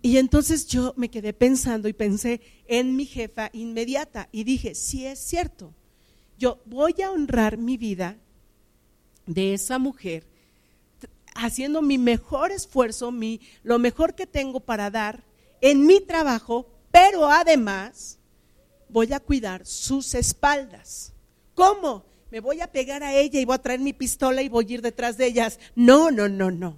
Y 0.00 0.18
entonces 0.18 0.68
yo 0.68 0.94
me 0.96 1.10
quedé 1.10 1.32
pensando 1.32 1.88
y 1.88 1.92
pensé 1.92 2.40
en 2.68 2.94
mi 2.94 3.04
jefa 3.04 3.50
inmediata 3.52 4.28
y 4.30 4.44
dije, 4.44 4.76
sí 4.76 5.06
es 5.06 5.18
cierto, 5.18 5.74
yo 6.38 6.62
voy 6.66 7.02
a 7.02 7.10
honrar 7.10 7.58
mi 7.58 7.76
vida 7.76 8.16
de 9.26 9.54
esa 9.54 9.80
mujer 9.80 10.24
haciendo 11.34 11.82
mi 11.82 11.98
mejor 11.98 12.52
esfuerzo, 12.52 13.10
mi, 13.10 13.40
lo 13.64 13.80
mejor 13.80 14.14
que 14.14 14.28
tengo 14.28 14.60
para 14.60 14.88
dar 14.88 15.26
en 15.60 15.86
mi 15.86 16.00
trabajo, 16.00 16.66
pero 16.90 17.30
además 17.30 18.18
voy 18.88 19.12
a 19.12 19.20
cuidar 19.20 19.66
sus 19.66 20.14
espaldas. 20.14 21.12
¿Cómo? 21.54 22.04
Me 22.30 22.40
voy 22.40 22.60
a 22.60 22.70
pegar 22.70 23.02
a 23.02 23.14
ella 23.14 23.40
y 23.40 23.44
voy 23.44 23.54
a 23.54 23.62
traer 23.62 23.80
mi 23.80 23.92
pistola 23.92 24.42
y 24.42 24.48
voy 24.48 24.66
a 24.68 24.74
ir 24.74 24.82
detrás 24.82 25.16
de 25.16 25.26
ellas. 25.26 25.58
No, 25.74 26.10
no, 26.10 26.28
no, 26.28 26.50
no. 26.50 26.76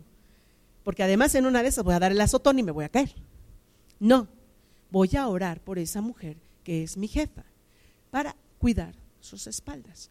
Porque 0.85 1.03
además 1.03 1.35
en 1.35 1.47
una 1.47 1.63
de 1.63 1.69
esas 1.69 1.85
voy 1.85 1.95
a 1.95 1.99
dar 1.99 2.13
el 2.13 2.21
azotón 2.21 2.59
y 2.59 2.63
me 2.63 2.73
voy 2.73 2.85
a 2.85 2.89
caer. 2.89 3.15
No, 3.99 4.29
voy 4.91 5.11
a 5.17 5.29
orar 5.29 5.61
por 5.61 5.79
esa 5.79 6.01
mujer 6.01 6.37
que 6.65 6.83
es 6.83 6.97
mi 6.97 7.09
jefa 7.09 7.45
para 8.11 8.37
cuidar 8.59 8.95
sus 9.21 9.47
espaldas. 9.47 10.11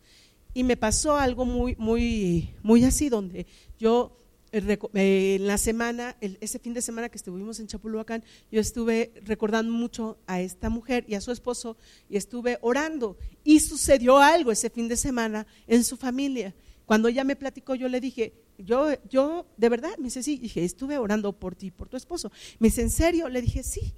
Y 0.53 0.63
me 0.63 0.77
pasó 0.77 1.15
algo 1.15 1.45
muy, 1.45 1.75
muy, 1.77 2.55
muy 2.63 2.83
así, 2.83 3.09
donde 3.09 3.45
yo 3.77 4.17
en 4.51 5.47
la 5.47 5.57
semana, 5.57 6.15
ese 6.19 6.59
fin 6.59 6.73
de 6.73 6.81
semana 6.81 7.09
que 7.09 7.17
estuvimos 7.17 7.59
en 7.59 7.67
Chapulhuacán, 7.67 8.23
yo 8.51 8.59
estuve 8.59 9.13
recordando 9.23 9.71
mucho 9.71 10.17
a 10.27 10.41
esta 10.41 10.69
mujer 10.69 11.05
y 11.07 11.15
a 11.15 11.21
su 11.21 11.31
esposo 11.31 11.77
y 12.09 12.17
estuve 12.17 12.57
orando. 12.61 13.17
Y 13.43 13.59
sucedió 13.59 14.17
algo 14.17 14.51
ese 14.51 14.69
fin 14.69 14.87
de 14.87 14.97
semana 14.97 15.45
en 15.67 15.83
su 15.83 15.97
familia. 15.97 16.55
Cuando 16.85 17.07
ella 17.07 17.23
me 17.23 17.35
platicó, 17.35 17.75
yo 17.75 17.87
le 17.87 18.01
dije, 18.01 18.33
yo, 18.57 18.91
yo, 19.09 19.45
de 19.57 19.69
verdad, 19.69 19.95
me 19.97 20.05
dice, 20.05 20.23
sí, 20.23 20.37
dije, 20.37 20.63
estuve 20.63 20.97
orando 20.97 21.31
por 21.33 21.55
ti, 21.55 21.71
por 21.71 21.87
tu 21.87 21.97
esposo. 21.97 22.31
Me 22.57 22.69
dice, 22.69 22.81
¿en 22.81 22.89
serio? 22.89 23.29
Le 23.29 23.41
dije, 23.41 23.63
sí. 23.63 23.93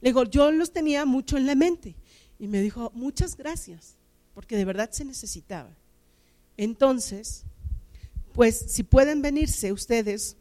Le 0.00 0.10
digo, 0.10 0.24
yo 0.24 0.50
los 0.50 0.72
tenía 0.72 1.04
mucho 1.04 1.36
en 1.36 1.46
la 1.46 1.54
mente. 1.54 1.94
Y 2.38 2.48
me 2.48 2.60
dijo, 2.60 2.90
muchas 2.94 3.36
gracias, 3.36 3.96
porque 4.34 4.56
de 4.56 4.64
verdad 4.64 4.90
se 4.90 5.04
necesitaba. 5.04 5.76
Entonces, 6.56 7.44
pues 8.34 8.64
si 8.68 8.82
pueden 8.82 9.22
venirse 9.22 9.72
ustedes 9.72 10.36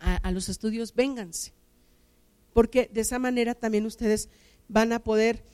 a, 0.00 0.30
los 0.30 0.48
estudios, 0.48 0.94
vénganse, 0.94 1.52
porque 2.54 2.90
de 2.92 3.02
esa 3.02 3.18
manera 3.18 3.54
también 3.54 3.84
ustedes 3.84 4.30
van 4.68 4.92
a 4.92 5.04
poder 5.04 5.44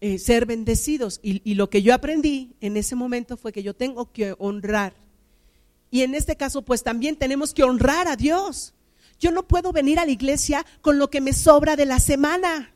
eh, 0.00 0.18
ser 0.18 0.46
bendecidos. 0.46 1.20
Y, 1.22 1.54
lo 1.54 1.68
que 1.68 1.82
yo 1.82 1.94
aprendí 1.94 2.56
en 2.60 2.78
ese 2.78 2.94
momento 2.94 3.36
fue 3.36 3.52
que 3.52 3.62
yo 3.62 3.74
tengo 3.74 4.10
que 4.10 4.34
honrar. 4.38 4.94
Y 5.90 6.00
en 6.00 6.14
este 6.14 6.36
caso, 6.36 6.62
pues 6.62 6.82
también 6.82 7.16
tenemos 7.16 7.52
que 7.52 7.62
honrar 7.62 8.08
a 8.08 8.16
Dios. 8.16 8.72
Yo 9.20 9.30
no 9.32 9.46
puedo 9.46 9.72
venir 9.72 9.98
a 9.98 10.06
la 10.06 10.12
iglesia 10.12 10.64
con 10.80 10.98
lo 10.98 11.10
que 11.10 11.20
me 11.20 11.34
sobra 11.34 11.76
de 11.76 11.86
la 11.86 12.00
semana. 12.00 12.72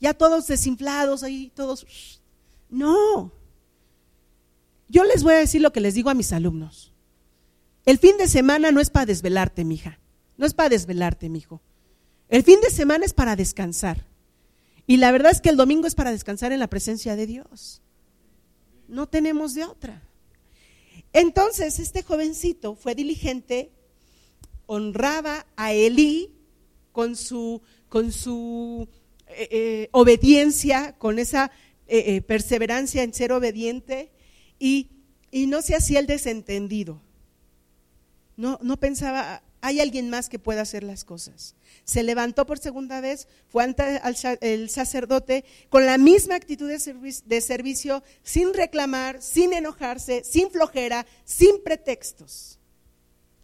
Ya 0.00 0.14
todos 0.14 0.46
desinflados 0.46 1.24
ahí, 1.24 1.50
todos. 1.54 2.20
No, 2.68 3.32
yo 4.88 5.04
les 5.04 5.22
voy 5.22 5.34
a 5.34 5.38
decir 5.38 5.60
lo 5.60 5.72
que 5.72 5.80
les 5.80 5.94
digo 5.94 6.10
a 6.10 6.14
mis 6.14 6.32
alumnos. 6.32 6.92
El 7.84 7.98
fin 7.98 8.16
de 8.18 8.28
semana 8.28 8.72
no 8.72 8.80
es 8.80 8.90
para 8.90 9.06
desvelarte, 9.06 9.64
mija. 9.64 9.98
No 10.36 10.46
es 10.46 10.54
para 10.54 10.68
desvelarte, 10.68 11.28
mijo. 11.28 11.60
El 12.28 12.42
fin 12.42 12.60
de 12.60 12.70
semana 12.70 13.04
es 13.04 13.14
para 13.14 13.36
descansar. 13.36 14.04
Y 14.86 14.98
la 14.98 15.10
verdad 15.12 15.32
es 15.32 15.40
que 15.40 15.48
el 15.48 15.56
domingo 15.56 15.86
es 15.86 15.94
para 15.94 16.12
descansar 16.12 16.52
en 16.52 16.60
la 16.60 16.68
presencia 16.68 17.16
de 17.16 17.26
Dios. 17.26 17.82
No 18.88 19.08
tenemos 19.08 19.54
de 19.54 19.64
otra. 19.64 20.02
Entonces, 21.12 21.78
este 21.78 22.02
jovencito 22.02 22.74
fue 22.74 22.94
diligente, 22.94 23.70
honraba 24.66 25.46
a 25.56 25.72
Elí 25.72 26.34
con 26.92 27.16
su, 27.16 27.62
con 27.88 28.12
su 28.12 28.88
eh, 29.28 29.48
eh, 29.50 29.88
obediencia, 29.92 30.94
con 30.98 31.18
esa 31.18 31.50
eh, 31.88 32.20
perseverancia 32.22 33.02
en 33.02 33.14
ser 33.14 33.32
obediente 33.32 34.10
y, 34.58 34.90
no 35.32 35.60
se 35.60 35.74
hacía 35.74 35.98
el 35.98 36.06
desentendido. 36.06 37.02
No, 38.36 38.58
no 38.62 38.78
pensaba, 38.78 39.42
hay 39.60 39.80
alguien 39.80 40.10
más 40.10 40.28
que 40.28 40.38
pueda 40.38 40.62
hacer 40.62 40.82
las 40.84 41.04
cosas. 41.04 41.54
Se 41.84 42.02
levantó 42.02 42.46
por 42.46 42.58
segunda 42.58 43.00
vez, 43.00 43.26
fue 43.48 43.64
ante 43.64 44.00
el 44.40 44.70
sacerdote 44.70 45.44
con 45.68 45.86
la 45.86 45.98
misma 45.98 46.36
actitud 46.36 46.70
de, 46.70 47.40
servicio, 47.40 48.02
sin 48.22 48.54
reclamar, 48.54 49.20
sin 49.20 49.52
enojarse, 49.52 50.22
sin 50.24 50.50
flojera, 50.50 51.06
sin 51.24 51.62
pretextos. 51.62 52.58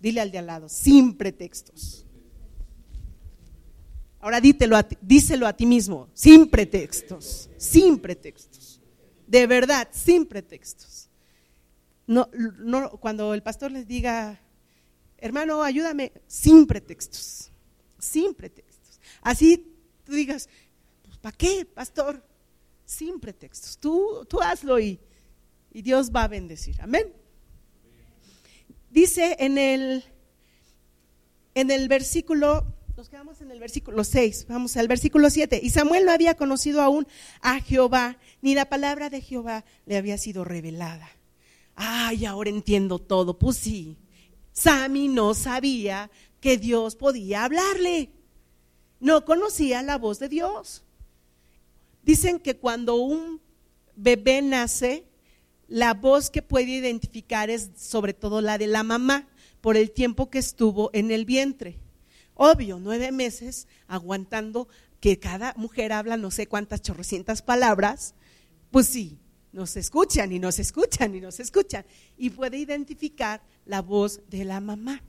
Dile 0.01 0.21
al 0.21 0.31
de 0.31 0.39
al 0.39 0.47
lado, 0.47 0.69
sin 0.69 1.17
pretextos. 1.17 2.07
Ahora 4.21 4.41
dítelo 4.41 4.77
díselo 5.01 5.49
a 5.49 5.53
ti 5.53 5.67
mismo, 5.67 6.09
sin 6.15 6.49
pretextos, 6.49 7.51
sin 7.57 7.99
pretextos. 7.99 8.81
De 9.27 9.47
verdad, 9.49 9.89
sin 9.91 10.27
pretextos. 10.27 11.02
No, 12.07 12.29
no, 12.59 12.91
cuando 12.93 13.33
el 13.35 13.43
pastor 13.43 13.71
les 13.71 13.87
diga, 13.87 14.41
hermano, 15.19 15.63
ayúdame, 15.63 16.13
sin 16.27 16.67
pretextos, 16.67 17.51
sin 17.99 18.35
pretextos. 18.35 19.01
Así 19.23 19.73
tú 20.05 20.13
digas, 20.13 20.49
pues, 21.05 21.19
¿para 21.19 21.37
qué, 21.37 21.65
pastor? 21.65 22.25
Sin 22.85 23.21
pretextos. 23.21 23.79
Tú, 23.79 24.27
tú 24.29 24.41
hazlo 24.43 24.79
y, 24.81 25.01
Dios 25.71 26.11
va 26.15 26.25
a 26.25 26.29
bendecir. 26.29 26.79
Amén. 26.83 27.15
Dice 28.91 29.37
en 29.39 29.57
el, 29.57 30.05
en 31.55 31.71
el 31.71 31.89
versículo, 31.89 32.67
nos 32.95 33.09
quedamos 33.09 33.41
en 33.41 33.51
el 33.51 33.59
versículo 33.59 34.05
6, 34.05 34.47
vamos 34.49 34.77
al 34.77 34.87
versículo 34.87 35.31
7. 35.31 35.61
Y 35.63 35.71
Samuel 35.71 36.05
no 36.05 36.13
había 36.13 36.37
conocido 36.37 36.83
aún 36.83 37.07
a 37.41 37.61
Jehová, 37.61 38.19
ni 38.43 38.55
la 38.55 38.69
palabra 38.69 39.09
de 39.09 39.23
Jehová 39.23 39.65
le 39.87 39.97
había 39.97 40.19
sido 40.19 40.45
revelada 40.45 41.09
ay, 41.75 42.27
ahora 42.27 42.51
entiendo 42.51 42.99
todo. 42.99 43.39
Pues 43.39 43.57
sí, 43.57 43.97
Sammy 44.53 45.09
no 45.09 45.35
sabía 45.35 46.11
que 46.41 46.57
Dios 46.59 46.97
podía 46.97 47.45
hablarle. 47.45 48.11
No 49.01 49.25
conocía 49.25 49.83
la 49.83 49.99
voz 49.99 50.18
de 50.18 50.29
Dios. 50.29 50.85
Dicen 52.03 52.39
que 52.39 52.57
cuando 52.57 52.97
un 52.97 53.41
bebé 53.97 54.43
nace, 54.43 55.05
la 55.68 55.95
voz 55.95 56.31
que 56.31 56.43
puede 56.43 56.70
identificar 56.70 57.49
es 57.51 57.70
sobre 57.77 58.12
todo 58.12 58.41
la 58.41 58.59
de 58.59 58.66
la 58.66 58.83
mamá 58.83 59.29
por 59.61 59.77
el 59.77 59.91
tiempo 59.91 60.29
que 60.29 60.39
estuvo 60.39 60.91
en 60.93 61.11
el 61.11 61.25
vientre. 61.25 61.79
Obvio, 62.35 62.79
nueve 62.79 63.12
meses 63.12 63.68
aguantando 63.87 64.68
que 65.01 65.18
cada 65.18 65.55
mujer 65.57 65.93
habla 65.93 66.16
no 66.16 66.31
sé 66.31 66.47
cuántas 66.47 66.83
chorrocientas 66.83 67.43
palabras, 67.43 68.14
pues 68.70 68.87
sí, 68.87 69.18
nos 69.53 69.77
escuchan 69.77 70.33
y 70.33 70.39
nos 70.39 70.59
escuchan 70.59 71.15
y 71.15 71.21
nos 71.21 71.39
escuchan. 71.41 71.85
Y 72.17 72.31
puede 72.31 72.59
identificar 72.59 73.43
la 73.67 73.83
voz 73.83 74.21
de 74.29 74.45
la 74.45 74.61
mamá. 74.61 75.03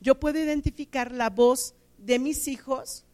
Yo 0.00 0.18
puedo 0.20 0.38
identificar 0.38 1.12
la 1.12 1.30
voz 1.30 1.74
de 1.98 2.18
mis 2.18 2.46
hijos 2.48 3.04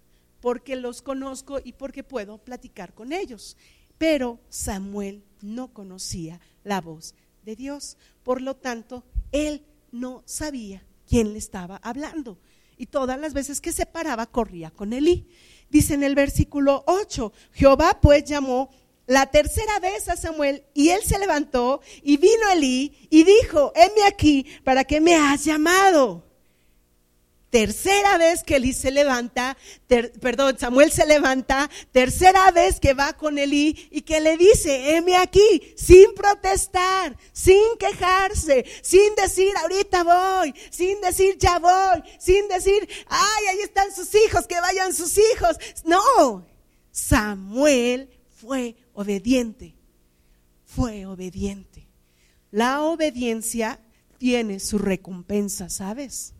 porque 0.41 0.77
los 0.77 1.03
conozco 1.03 1.59
y 1.63 1.73
porque 1.73 2.03
puedo 2.03 2.39
platicar 2.39 2.95
con 2.95 3.13
ellos. 3.13 3.57
Pero 3.99 4.41
Samuel 4.49 5.25
no 5.41 5.73
conocía 5.73 6.41
la 6.65 6.81
voz 6.81 7.15
de 7.45 7.57
Dios. 7.57 7.97
Por 8.23 8.41
lo 8.43 8.57
tanto, 8.57 9.05
él 9.33 9.65
no 9.93 10.23
sabía 10.27 10.85
quién 11.07 11.33
le 11.33 11.39
estaba 11.39 11.77
hablando. 11.77 12.39
Y 12.77 12.87
todas 12.87 13.21
las 13.21 13.35
veces 13.35 13.61
que 13.61 13.73
se 13.73 13.87
paraba, 13.87 14.27
corría 14.27 14.71
con 14.71 14.93
Elí. 14.93 15.29
Dice 15.69 15.95
en 15.95 16.03
el 16.03 16.15
versículo 16.15 16.83
8, 16.87 17.33
Jehová 17.53 17.99
pues 18.01 18.25
llamó 18.25 18.71
la 19.11 19.27
tercera 19.27 19.81
vez 19.81 20.09
a 20.09 20.17
Samuel 20.17 20.63
y 20.73 20.91
él 20.91 21.03
se 21.05 21.19
levantó 21.19 21.81
y 22.05 22.17
vino 22.17 22.49
Elí 22.53 23.09
y 23.11 23.25
dijo, 23.25 23.73
heme 23.75 24.07
aquí, 24.07 24.47
¿para 24.63 24.85
qué 24.85 25.01
me 25.01 25.17
has 25.17 25.45
llamado? 25.45 26.25
Tercera 27.51 28.19
vez 28.19 28.45
que 28.45 28.55
Elí 28.55 28.73
se 28.73 28.93
levanta, 28.93 29.57
perdón, 30.21 30.57
Samuel 30.61 30.93
se 30.93 31.07
levanta, 31.07 31.69
tercera 31.91 32.53
vez 32.53 32.79
que 32.79 32.95
va 32.95 33.15
con 33.15 33.37
Elí 33.37 33.89
y 33.91 34.03
que 34.03 34.21
le 34.21 34.37
dice, 34.37 34.95
heme 34.95 35.17
aquí, 35.17 35.75
sin 35.77 36.15
protestar, 36.15 37.17
sin 37.33 37.77
quejarse, 37.81 38.65
sin 38.81 39.17
decir, 39.17 39.53
ahorita 39.57 40.05
voy, 40.05 40.55
sin 40.71 41.01
decir, 41.01 41.37
ya 41.37 41.59
voy, 41.59 42.01
sin 42.21 42.47
decir, 42.47 42.89
ay, 43.09 43.47
ahí 43.49 43.61
están 43.63 43.93
sus 43.93 44.15
hijos, 44.15 44.47
que 44.47 44.61
vayan 44.61 44.95
sus 44.95 45.19
hijos. 45.19 45.57
No, 45.83 46.47
Samuel 46.93 48.09
fue 48.41 48.77
obediente, 48.95 49.75
fue 50.65 51.07
obediente. 51.07 51.87
La 52.51 52.83
obediencia 52.83 53.81
tiene 54.19 54.61
su 54.61 54.79
recompensa, 54.79 55.69
¿sabes? 55.69 56.35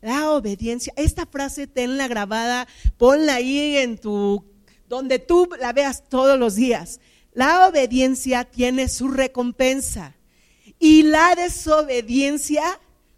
La 0.00 0.30
obediencia, 0.30 0.92
esta 0.96 1.26
frase 1.26 1.66
tenla 1.66 2.08
grabada, 2.08 2.66
ponla 2.96 3.36
ahí 3.36 3.76
en 3.76 3.98
tu, 3.98 4.44
donde 4.88 5.18
tú 5.18 5.48
la 5.60 5.72
veas 5.72 6.08
todos 6.08 6.38
los 6.38 6.56
días. 6.56 7.00
La 7.32 7.68
obediencia 7.68 8.44
tiene 8.44 8.88
su 8.88 9.08
recompensa 9.08 10.16
y 10.78 11.04
la 11.04 11.34
desobediencia 11.34 12.62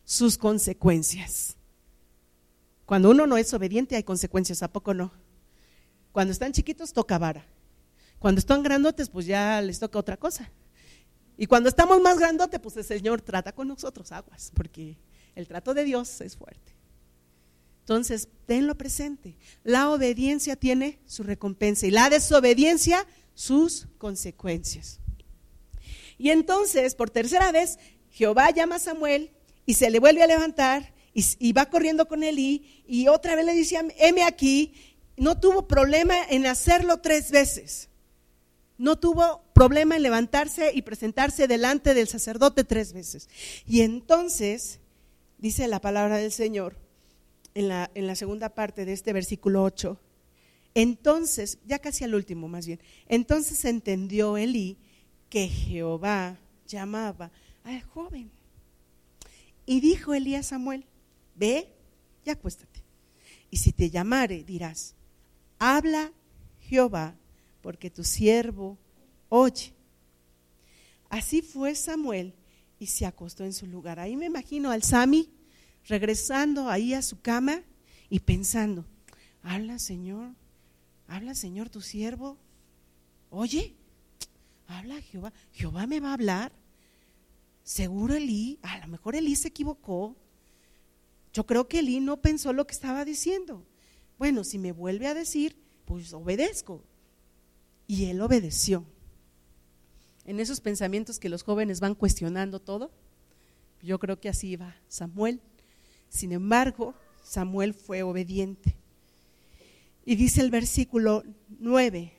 sus 0.05 0.37
consecuencias. 0.37 1.57
Cuando 2.85 3.11
uno 3.11 3.27
no 3.27 3.39
es 3.39 3.53
obediente 3.55 3.97
hay 3.97 4.03
consecuencias, 4.03 4.63
¿a 4.63 4.73
poco 4.73 4.93
no? 4.93 5.13
Cuando 6.13 6.33
están 6.33 6.53
chiquitos 6.53 6.93
toca 6.93 7.19
vara. 7.19 7.47
Cuando 8.25 8.39
están 8.39 8.63
grandotes, 8.63 9.11
pues 9.11 9.27
ya 9.27 9.61
les 9.61 9.79
toca 9.79 9.99
otra 9.99 10.17
cosa. 10.17 10.51
Y 11.37 11.45
cuando 11.45 11.69
estamos 11.69 12.01
más 12.01 12.19
grandotes, 12.19 12.59
pues 12.59 12.75
el 12.79 12.85
Señor 12.85 13.21
trata 13.21 13.53
con 13.53 13.69
nosotros 13.69 14.13
aguas, 14.13 14.51
porque 14.55 14.97
el 15.35 15.47
trato 15.47 15.75
de 15.75 15.85
Dios 15.85 16.23
es 16.23 16.35
fuerte. 16.35 16.75
Entonces, 17.81 18.31
tenlo 18.47 18.77
presente. 18.77 19.37
La 19.63 19.91
obediencia 19.91 20.57
tiene 20.57 21.01
su 21.05 21.23
recompensa 21.23 21.87
y 21.87 21.91
la 21.91 22.09
desobediencia 22.09 23.07
sus 23.35 23.89
consecuencias. 23.99 25.01
Y 26.17 26.31
entonces, 26.31 26.95
por 26.95 27.11
tercera 27.11 27.53
vez, 27.53 27.79
Jehová 28.09 28.49
llama 28.53 28.77
a 28.77 28.79
Samuel 28.79 29.33
y 29.67 29.75
se 29.75 29.91
le 29.91 29.99
vuelve 29.99 30.23
a 30.23 30.27
levantar 30.27 30.95
y, 31.13 31.53
va 31.53 31.67
corriendo 31.67 32.09
con 32.09 32.23
él 32.23 32.39
y 32.39 33.07
otra 33.07 33.37
vez 33.37 33.45
le 33.45 33.53
dice, 33.53 33.79
heme 33.99 34.23
aquí. 34.23 34.73
No 35.19 35.39
tuvo 35.39 35.69
problema 35.69 36.17
en 36.31 36.47
hacerlo 36.47 37.03
tres 37.03 37.31
veces. 37.31 37.91
No 38.77 38.99
tuvo 38.99 39.45
problema 39.55 39.97
en 39.97 40.03
levantarse 40.03 40.73
y 40.75 40.83
presentarse 40.83 41.47
delante 41.47 41.95
del 41.95 42.09
sacerdote 42.09 42.65
tres 42.65 42.93
veces. 42.93 43.29
Y 43.67 43.83
entonces, 43.83 44.81
dice 45.39 45.69
la 45.69 45.81
palabra 45.81 46.17
del 46.17 46.33
Señor, 46.33 46.77
en 47.55 47.69
la, 47.69 48.15
segunda 48.17 48.49
parte 48.49 48.85
de 48.85 48.93
este 48.93 49.13
versículo 49.13 49.63
8, 49.63 49.99
entonces, 50.75 51.59
ya 51.65 51.79
casi 51.79 52.03
al 52.03 52.17
último 52.17 52.49
más 52.49 52.67
bien, 52.67 52.81
entonces 53.09 53.65
entendió 53.65 54.37
Elí 54.37 54.77
que 55.29 55.47
Jehová 55.47 56.37
llamaba 56.67 57.31
al 57.63 57.81
joven. 57.83 58.31
Y 59.67 59.81
dijo 59.81 60.15
Elí 60.15 60.35
a 60.35 60.43
Samuel, 60.43 60.85
ve 61.37 61.69
y 62.25 62.31
acuéstate. 62.31 62.83
Y 63.51 63.59
si 63.59 63.73
te 63.73 63.89
llamare, 63.89 64.43
dirás, 64.43 64.97
habla 65.61 66.13
Jehová, 66.61 67.15
porque 67.65 67.89
tu 67.89 68.05
siervo 68.05 68.77
oye. 69.31 69.73
Así 71.09 71.41
fue 71.41 71.75
Samuel 71.75 72.35
y 72.79 72.89
se 72.89 73.07
acostó 73.07 73.43
en 73.43 73.55
su 73.55 73.67
lugar. 73.67 73.99
Ahí 73.99 74.17
me 74.17 74.27
imagino 74.27 74.71
al 74.71 74.83
Sami 74.83 75.31
regresando 75.87 76.69
ahí 76.69 76.93
a 76.93 77.01
su 77.01 77.23
cama 77.23 77.63
y 78.11 78.21
pensando, 78.21 78.85
habla 79.43 79.79
Señor, 79.79 80.35
habla 81.09 81.35
Señor 81.35 81.71
tu 81.71 81.81
siervo, 81.81 82.37
oye, 83.31 83.75
habla 84.67 85.01
Jehová, 85.01 85.33
Jehová 85.53 85.87
me 85.87 86.01
va 86.01 86.11
a 86.11 86.15
hablar, 86.15 86.53
seguro 87.63 88.15
Elí, 88.15 88.59
a 88.61 88.79
lo 88.81 88.89
mejor 88.89 89.17
Elí 89.17 89.37
se 89.37 89.49
equivocó, 89.49 90.17
yo 91.33 91.47
creo 91.47 91.67
que 91.67 91.79
Elí 91.79 92.01
no 92.01 92.21
pensó 92.21 92.53
lo 92.53 92.67
que 92.67 92.75
estaba 92.75 93.07
diciendo, 93.07 93.65
bueno, 94.19 94.45
si 94.45 94.59
me 94.59 94.73
vuelve 94.73 95.07
a 95.07 95.15
decir, 95.15 95.57
pues 95.87 96.13
obedezco, 96.13 96.83
y 97.87 98.07
él 98.07 98.21
obedeció. 98.21 98.85
En 100.25 100.41
esos 100.41 100.61
pensamientos 100.61 101.19
que 101.19 101.29
los 101.29 101.43
jóvenes 101.43 101.81
van 101.81 101.95
cuestionando 101.95 102.61
todo, 102.61 102.91
yo 103.83 103.99
creo 103.99 104.19
que 104.19 104.29
así 104.29 104.57
va 104.57 104.77
Samuel. 104.89 105.41
Sin 106.09 106.33
embargo, 106.33 106.95
Samuel 107.23 107.75
fue 107.75 108.03
obediente. 108.03 108.75
Y 110.07 110.17
dice 110.17 110.41
el 110.41 110.51
versículo 110.51 111.23
9. 111.59 112.13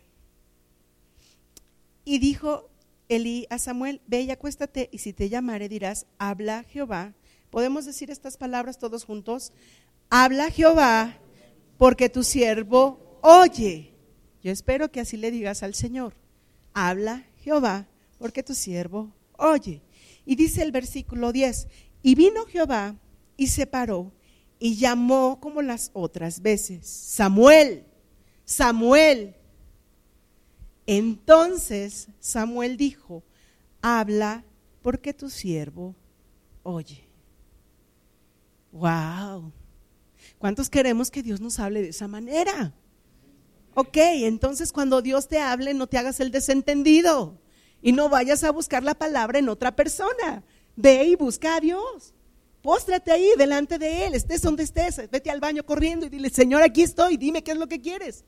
Y 2.03 2.19
dijo 2.19 2.69
Elí 3.09 3.45
a 3.49 3.59
Samuel, 3.59 4.01
ve 4.07 4.21
y 4.21 4.31
acuéstate, 4.31 4.89
y 4.91 4.99
si 4.99 5.13
te 5.13 5.29
llamaré 5.29 5.69
dirás, 5.69 6.05
habla 6.17 6.63
Jehová. 6.63 7.13
¿Podemos 7.49 7.85
decir 7.85 8.09
estas 8.09 8.37
palabras 8.37 8.79
todos 8.79 9.05
juntos? 9.05 9.51
Habla 10.09 10.49
Jehová, 10.49 11.17
porque 11.77 12.09
tu 12.09 12.23
siervo 12.23 13.19
oye. 13.21 13.94
Yo 14.45 14.51
espero 14.51 14.91
que 14.91 14.99
así 14.99 15.17
le 15.17 15.31
digas 15.31 15.63
al 15.63 15.73
Señor. 15.73 16.13
Habla 16.75 17.25
Jehová, 17.37 17.87
porque 18.19 18.43
tu 18.43 18.53
siervo 18.53 19.11
oye. 19.39 19.81
Y 20.23 20.35
dice 20.35 20.61
el 20.61 20.71
versículo 20.71 21.31
10, 21.31 21.67
y 22.03 22.13
vino 22.13 22.45
Jehová 22.45 22.95
y 23.37 23.47
se 23.47 23.65
paró 23.65 24.11
y 24.59 24.75
llamó 24.75 25.39
como 25.39 25.63
las 25.63 25.89
otras 25.93 26.43
veces, 26.43 26.85
Samuel, 26.85 27.87
Samuel. 28.43 29.35
Entonces 30.85 32.09
Samuel 32.19 32.77
dijo, 32.77 33.23
habla 33.81 34.45
porque 34.83 35.11
tu 35.11 35.31
siervo 35.31 35.95
oye. 36.61 37.09
Wow. 38.71 39.51
¿Cuántos 40.37 40.69
queremos 40.69 41.09
que 41.09 41.23
Dios 41.23 41.41
nos 41.41 41.57
hable 41.57 41.81
de 41.81 41.89
esa 41.89 42.07
manera? 42.07 42.75
Ok, 43.75 43.97
entonces 43.97 44.71
cuando 44.71 45.01
Dios 45.01 45.27
te 45.27 45.37
hable, 45.37 45.73
no 45.73 45.85
te 45.85 45.97
hagas 45.97 46.21
el 46.21 46.31
desentendido 46.31 47.37
y 47.81 47.91
no 47.91 48.07
vayas 48.07 48.45
a 48.45 48.51
buscar 48.51 48.83
la 48.83 48.95
palabra 48.95 49.37
en 49.37 49.49
otra 49.49 49.75
persona. 49.75 50.43
Ve 50.77 51.03
y 51.03 51.15
busca 51.15 51.57
a 51.57 51.59
Dios. 51.59 52.13
Póstrate 52.61 53.11
ahí 53.11 53.29
delante 53.37 53.77
de 53.77 54.07
Él, 54.07 54.15
estés 54.15 54.41
donde 54.41 54.63
estés, 54.63 55.09
vete 55.11 55.29
al 55.29 55.41
baño 55.41 55.63
corriendo 55.65 56.05
y 56.05 56.09
dile, 56.09 56.29
Señor, 56.29 56.63
aquí 56.63 56.83
estoy, 56.83 57.17
dime 57.17 57.43
qué 57.43 57.51
es 57.51 57.57
lo 57.57 57.67
que 57.67 57.81
quieres. 57.81 58.23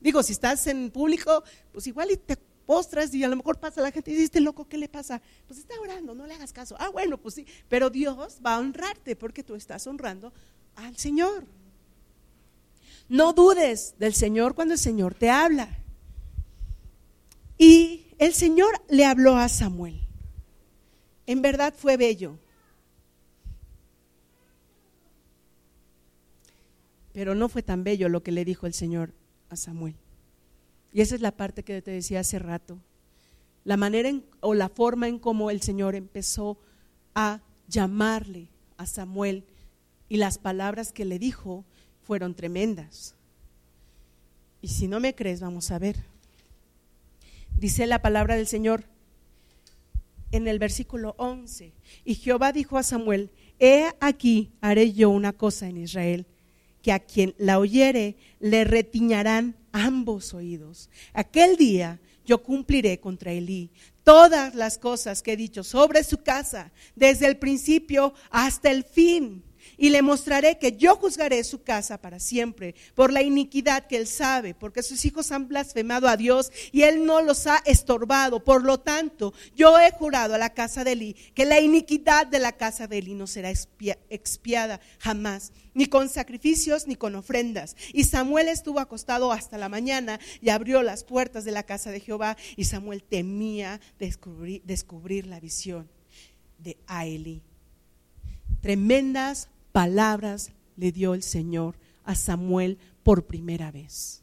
Digo, 0.00 0.22
si 0.22 0.32
estás 0.32 0.66
en 0.66 0.90
público, 0.90 1.44
pues 1.70 1.86
igual 1.86 2.10
y 2.10 2.16
te 2.16 2.36
postras 2.64 3.14
y 3.14 3.22
a 3.22 3.28
lo 3.28 3.36
mejor 3.36 3.60
pasa 3.60 3.82
la 3.82 3.92
gente 3.92 4.10
y 4.10 4.14
dice, 4.14 4.24
este 4.24 4.40
loco, 4.40 4.66
¿qué 4.66 4.78
le 4.78 4.88
pasa? 4.88 5.20
Pues 5.46 5.60
está 5.60 5.78
orando, 5.80 6.14
no 6.14 6.26
le 6.26 6.34
hagas 6.34 6.52
caso. 6.52 6.76
Ah, 6.78 6.88
bueno, 6.88 7.18
pues 7.18 7.34
sí, 7.34 7.46
pero 7.68 7.90
Dios 7.90 8.40
va 8.44 8.54
a 8.54 8.58
honrarte 8.58 9.16
porque 9.16 9.44
tú 9.44 9.54
estás 9.54 9.86
honrando 9.86 10.32
al 10.76 10.96
Señor. 10.96 11.44
No 13.08 13.32
dudes 13.32 13.94
del 13.98 14.14
Señor 14.14 14.54
cuando 14.54 14.74
el 14.74 14.80
Señor 14.80 15.14
te 15.14 15.30
habla. 15.30 15.78
Y 17.58 18.06
el 18.18 18.34
Señor 18.34 18.82
le 18.88 19.04
habló 19.04 19.36
a 19.36 19.48
Samuel. 19.48 20.00
En 21.26 21.42
verdad 21.42 21.74
fue 21.76 21.96
bello. 21.96 22.38
Pero 27.12 27.34
no 27.34 27.48
fue 27.48 27.62
tan 27.62 27.84
bello 27.84 28.08
lo 28.08 28.22
que 28.22 28.32
le 28.32 28.44
dijo 28.44 28.66
el 28.66 28.74
Señor 28.74 29.12
a 29.50 29.56
Samuel. 29.56 29.94
Y 30.92 31.00
esa 31.00 31.14
es 31.14 31.20
la 31.20 31.36
parte 31.36 31.62
que 31.62 31.82
te 31.82 31.90
decía 31.90 32.20
hace 32.20 32.38
rato. 32.38 32.78
La 33.64 33.76
manera 33.76 34.10
o 34.40 34.54
la 34.54 34.68
forma 34.68 35.08
en 35.08 35.18
cómo 35.18 35.50
el 35.50 35.62
Señor 35.62 35.94
empezó 35.94 36.58
a 37.14 37.40
llamarle 37.68 38.48
a 38.76 38.86
Samuel 38.86 39.44
y 40.08 40.16
las 40.16 40.38
palabras 40.38 40.92
que 40.92 41.04
le 41.04 41.18
dijo 41.18 41.64
fueron 42.04 42.34
tremendas. 42.34 43.14
Y 44.60 44.68
si 44.68 44.88
no 44.88 45.00
me 45.00 45.14
crees, 45.14 45.40
vamos 45.40 45.70
a 45.70 45.78
ver. 45.78 45.96
Dice 47.58 47.86
la 47.86 48.02
palabra 48.02 48.36
del 48.36 48.46
Señor 48.46 48.84
en 50.30 50.48
el 50.48 50.58
versículo 50.58 51.14
11. 51.18 51.72
Y 52.04 52.14
Jehová 52.14 52.52
dijo 52.52 52.78
a 52.78 52.82
Samuel, 52.82 53.30
he 53.58 53.88
aquí 54.00 54.52
haré 54.60 54.92
yo 54.92 55.10
una 55.10 55.32
cosa 55.32 55.68
en 55.68 55.76
Israel 55.76 56.26
que 56.82 56.92
a 56.92 56.98
quien 56.98 57.34
la 57.38 57.58
oyere 57.58 58.16
le 58.40 58.64
retiñarán 58.64 59.56
ambos 59.70 60.34
oídos. 60.34 60.90
Aquel 61.12 61.56
día 61.56 62.00
yo 62.24 62.42
cumpliré 62.42 62.98
contra 62.98 63.32
Elí 63.32 63.70
todas 64.04 64.54
las 64.54 64.78
cosas 64.78 65.22
que 65.22 65.32
he 65.32 65.36
dicho 65.36 65.62
sobre 65.62 66.02
su 66.04 66.18
casa, 66.18 66.72
desde 66.96 67.26
el 67.26 67.36
principio 67.36 68.14
hasta 68.30 68.70
el 68.70 68.84
fin. 68.84 69.44
Y 69.76 69.90
le 69.90 70.02
mostraré 70.02 70.58
que 70.58 70.76
yo 70.76 70.96
juzgaré 70.96 71.42
su 71.44 71.62
casa 71.62 71.98
para 71.98 72.20
siempre 72.20 72.74
por 72.94 73.12
la 73.12 73.22
iniquidad 73.22 73.86
que 73.86 73.96
él 73.96 74.06
sabe, 74.06 74.54
porque 74.54 74.82
sus 74.82 75.04
hijos 75.04 75.32
han 75.32 75.48
blasfemado 75.48 76.08
a 76.08 76.16
Dios 76.16 76.52
y 76.72 76.82
él 76.82 77.04
no 77.04 77.22
los 77.22 77.46
ha 77.46 77.62
estorbado. 77.64 78.44
Por 78.44 78.64
lo 78.64 78.80
tanto, 78.80 79.32
yo 79.54 79.78
he 79.78 79.90
jurado 79.90 80.34
a 80.34 80.38
la 80.38 80.50
casa 80.50 80.84
de 80.84 80.92
Eli 80.92 81.14
que 81.34 81.44
la 81.44 81.60
iniquidad 81.60 82.26
de 82.26 82.38
la 82.38 82.52
casa 82.52 82.86
de 82.86 82.98
Eli 82.98 83.14
no 83.14 83.26
será 83.26 83.50
expiada 84.10 84.80
jamás, 84.98 85.52
ni 85.74 85.86
con 85.86 86.08
sacrificios 86.08 86.86
ni 86.86 86.96
con 86.96 87.14
ofrendas. 87.14 87.76
Y 87.92 88.04
Samuel 88.04 88.48
estuvo 88.48 88.80
acostado 88.80 89.32
hasta 89.32 89.58
la 89.58 89.68
mañana 89.68 90.20
y 90.40 90.50
abrió 90.50 90.82
las 90.82 91.04
puertas 91.04 91.44
de 91.44 91.52
la 91.52 91.62
casa 91.62 91.90
de 91.90 92.00
Jehová 92.00 92.36
y 92.56 92.64
Samuel 92.64 93.02
temía 93.02 93.80
descubrir, 93.98 94.62
descubrir 94.64 95.26
la 95.26 95.40
visión 95.40 95.88
de 96.58 96.78
Eli. 96.88 97.42
Tremendas 98.60 99.48
palabras 99.72 100.52
le 100.76 100.92
dio 100.92 101.14
el 101.14 101.22
Señor 101.22 101.78
a 102.04 102.14
Samuel 102.14 102.78
por 103.02 103.26
primera 103.26 103.70
vez. 103.70 104.22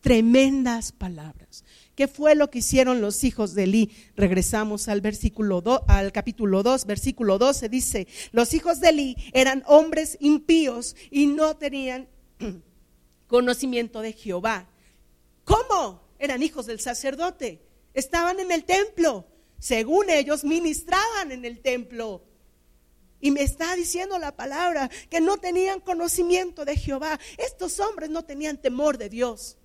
Tremendas 0.00 0.92
palabras. 0.92 1.64
¿Qué 1.96 2.06
fue 2.06 2.36
lo 2.36 2.50
que 2.50 2.58
hicieron 2.58 3.00
los 3.00 3.24
hijos 3.24 3.54
de 3.54 3.64
Eli? 3.64 3.90
Regresamos 4.14 4.86
al 4.86 5.00
versículo 5.00 5.62
al 5.88 6.12
capítulo 6.12 6.62
2, 6.62 6.86
versículo 6.86 7.38
12 7.38 7.68
dice, 7.68 8.06
"Los 8.30 8.54
hijos 8.54 8.80
de 8.80 8.90
Eli 8.90 9.16
eran 9.32 9.64
hombres 9.66 10.16
impíos 10.20 10.94
y 11.10 11.26
no 11.26 11.56
tenían 11.56 12.08
conocimiento 13.26 14.00
de 14.00 14.12
Jehová." 14.12 14.68
¿Cómo? 15.44 16.02
Eran 16.18 16.42
hijos 16.42 16.66
del 16.66 16.78
sacerdote. 16.78 17.62
Estaban 17.94 18.38
en 18.38 18.52
el 18.52 18.64
templo. 18.64 19.26
Según 19.58 20.10
ellos 20.10 20.44
ministraban 20.44 21.32
en 21.32 21.44
el 21.44 21.60
templo. 21.60 22.22
Y 23.20 23.30
me 23.30 23.42
está 23.42 23.74
diciendo 23.76 24.18
la 24.18 24.36
palabra 24.36 24.90
que 25.10 25.20
no 25.20 25.38
tenían 25.38 25.80
conocimiento 25.80 26.64
de 26.64 26.76
Jehová. 26.76 27.18
Estos 27.38 27.80
hombres 27.80 28.10
no 28.10 28.24
tenían 28.24 28.58
temor 28.58 28.98
de 28.98 29.08
Dios. 29.08 29.56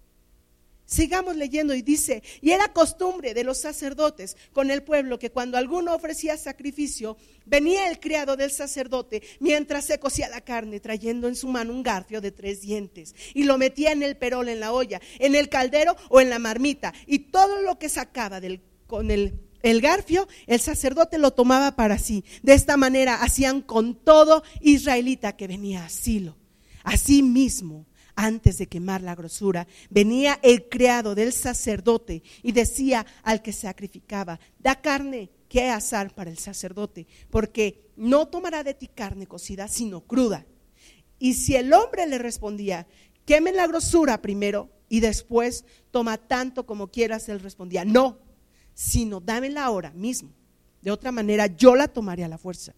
Sigamos 0.92 1.38
leyendo 1.38 1.74
y 1.74 1.82
dice, 1.82 2.22
y 2.42 2.52
era 2.52 2.74
costumbre 2.74 3.34
de 3.34 3.46
los 3.46 3.62
sacerdotes 3.62 4.36
con 4.52 4.70
el 4.70 4.84
pueblo 4.84 5.20
que 5.20 5.32
cuando 5.32 5.58
alguno 5.58 5.96
ofrecía 5.96 6.36
sacrificio, 6.36 7.16
venía 7.46 7.90
el 7.90 8.02
criado 8.02 8.36
del 8.36 8.52
sacerdote 8.52 9.24
mientras 9.40 9.86
se 9.86 10.00
cocía 10.00 10.28
la 10.28 10.42
carne, 10.42 10.82
trayendo 10.82 11.30
en 11.30 11.38
su 11.38 11.48
mano 11.48 11.72
un 11.72 11.82
garfio 11.82 12.20
de 12.20 12.34
tres 12.34 12.60
dientes, 12.60 13.16
y 13.34 13.44
lo 13.44 13.58
metía 13.58 13.94
en 13.94 14.04
el 14.04 14.18
perol, 14.18 14.50
en 14.50 14.60
la 14.60 14.74
olla, 14.74 15.00
en 15.20 15.36
el 15.36 15.48
caldero 15.48 15.96
o 16.10 16.20
en 16.20 16.30
la 16.30 16.40
marmita, 16.40 16.94
y 17.08 17.20
todo 17.20 17.62
lo 17.62 17.80
que 17.80 17.88
sacaba 17.88 18.42
del, 18.42 18.60
con 18.86 19.12
el 19.12 19.40
el 19.64 19.82
garfio, 19.82 20.28
el 20.48 20.60
sacerdote 20.60 21.18
lo 21.18 21.32
tomaba 21.32 21.76
para 21.76 21.98
sí. 21.98 22.24
De 22.44 22.54
esta 22.54 22.78
manera 22.78 23.22
hacían 23.22 23.62
con 23.62 23.96
todo 23.96 24.44
israelita 24.60 25.36
que 25.36 25.48
venía 25.48 25.84
a 25.84 25.86
asilo. 25.86 26.38
Así 26.84 27.22
mismo, 27.22 27.86
antes 28.16 28.58
de 28.58 28.68
quemar 28.68 29.02
la 29.02 29.16
grosura, 29.16 29.68
venía 29.90 30.40
el 30.42 30.68
criado 30.70 31.16
del 31.16 31.34
sacerdote 31.34 32.24
y 32.44 32.52
decía 32.52 33.06
al 33.24 33.42
que 33.42 33.54
sacrificaba, 33.54 34.40
da 34.60 34.82
carne 34.82 35.30
que 35.48 35.70
asar 35.70 36.14
para 36.14 36.30
el 36.30 36.38
sacerdote, 36.38 37.08
porque 37.30 37.92
no 37.98 38.28
tomará 38.28 38.64
de 38.64 38.74
ti 38.74 38.88
carne 38.88 39.28
cocida, 39.28 39.68
sino 39.68 40.02
cruda. 40.02 40.46
Y 41.20 41.36
si 41.36 41.56
el 41.56 41.74
hombre 41.74 42.08
le 42.08 42.18
respondía, 42.18 42.88
queme 43.26 43.52
la 43.52 43.68
grosura 43.68 44.22
primero 44.22 44.70
y 44.90 45.02
después 45.02 45.66
toma 45.92 46.18
tanto 46.18 46.66
como 46.66 46.88
quieras, 46.88 47.30
él 47.30 47.40
respondía, 47.40 47.86
no 47.86 48.20
sino 48.74 49.20
dámela 49.20 49.66
ahora 49.66 49.92
mismo. 49.92 50.30
De 50.82 50.92
otra 50.92 51.12
manera, 51.12 51.48
yo 51.48 51.76
la 51.76 51.88
tomaré 51.88 52.24
a 52.24 52.28
la 52.28 52.38
fuerza. 52.38 52.74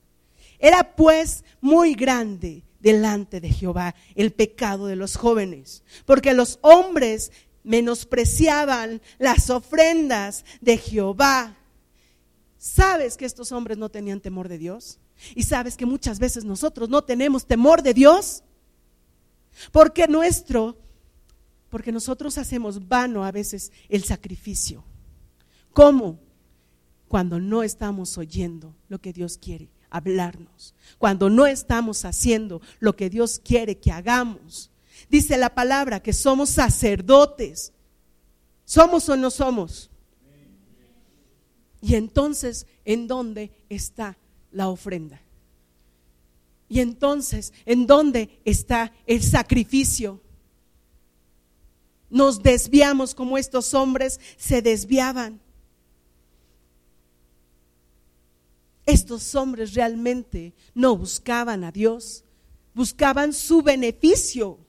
Era 0.60 0.96
pues 0.96 1.44
muy 1.62 1.94
grande 1.94 2.64
delante 2.80 3.40
de 3.40 3.50
Jehová 3.50 3.96
el 4.16 4.32
pecado 4.32 4.88
de 4.88 4.96
los 4.96 5.16
jóvenes, 5.16 5.84
porque 6.06 6.34
los 6.34 6.60
hombres 6.62 7.32
menospreciaban 7.64 9.02
las 9.20 9.50
ofrendas 9.50 10.44
de 10.62 10.78
Jehová. 10.78 11.56
¿Sabes 12.58 13.18
que 13.18 13.26
estos 13.26 13.52
hombres 13.52 13.78
no 13.78 13.90
tenían 13.90 14.20
temor 14.20 14.50
de 14.50 14.58
Dios? 14.58 15.00
¿Y 15.36 15.44
sabes 15.44 15.78
que 15.78 15.86
muchas 15.86 16.20
veces 16.20 16.44
nosotros 16.44 16.90
no 16.90 17.04
tenemos 17.04 17.46
temor 17.46 17.82
de 17.82 17.94
Dios? 17.94 18.44
Porque 19.72 20.08
nuestro, 20.08 20.78
porque 21.70 21.92
nosotros 21.92 22.38
hacemos 22.38 22.88
vano 22.88 23.24
a 23.24 23.32
veces 23.32 23.72
el 23.90 24.04
sacrificio. 24.04 24.84
¿Cómo? 25.74 26.20
Cuando 27.08 27.40
no 27.40 27.64
estamos 27.64 28.18
oyendo 28.18 28.76
lo 28.88 29.00
que 29.00 29.14
Dios 29.14 29.38
quiere 29.38 29.70
hablarnos, 29.90 30.74
cuando 30.98 31.30
no 31.30 31.46
estamos 31.46 32.06
haciendo 32.06 32.62
lo 32.80 32.96
que 32.96 33.10
Dios 33.10 33.40
quiere 33.44 33.78
que 33.78 33.92
hagamos. 33.92 34.72
Dice 35.10 35.38
la 35.38 35.54
palabra 35.54 36.02
que 36.02 36.14
somos 36.14 36.50
sacerdotes. 36.50 37.72
¿Somos 38.66 39.08
o 39.10 39.16
no 39.16 39.30
somos? 39.30 39.92
Y 41.82 41.96
entonces, 41.96 42.66
¿en 42.86 43.08
dónde 43.08 43.52
está 43.70 44.18
la 44.52 44.70
ofrenda? 44.70 45.22
Y 46.70 46.80
entonces, 46.80 47.54
¿en 47.66 47.86
dónde 47.86 48.40
está 48.46 48.94
el 49.06 49.22
sacrificio? 49.22 50.22
Nos 52.10 52.42
desviamos 52.42 53.14
como 53.14 53.38
estos 53.38 53.74
hombres 53.74 54.20
se 54.38 54.62
desviaban. 54.62 55.43
Estos 58.86 59.34
hombres 59.36 59.74
realmente 59.74 60.54
no 60.74 60.98
buscaban 60.98 61.64
a 61.64 61.72
Dios, 61.72 62.26
buscaban 62.74 63.32
su 63.32 63.62
beneficio, 63.62 64.60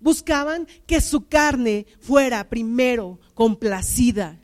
buscaban 0.00 0.66
que 0.86 1.00
su 1.00 1.26
carne 1.28 1.86
fuera 2.00 2.48
primero 2.48 3.20
complacida. 3.34 4.40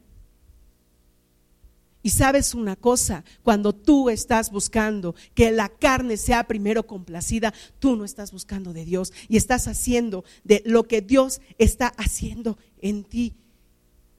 Y 2.03 2.11
sabes 2.11 2.55
una 2.55 2.77
cosa, 2.77 3.25
cuando 3.43 3.75
tú 3.75 4.11
estás 4.11 4.53
buscando 4.53 5.17
que 5.35 5.51
la 5.51 5.69
carne 5.69 6.17
sea 6.17 6.45
primero 6.47 6.87
complacida, 6.87 7.53
tú 7.81 7.97
no 7.97 8.05
estás 8.05 8.31
buscando 8.31 8.73
de 8.73 8.85
Dios 8.85 9.13
y 9.29 9.37
estás 9.37 9.67
haciendo 9.67 10.25
de 10.45 10.63
lo 10.65 10.87
que 10.87 11.01
Dios 11.01 11.41
está 11.59 11.89
haciendo 11.89 12.59
en 12.81 13.03
ti 13.03 13.35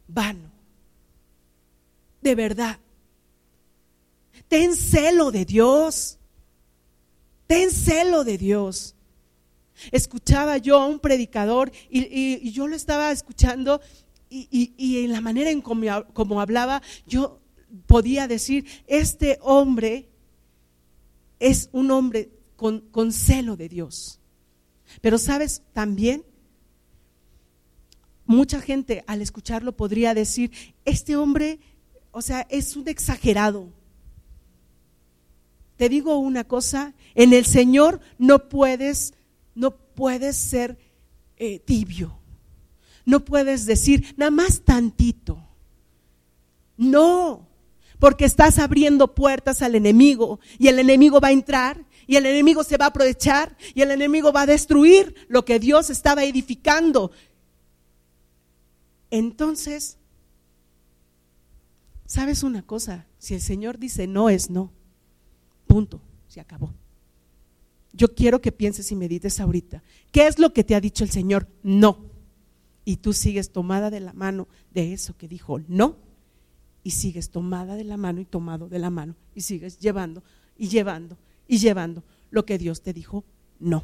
vano. 0.10 0.52
De 2.22 2.36
verdad. 2.36 2.78
Ten 4.48 4.76
celo 4.76 5.32
de 5.32 5.46
Dios. 5.46 6.18
Ten 7.48 7.72
celo 7.72 8.24
de 8.24 8.38
Dios. 8.38 8.96
Escuchaba 9.92 10.58
yo 10.58 10.78
a 10.80 10.88
un 10.88 11.00
predicador 11.00 11.72
y, 11.90 12.52
yo 12.52 12.68
lo 12.68 12.76
estaba 12.76 13.12
escuchando 13.12 13.80
y, 14.30 15.04
en 15.04 15.12
la 15.12 15.22
manera 15.22 15.52
en 15.52 15.62
como, 15.62 16.42
hablaba, 16.42 16.82
yo 17.06 17.40
podía 17.86 18.28
decir, 18.28 18.66
este 18.88 19.38
hombre 19.42 20.10
es 21.40 21.70
un 21.72 21.92
hombre 21.92 22.32
con, 22.56 22.82
con 22.92 23.12
celo 23.12 23.56
de 23.56 23.70
Dios. 23.70 24.20
Pero 25.02 25.18
sabes, 25.18 25.62
también 25.74 26.26
mucha 28.26 28.60
gente 28.60 29.04
al 29.08 29.22
escucharlo 29.22 29.76
podría 29.76 30.14
decir, 30.14 30.52
este 30.86 31.16
hombre, 31.16 31.60
o 32.12 32.22
sea, 32.22 32.48
es 32.50 32.76
un 32.76 32.88
exagerado. 32.88 33.77
Te 35.78 35.90
digo 35.90 36.18
una 36.18 36.44
cosa, 36.44 36.94
en 37.16 37.34
el 37.34 37.46
Señor 37.46 38.02
no 38.18 38.50
puedes, 38.50 39.14
no 39.56 39.78
puedes 39.78 40.36
ser 40.36 40.78
eh, 41.38 41.60
tibio. 41.60 42.20
No 43.06 43.24
puedes 43.24 43.66
decir 43.66 44.14
nada 44.18 44.32
más 44.32 44.62
tantito. 44.62 45.42
No, 46.76 47.48
porque 48.00 48.26
estás 48.26 48.60
abriendo 48.60 49.16
puertas 49.16 49.62
al 49.62 49.76
enemigo 49.76 50.40
y 50.60 50.68
el 50.68 50.80
enemigo 50.80 51.20
va 51.20 51.30
a 51.30 51.32
entrar 51.32 51.86
y 52.06 52.16
el 52.16 52.26
enemigo 52.26 52.64
se 52.64 52.78
va 52.78 52.86
a 52.86 52.90
aprovechar 52.90 53.56
y 53.74 53.82
el 53.82 53.92
enemigo 53.92 54.32
va 54.32 54.42
a 54.42 54.46
destruir 54.46 55.16
lo 55.28 55.46
que 55.46 55.60
Dios 55.60 55.90
estaba 55.90 56.24
edificando. 56.24 57.12
Entonces, 59.10 59.98
¿sabes 62.06 62.44
una 62.44 62.62
cosa? 62.62 63.08
Si 63.20 63.34
el 63.36 63.42
Señor 63.42 63.78
dice 63.80 64.08
no 64.08 64.30
es 64.30 64.50
no. 64.50 64.72
Punto, 65.78 66.02
se 66.28 66.42
acabó. 66.42 66.74
Yo 67.94 68.16
quiero 68.16 68.42
que 68.42 68.52
pienses 68.52 68.92
y 68.92 68.96
medites 68.96 69.40
ahorita. 69.40 69.84
¿Qué 70.12 70.26
es 70.26 70.40
lo 70.40 70.52
que 70.52 70.64
te 70.64 70.74
ha 70.74 70.82
dicho 70.82 71.04
el 71.04 71.12
Señor? 71.12 71.48
No. 71.62 72.00
Y 72.84 72.96
tú 72.96 73.14
sigues 73.14 73.52
tomada 73.52 73.92
de 73.92 74.00
la 74.00 74.12
mano 74.14 74.48
de 74.74 74.92
eso 74.94 75.16
que 75.16 75.28
dijo 75.28 75.60
no. 75.68 75.98
Y 76.82 76.90
sigues 76.90 77.30
tomada 77.30 77.76
de 77.76 77.84
la 77.84 77.96
mano 77.96 78.20
y 78.20 78.26
tomado 78.26 78.68
de 78.68 78.80
la 78.80 78.90
mano. 78.90 79.16
Y 79.36 79.42
sigues 79.42 79.78
llevando 79.78 80.24
y 80.58 80.68
llevando 80.68 81.16
y 81.48 81.60
llevando 81.60 82.04
lo 82.32 82.44
que 82.44 82.58
Dios 82.58 82.82
te 82.82 82.92
dijo 82.92 83.24
no. 83.60 83.84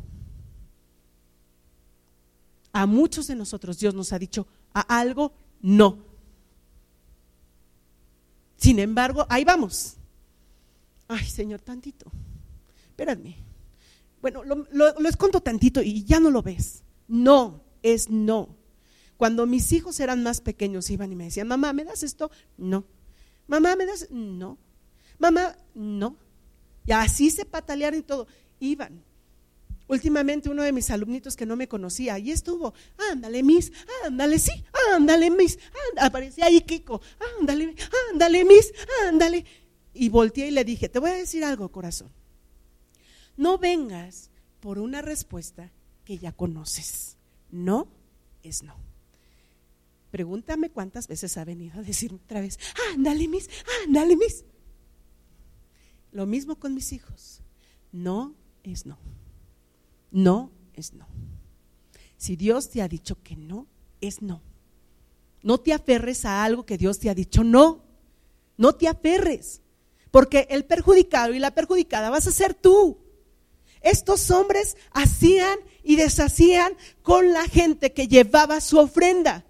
A 2.72 2.88
muchos 2.88 3.28
de 3.28 3.36
nosotros 3.36 3.78
Dios 3.78 3.94
nos 3.94 4.14
ha 4.14 4.18
dicho 4.18 4.48
a 4.74 4.82
algo 4.82 5.32
no. 5.62 6.00
Sin 8.58 8.80
embargo, 8.80 9.28
ahí 9.30 9.44
vamos. 9.44 9.98
Ay, 11.08 11.26
Señor, 11.26 11.62
tantito. 11.62 12.12
Espérame. 12.90 13.36
Bueno, 14.22 14.44
lo, 14.44 14.66
lo, 14.72 15.10
escondo 15.10 15.42
tantito 15.42 15.82
y 15.82 16.04
ya 16.04 16.20
no 16.20 16.32
lo 16.32 16.42
ves. 16.42 16.84
No, 17.08 17.64
es 17.82 18.10
no. 18.10 18.56
Cuando 19.18 19.46
mis 19.46 19.72
hijos 19.74 20.00
eran 20.00 20.24
más 20.24 20.42
pequeños 20.42 20.90
iban 20.90 21.12
y 21.12 21.16
me 21.16 21.26
decían, 21.26 21.48
mamá, 21.48 21.74
¿me 21.74 21.84
das 21.84 22.04
esto? 22.04 22.32
No. 22.58 22.86
Mamá, 23.48 23.76
¿me 23.76 23.86
das? 23.86 24.08
No. 24.10 24.58
Mamá, 25.20 25.58
no. 25.74 26.18
Y 26.86 26.92
así 26.92 27.30
se 27.30 27.46
patalearon 27.46 28.00
y 28.00 28.04
todo. 28.04 28.28
Iban. 28.60 29.04
Últimamente 29.88 30.50
uno 30.50 30.64
de 30.64 30.72
mis 30.72 30.90
alumnitos 30.90 31.36
que 31.36 31.46
no 31.46 31.56
me 31.56 31.68
conocía, 31.68 32.18
y 32.18 32.32
estuvo, 32.32 32.74
ándale, 33.12 33.44
Miss, 33.44 33.72
ándale, 34.06 34.40
sí, 34.40 34.52
ándale, 34.94 35.30
Miss, 35.30 35.60
aparecía 35.98 36.46
ahí 36.46 36.62
Kiko, 36.62 37.02
ándale, 37.40 37.76
ándale, 38.12 38.46
Miss, 38.46 38.74
ándale. 39.08 39.46
Y 39.94 40.10
volteé 40.10 40.48
y 40.48 40.52
le 40.52 40.64
dije, 40.64 40.90
te 40.90 41.00
voy 41.00 41.12
a 41.12 41.16
decir 41.16 41.44
algo, 41.44 41.72
corazón. 41.72 42.10
No 43.38 43.58
vengas 43.58 44.30
por 44.60 44.80
una 44.80 45.02
respuesta 45.02 45.72
que 46.06 46.18
ya 46.18 46.32
conoces. 46.32 47.18
No 47.52 47.88
es 48.42 48.64
no. 48.64 48.76
Pregúntame 50.12 50.70
cuántas 50.70 51.08
veces 51.08 51.38
ha 51.38 51.44
venido 51.44 51.80
a 51.80 51.84
decirme 51.84 52.20
otra 52.24 52.40
vez, 52.40 52.60
ándale, 52.94 53.28
Miss, 53.28 53.50
ándale, 53.86 54.16
Miss. 54.16 54.46
Lo 56.12 56.28
mismo 56.28 56.58
con 56.60 56.76
mis 56.76 56.94
hijos. 56.94 57.42
No 57.92 58.36
es 58.64 58.86
no. 58.86 59.00
No 60.12 60.52
es 60.74 60.94
no. 60.94 61.08
Si 62.18 62.36
Dios 62.36 62.70
te 62.70 62.84
ha 62.84 62.88
dicho 62.88 63.18
que 63.24 63.36
no, 63.36 63.66
es 64.02 64.22
no. 64.22 64.42
No 65.42 65.60
te 65.60 65.74
aferres 65.74 66.26
a 66.26 66.44
algo 66.44 66.64
que 66.64 66.78
Dios 66.78 67.00
te 67.00 67.10
ha 67.10 67.16
dicho 67.16 67.44
no. 67.44 67.84
No 68.56 68.76
te 68.76 68.88
aferres. 68.88 69.63
Porque 70.14 70.46
el 70.52 70.64
perjudicado 70.64 71.34
y 71.34 71.40
la 71.40 71.56
perjudicada 71.56 72.12
vas 72.12 72.28
a 72.28 72.32
ser 72.32 72.54
tú. 72.54 73.00
Estos 73.82 74.30
hombres 74.30 74.78
hacían 74.92 75.58
y 75.82 75.96
deshacían 75.96 76.78
con 77.02 77.34
la 77.34 77.46
gente 77.46 77.94
que 77.94 78.08
llevaba 78.08 78.62
su 78.62 78.78
ofrenda. 78.78 79.44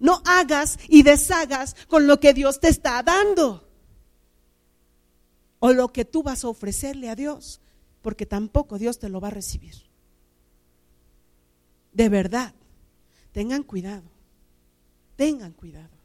No 0.00 0.22
hagas 0.26 0.76
y 0.88 1.04
deshagas 1.04 1.76
con 1.86 2.08
lo 2.08 2.18
que 2.18 2.34
Dios 2.34 2.58
te 2.58 2.66
está 2.66 3.00
dando. 3.04 3.70
O 5.60 5.72
lo 5.72 5.92
que 5.92 6.04
tú 6.04 6.24
vas 6.24 6.42
a 6.42 6.48
ofrecerle 6.48 7.08
a 7.08 7.14
Dios 7.14 7.60
porque 8.02 8.26
tampoco 8.26 8.76
Dios 8.76 8.98
te 8.98 9.08
lo 9.08 9.20
va 9.20 9.28
a 9.28 9.30
recibir. 9.30 9.76
De 11.92 12.08
verdad, 12.08 12.54
tengan 13.30 13.62
cuidado, 13.62 14.10
tengan 15.14 15.52
cuidado. 15.52 15.96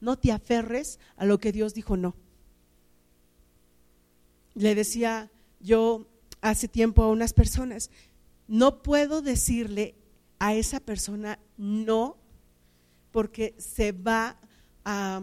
No 0.00 0.18
te 0.18 0.32
aferres 0.32 0.98
a 1.18 1.26
lo 1.26 1.38
que 1.38 1.52
Dios 1.52 1.74
dijo 1.74 1.98
no. 1.98 2.14
Le 4.54 4.74
decía 4.74 5.30
yo 5.60 6.06
hace 6.40 6.68
tiempo 6.68 7.02
a 7.02 7.10
unas 7.10 7.32
personas, 7.32 7.90
no 8.48 8.82
puedo 8.82 9.22
decirle 9.22 9.94
a 10.38 10.54
esa 10.54 10.80
persona 10.80 11.38
no 11.56 12.16
porque 13.12 13.54
se 13.58 13.92
va 13.92 14.38
a... 14.84 15.22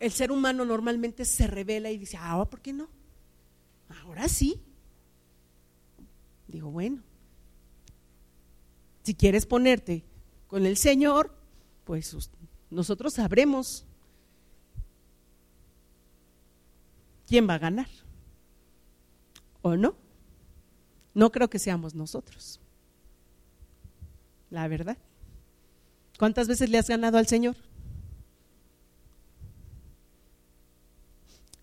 El 0.00 0.12
ser 0.12 0.30
humano 0.30 0.64
normalmente 0.64 1.24
se 1.24 1.46
revela 1.46 1.90
y 1.90 1.98
dice, 1.98 2.16
ah, 2.20 2.44
¿por 2.48 2.60
qué 2.60 2.72
no? 2.72 2.88
ahora 4.04 4.28
sí. 4.28 4.60
Digo, 6.46 6.70
bueno, 6.70 7.02
si 9.02 9.14
quieres 9.14 9.46
ponerte 9.46 10.04
con 10.46 10.66
el 10.66 10.76
Señor, 10.76 11.34
pues 11.84 12.30
nosotros 12.70 13.14
sabremos 13.14 13.84
quién 17.28 17.48
va 17.48 17.54
a 17.54 17.58
ganar. 17.58 17.88
¿O 19.62 19.76
no? 19.76 19.94
No 21.14 21.30
creo 21.30 21.50
que 21.50 21.58
seamos 21.58 21.94
nosotros. 21.94 22.60
La 24.50 24.66
verdad. 24.66 24.96
¿Cuántas 26.18 26.48
veces 26.48 26.70
le 26.70 26.78
has 26.78 26.88
ganado 26.88 27.18
al 27.18 27.26
Señor? 27.26 27.56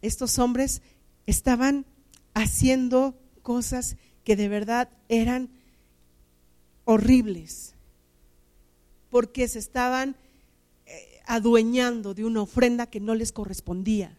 Estos 0.02 0.38
hombres 0.38 0.82
estaban 1.26 1.86
haciendo 2.34 3.18
cosas 3.42 3.98
que 4.24 4.36
de 4.36 4.48
verdad 4.48 4.90
eran 5.10 5.50
horribles, 6.84 7.74
porque 9.10 9.48
se 9.48 9.60
estaban 9.60 10.16
eh, 10.86 11.22
adueñando 11.26 12.14
de 12.14 12.26
una 12.26 12.42
ofrenda 12.42 12.86
que 12.86 13.00
no 13.00 13.16
les 13.16 13.32
correspondía, 13.32 14.16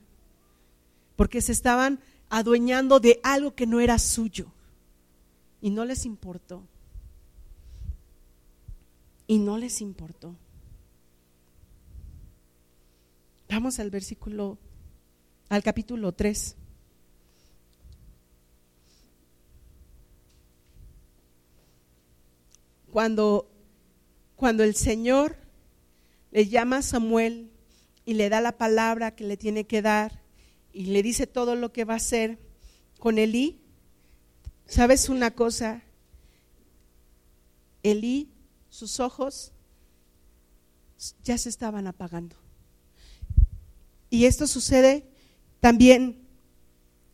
porque 1.16 1.40
se 1.40 1.52
estaban 1.52 2.00
adueñando 2.28 3.00
de 3.00 3.20
algo 3.22 3.54
que 3.54 3.66
no 3.66 3.80
era 3.80 3.98
suyo 3.98 4.52
y 5.60 5.70
no 5.70 5.84
les 5.84 6.04
importó. 6.04 6.62
Y 9.26 9.38
no 9.38 9.58
les 9.58 9.80
importó. 9.80 10.36
Vamos 13.48 13.80
al 13.80 13.90
versículo, 13.90 14.58
al 15.48 15.64
capítulo 15.64 16.12
3. 16.12 16.56
cuando, 22.96 23.46
cuando 24.36 24.64
el 24.64 24.74
Señor 24.74 25.36
le 26.30 26.48
llama 26.48 26.78
a 26.78 26.82
Samuel 26.82 27.50
y 28.06 28.14
le 28.14 28.30
da 28.30 28.40
la 28.40 28.56
palabra 28.56 29.14
que 29.14 29.24
le 29.24 29.36
tiene 29.36 29.64
que 29.66 29.82
dar 29.82 30.22
y 30.76 30.84
le 30.84 31.02
dice 31.02 31.26
todo 31.26 31.54
lo 31.54 31.72
que 31.72 31.86
va 31.86 31.94
a 31.94 31.96
hacer 31.96 32.38
con 32.98 33.16
Elí, 33.16 33.58
¿sabes 34.66 35.08
una 35.08 35.30
cosa? 35.30 35.82
Elí, 37.82 38.28
sus 38.68 39.00
ojos 39.00 39.52
ya 41.24 41.38
se 41.38 41.48
estaban 41.48 41.86
apagando. 41.86 42.36
Y 44.10 44.26
esto 44.26 44.46
sucede 44.46 45.06
también 45.60 46.26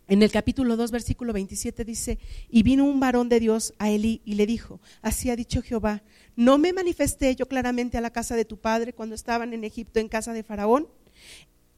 en 0.08 0.24
el 0.24 0.32
capítulo 0.32 0.76
2, 0.76 0.90
versículo 0.90 1.32
27 1.32 1.84
dice, 1.84 2.18
y 2.50 2.64
vino 2.64 2.84
un 2.84 2.98
varón 2.98 3.28
de 3.28 3.38
Dios 3.38 3.74
a 3.78 3.90
Elí 3.90 4.22
y 4.24 4.34
le 4.34 4.44
dijo, 4.44 4.80
así 5.02 5.30
ha 5.30 5.36
dicho 5.36 5.62
Jehová, 5.62 6.02
¿no 6.34 6.58
me 6.58 6.72
manifesté 6.72 7.36
yo 7.36 7.46
claramente 7.46 7.96
a 7.96 8.00
la 8.00 8.10
casa 8.10 8.34
de 8.34 8.44
tu 8.44 8.56
padre 8.56 8.92
cuando 8.92 9.14
estaban 9.14 9.52
en 9.52 9.62
Egipto 9.62 10.00
en 10.00 10.08
casa 10.08 10.32
de 10.32 10.42
Faraón? 10.42 10.88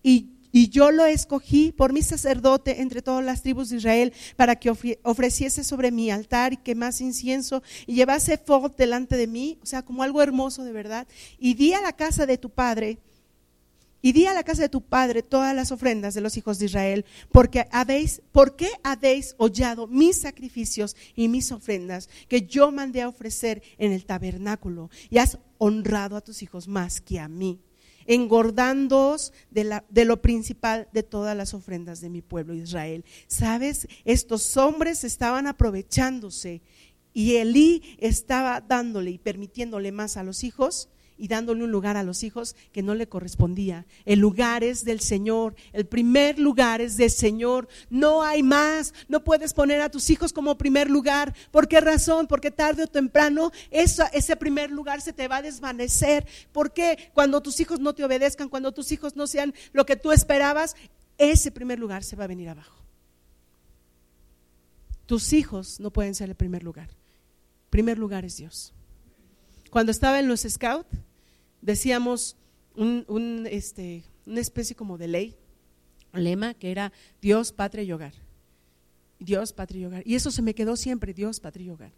Y, 0.03 0.31
y 0.55 0.69
yo 0.69 0.93
lo 0.93 1.05
escogí 1.05 1.73
por 1.73 1.93
mi 1.93 2.01
sacerdote 2.01 2.81
entre 2.81 3.03
todas 3.03 3.25
las 3.25 3.43
tribus 3.43 3.71
de 3.71 3.79
Israel 3.79 4.13
para 4.37 4.55
que 4.55 4.71
ofreciese 5.03 5.65
sobre 5.65 5.91
mi 5.91 6.13
altar 6.13 6.53
y 6.53 6.59
quemase 6.59 7.03
incienso 7.03 7.65
y 7.89 7.95
llevase 7.95 8.39
fuego 8.39 8.69
delante 8.69 9.17
de 9.17 9.27
mí, 9.27 9.59
o 9.65 9.67
sea, 9.67 9.83
como 9.83 10.05
algo 10.05 10.23
hermoso 10.23 10.63
de 10.63 10.71
verdad. 10.71 11.09
Y 11.41 11.55
di 11.55 11.73
a 11.73 11.81
la 11.81 11.93
casa 11.93 12.25
de 12.25 12.39
tu 12.39 12.51
padre 12.51 12.99
y 14.01 14.13
di 14.13 14.27
a 14.27 14.33
la 14.33 14.45
casa 14.45 14.63
de 14.63 14.69
tu 14.69 14.81
padre 14.81 15.25
todas 15.25 15.57
las 15.57 15.73
ofrendas 15.73 16.15
de 16.15 16.21
los 16.21 16.37
hijos 16.37 16.61
de 16.61 16.67
Israel, 16.67 17.05
porque 17.33 17.67
habéis, 17.73 18.23
¿por 18.31 18.55
qué 18.55 18.69
habéis 18.85 19.35
hollado 19.39 19.89
mis 19.89 20.21
sacrificios 20.21 20.95
y 21.17 21.27
mis 21.27 21.51
ofrendas 21.51 22.09
que 22.29 22.43
yo 22.43 22.71
mandé 22.71 23.03
a 23.03 23.09
ofrecer 23.09 23.61
en 23.77 23.91
el 23.91 24.05
tabernáculo? 24.05 24.89
Y 25.11 25.19
has 25.19 25.39
honrado 25.59 26.17
a 26.17 26.21
tus 26.21 26.43
hijos 26.45 26.69
más 26.69 27.01
que 27.01 27.19
a 27.19 27.27
mí, 27.27 27.59
engordándoos 28.07 29.33
de, 29.51 29.81
de 29.89 30.05
lo 30.05 30.23
principal 30.23 30.89
de 30.93 31.03
todas 31.03 31.37
las 31.37 31.55
ofrendas 31.55 32.01
de 32.01 32.11
mi 32.11 32.23
pueblo 32.23 32.55
Israel. 32.55 33.05
¿Sabes? 33.27 33.89
Estos 34.05 34.57
hombres 34.57 35.05
estaban 35.05 35.47
aprovechándose 35.47 36.63
y 37.13 37.37
Elí 37.37 37.83
estaba 37.99 38.61
dándole 38.61 39.11
y 39.13 39.19
permitiéndole 39.19 39.93
más 39.93 40.17
a 40.17 40.25
los 40.25 40.45
hijos 40.45 40.89
y 41.17 41.29
dándole 41.29 41.65
un 41.65 41.71
lugar 41.71 41.97
a 41.97 42.03
los 42.03 42.23
hijos 42.25 42.57
que 42.73 42.83
no 42.83 42.95
le 42.95 43.09
correspondía. 43.09 43.87
El 44.05 44.19
lugar 44.19 44.65
es 44.65 44.85
del 44.85 45.01
Señor, 45.01 45.55
el 45.73 45.87
primer 45.87 46.39
lugar 46.39 46.81
es 46.81 46.97
del 46.97 47.11
Señor, 47.11 47.69
no 47.91 48.23
hay 48.23 48.43
más, 48.43 48.93
no 49.09 49.23
puedes 49.23 49.55
poner 49.55 49.81
a 49.81 49.91
tus 49.91 50.11
hijos 50.11 50.33
como 50.33 50.59
primer 50.59 50.91
lugar. 50.91 51.35
¿Por 51.51 51.69
qué 51.69 51.81
razón? 51.81 52.27
Porque 52.27 52.51
tarde 52.51 52.85
o 52.85 52.87
temprano 52.87 53.53
ese 53.71 54.37
primer 54.37 54.71
lugar 54.71 55.01
se 55.01 55.13
te 55.13 55.29
va 55.29 55.37
a 55.37 55.43
desvanecer. 55.43 56.27
Porque 56.53 57.11
cuando 57.15 57.41
tus 57.41 57.61
hijos 57.61 57.81
no 57.81 57.95
te 57.95 58.05
obedezcan, 58.05 58.49
cuando 58.49 58.73
tus 58.73 58.91
hijos 58.93 59.17
no 59.17 59.27
sean 59.27 59.55
lo 59.73 59.87
que 59.87 59.97
tú 59.97 60.13
esperabas, 60.13 60.77
ese 61.17 61.51
primer 61.51 61.79
lugar 61.79 62.03
se 62.03 62.17
va 62.17 62.25
a 62.25 62.29
venir 62.29 62.49
abajo. 62.49 62.85
Tus 65.07 65.33
hijos 65.33 65.81
no 65.81 65.91
pueden 65.91 66.15
ser 66.15 66.29
el 66.31 66.35
primer 66.35 66.63
lugar. 66.63 66.89
primer 67.71 67.99
lugar 67.99 68.25
es 68.25 68.37
Dios. 68.37 68.74
Cuando 69.75 69.91
estaba 69.91 70.21
en 70.21 70.29
los 70.29 70.43
scouts, 70.43 70.87
decíamos 71.61 72.37
este, 73.51 74.05
una 74.25 74.39
especie 74.41 74.77
como 74.77 74.99
de 74.99 75.09
ley, 75.09 75.37
lema, 76.13 76.55
que 76.55 76.71
era 76.71 76.93
Dios, 77.21 77.51
patria 77.51 77.83
y 77.83 77.91
hogar. 77.91 78.13
Dios, 79.19 79.53
patria 79.53 79.81
y 79.81 79.85
hogar. 79.87 80.03
Y 80.07 80.15
eso 80.15 80.31
se 80.31 80.43
me 80.43 80.55
quedó 80.55 80.77
siempre, 80.77 81.13
Dios, 81.13 81.41
patria 81.41 81.67
y 81.67 81.71
hogar. 81.71 81.91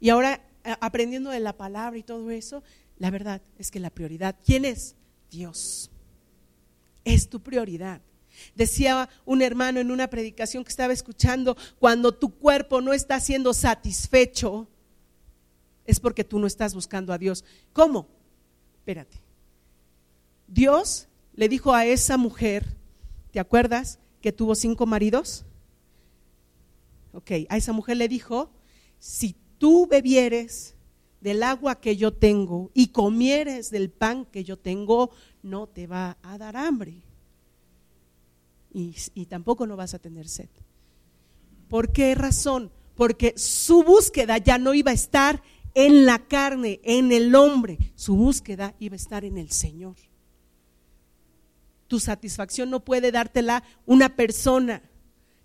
Y 0.00 0.08
ahora, 0.08 0.42
aprendiendo 0.80 1.28
de 1.28 1.40
la 1.40 1.54
palabra 1.54 1.98
y 1.98 2.02
todo 2.02 2.30
eso, 2.30 2.62
la 2.96 3.10
verdad 3.10 3.42
es 3.58 3.70
que 3.70 3.78
la 3.78 3.90
prioridad, 3.90 4.34
¿quién 4.42 4.64
es? 4.64 4.94
Dios. 5.30 5.90
Es 7.04 7.28
tu 7.28 7.40
prioridad. 7.40 8.00
Decía 8.54 9.10
un 9.26 9.42
hermano 9.42 9.80
en 9.80 9.90
una 9.90 10.08
predicación 10.08 10.64
que 10.64 10.70
estaba 10.70 10.94
escuchando, 10.94 11.58
cuando 11.78 12.14
tu 12.14 12.30
cuerpo 12.30 12.80
no 12.80 12.94
está 12.94 13.20
siendo 13.20 13.52
satisfecho, 13.52 14.66
es 15.88 16.00
porque 16.00 16.22
tú 16.22 16.38
no 16.38 16.46
estás 16.46 16.74
buscando 16.74 17.14
a 17.14 17.18
Dios. 17.18 17.44
¿Cómo? 17.72 18.06
Espérate. 18.76 19.16
Dios 20.46 21.08
le 21.34 21.48
dijo 21.48 21.72
a 21.72 21.86
esa 21.86 22.18
mujer, 22.18 22.76
¿te 23.32 23.40
acuerdas 23.40 23.98
que 24.20 24.30
tuvo 24.30 24.54
cinco 24.54 24.84
maridos? 24.84 25.46
Ok, 27.14 27.30
a 27.48 27.56
esa 27.56 27.72
mujer 27.72 27.96
le 27.96 28.06
dijo, 28.06 28.50
si 28.98 29.34
tú 29.56 29.86
bebieres 29.86 30.76
del 31.22 31.42
agua 31.42 31.80
que 31.80 31.96
yo 31.96 32.12
tengo 32.12 32.70
y 32.74 32.88
comieres 32.88 33.70
del 33.70 33.88
pan 33.90 34.26
que 34.26 34.44
yo 34.44 34.58
tengo, 34.58 35.10
no 35.42 35.68
te 35.68 35.86
va 35.86 36.18
a 36.22 36.36
dar 36.36 36.54
hambre. 36.54 37.02
Y, 38.74 38.94
y, 39.14 39.24
tampoco 39.24 39.66
no 39.66 39.74
vas 39.74 39.94
a 39.94 39.98
tener 39.98 40.28
sed. 40.28 40.50
¿Por 41.68 41.92
qué 41.92 42.14
razón? 42.14 42.70
Porque 42.94 43.32
su 43.38 43.82
búsqueda 43.82 44.36
ya 44.36 44.58
no 44.58 44.74
iba 44.74 44.90
a 44.90 44.94
estar 44.94 45.42
en 45.74 46.06
la 46.06 46.18
carne, 46.18 46.80
en 46.82 47.12
el 47.12 47.34
hombre, 47.34 47.78
su 47.94 48.16
búsqueda 48.16 48.74
iba 48.78 48.94
a 48.94 48.96
estar 48.96 49.24
en 49.24 49.38
el 49.38 49.50
Señor. 49.50 49.96
Tu 51.86 52.00
satisfacción 52.00 52.70
no 52.70 52.84
puede 52.84 53.12
dártela 53.12 53.62
una 53.86 54.14
persona. 54.14 54.82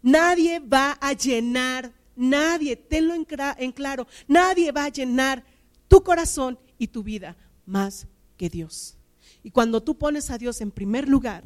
Nadie 0.02 0.60
va 0.60 0.98
a 1.00 1.14
llenar, 1.14 1.94
nadie, 2.16 2.76
tenlo 2.76 3.14
en, 3.14 3.26
en 3.58 3.72
claro, 3.72 4.08
nadie 4.28 4.72
va 4.72 4.86
a 4.86 4.90
llenar 4.90 5.46
tu 5.88 6.04
corazón 6.04 6.60
y 6.78 6.88
tu 6.88 7.04
vida 7.04 7.38
más 7.66 8.08
que 8.36 8.50
Dios. 8.50 8.98
Y 9.44 9.52
cuando 9.52 9.82
tú 9.82 9.98
pones 9.98 10.30
a 10.30 10.38
Dios 10.38 10.62
en 10.62 10.72
primer 10.72 11.08
lugar, 11.08 11.44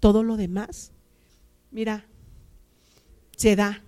todo 0.00 0.22
lo 0.22 0.36
demás, 0.36 0.92
mira, 1.70 2.06
se 3.36 3.56
da. 3.56 3.82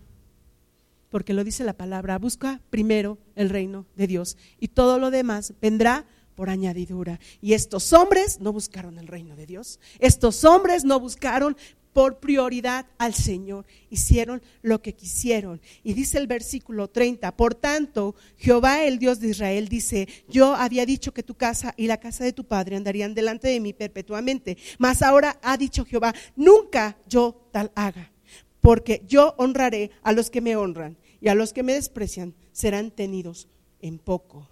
Porque 1.10 1.32
lo 1.32 1.44
dice 1.44 1.64
la 1.64 1.72
palabra, 1.72 2.18
busca 2.18 2.60
primero 2.70 3.18
el 3.34 3.50
reino 3.50 3.86
de 3.96 4.06
Dios 4.06 4.36
y 4.60 4.68
todo 4.68 4.98
lo 4.98 5.10
demás 5.10 5.54
vendrá 5.60 6.06
por 6.34 6.50
añadidura. 6.50 7.18
Y 7.40 7.54
estos 7.54 7.92
hombres 7.92 8.40
no 8.40 8.52
buscaron 8.52 8.98
el 8.98 9.08
reino 9.08 9.34
de 9.34 9.46
Dios. 9.46 9.80
Estos 9.98 10.44
hombres 10.44 10.84
no 10.84 11.00
buscaron 11.00 11.56
por 11.92 12.20
prioridad 12.20 12.86
al 12.96 13.12
Señor. 13.12 13.66
Hicieron 13.90 14.40
lo 14.62 14.80
que 14.80 14.94
quisieron. 14.94 15.60
Y 15.82 15.94
dice 15.94 16.16
el 16.18 16.28
versículo 16.28 16.88
30, 16.88 17.36
por 17.36 17.56
tanto, 17.56 18.14
Jehová 18.36 18.84
el 18.84 19.00
Dios 19.00 19.18
de 19.18 19.30
Israel 19.30 19.68
dice, 19.68 20.06
yo 20.28 20.54
había 20.54 20.86
dicho 20.86 21.12
que 21.12 21.24
tu 21.24 21.34
casa 21.34 21.74
y 21.76 21.88
la 21.88 21.96
casa 21.96 22.22
de 22.22 22.32
tu 22.32 22.44
padre 22.44 22.76
andarían 22.76 23.14
delante 23.14 23.48
de 23.48 23.58
mí 23.58 23.72
perpetuamente. 23.72 24.56
Mas 24.78 25.02
ahora 25.02 25.40
ha 25.42 25.56
dicho 25.56 25.84
Jehová, 25.84 26.14
nunca 26.36 26.96
yo 27.08 27.48
tal 27.50 27.72
haga, 27.74 28.12
porque 28.60 29.02
yo 29.06 29.34
honraré 29.38 29.90
a 30.02 30.12
los 30.12 30.30
que 30.30 30.40
me 30.40 30.56
honran 30.56 30.96
y 31.20 31.28
a 31.28 31.34
los 31.34 31.52
que 31.52 31.62
me 31.62 31.74
desprecian 31.74 32.34
serán 32.52 32.90
tenidos 32.90 33.48
en 33.80 33.98
poco 33.98 34.48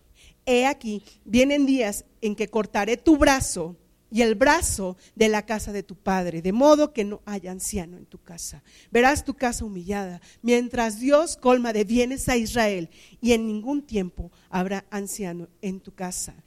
he 0.47 0.65
aquí, 0.65 1.03
vienen 1.25 1.67
días 1.67 2.05
en 2.23 2.35
que 2.35 2.49
cortaré 2.49 2.97
tu 2.97 3.19
brazo 3.19 3.77
y 4.09 4.23
el 4.23 4.37
brazo 4.37 4.97
de 5.17 5.29
la 5.29 5.45
casa 5.45 5.73
de 5.73 5.83
tu 5.83 5.97
padre, 5.97 6.41
de 6.41 6.53
modo 6.53 6.93
que 6.93 7.05
no 7.05 7.21
haya 7.27 7.51
anciano 7.51 7.99
en 7.99 8.07
tu 8.07 8.19
casa. 8.23 8.63
Verás 8.93 9.25
tu 9.25 9.35
casa 9.35 9.65
humillada, 9.65 10.23
mientras 10.43 11.01
Dios 11.01 11.37
colma 11.37 11.73
de 11.73 11.85
bienes 11.85 12.29
a 12.29 12.37
Israel, 12.37 12.89
y 13.21 13.33
en 13.33 13.47
ningún 13.49 13.83
tiempo 13.83 14.31
habrá 14.49 14.87
anciano 14.91 15.49
en 15.61 15.81
tu 15.81 15.93
casa. 15.93 16.45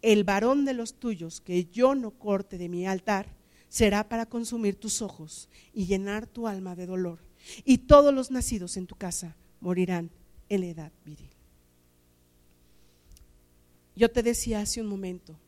El 0.00 0.24
varón 0.24 0.64
de 0.64 0.72
los 0.72 0.94
tuyos 0.94 1.42
que 1.42 1.66
yo 1.66 1.94
no 1.94 2.12
corte 2.12 2.56
de 2.56 2.70
mi 2.70 2.86
altar 2.86 3.26
será 3.70 4.06
para 4.08 4.26
consumir 4.26 4.74
tus 4.74 5.00
ojos 5.00 5.48
y 5.72 5.86
llenar 5.86 6.26
tu 6.26 6.46
alma 6.46 6.74
de 6.74 6.84
dolor. 6.84 7.20
Y 7.64 7.78
todos 7.78 8.12
los 8.12 8.30
nacidos 8.30 8.76
en 8.76 8.86
tu 8.86 8.96
casa 8.96 9.36
morirán 9.60 10.10
en 10.50 10.60
la 10.60 10.66
edad 10.66 10.92
viril. 11.04 11.30
Yo 13.96 14.10
te 14.10 14.22
decía 14.22 14.60
hace 14.60 14.80
un 14.80 14.88
momento 14.88 15.38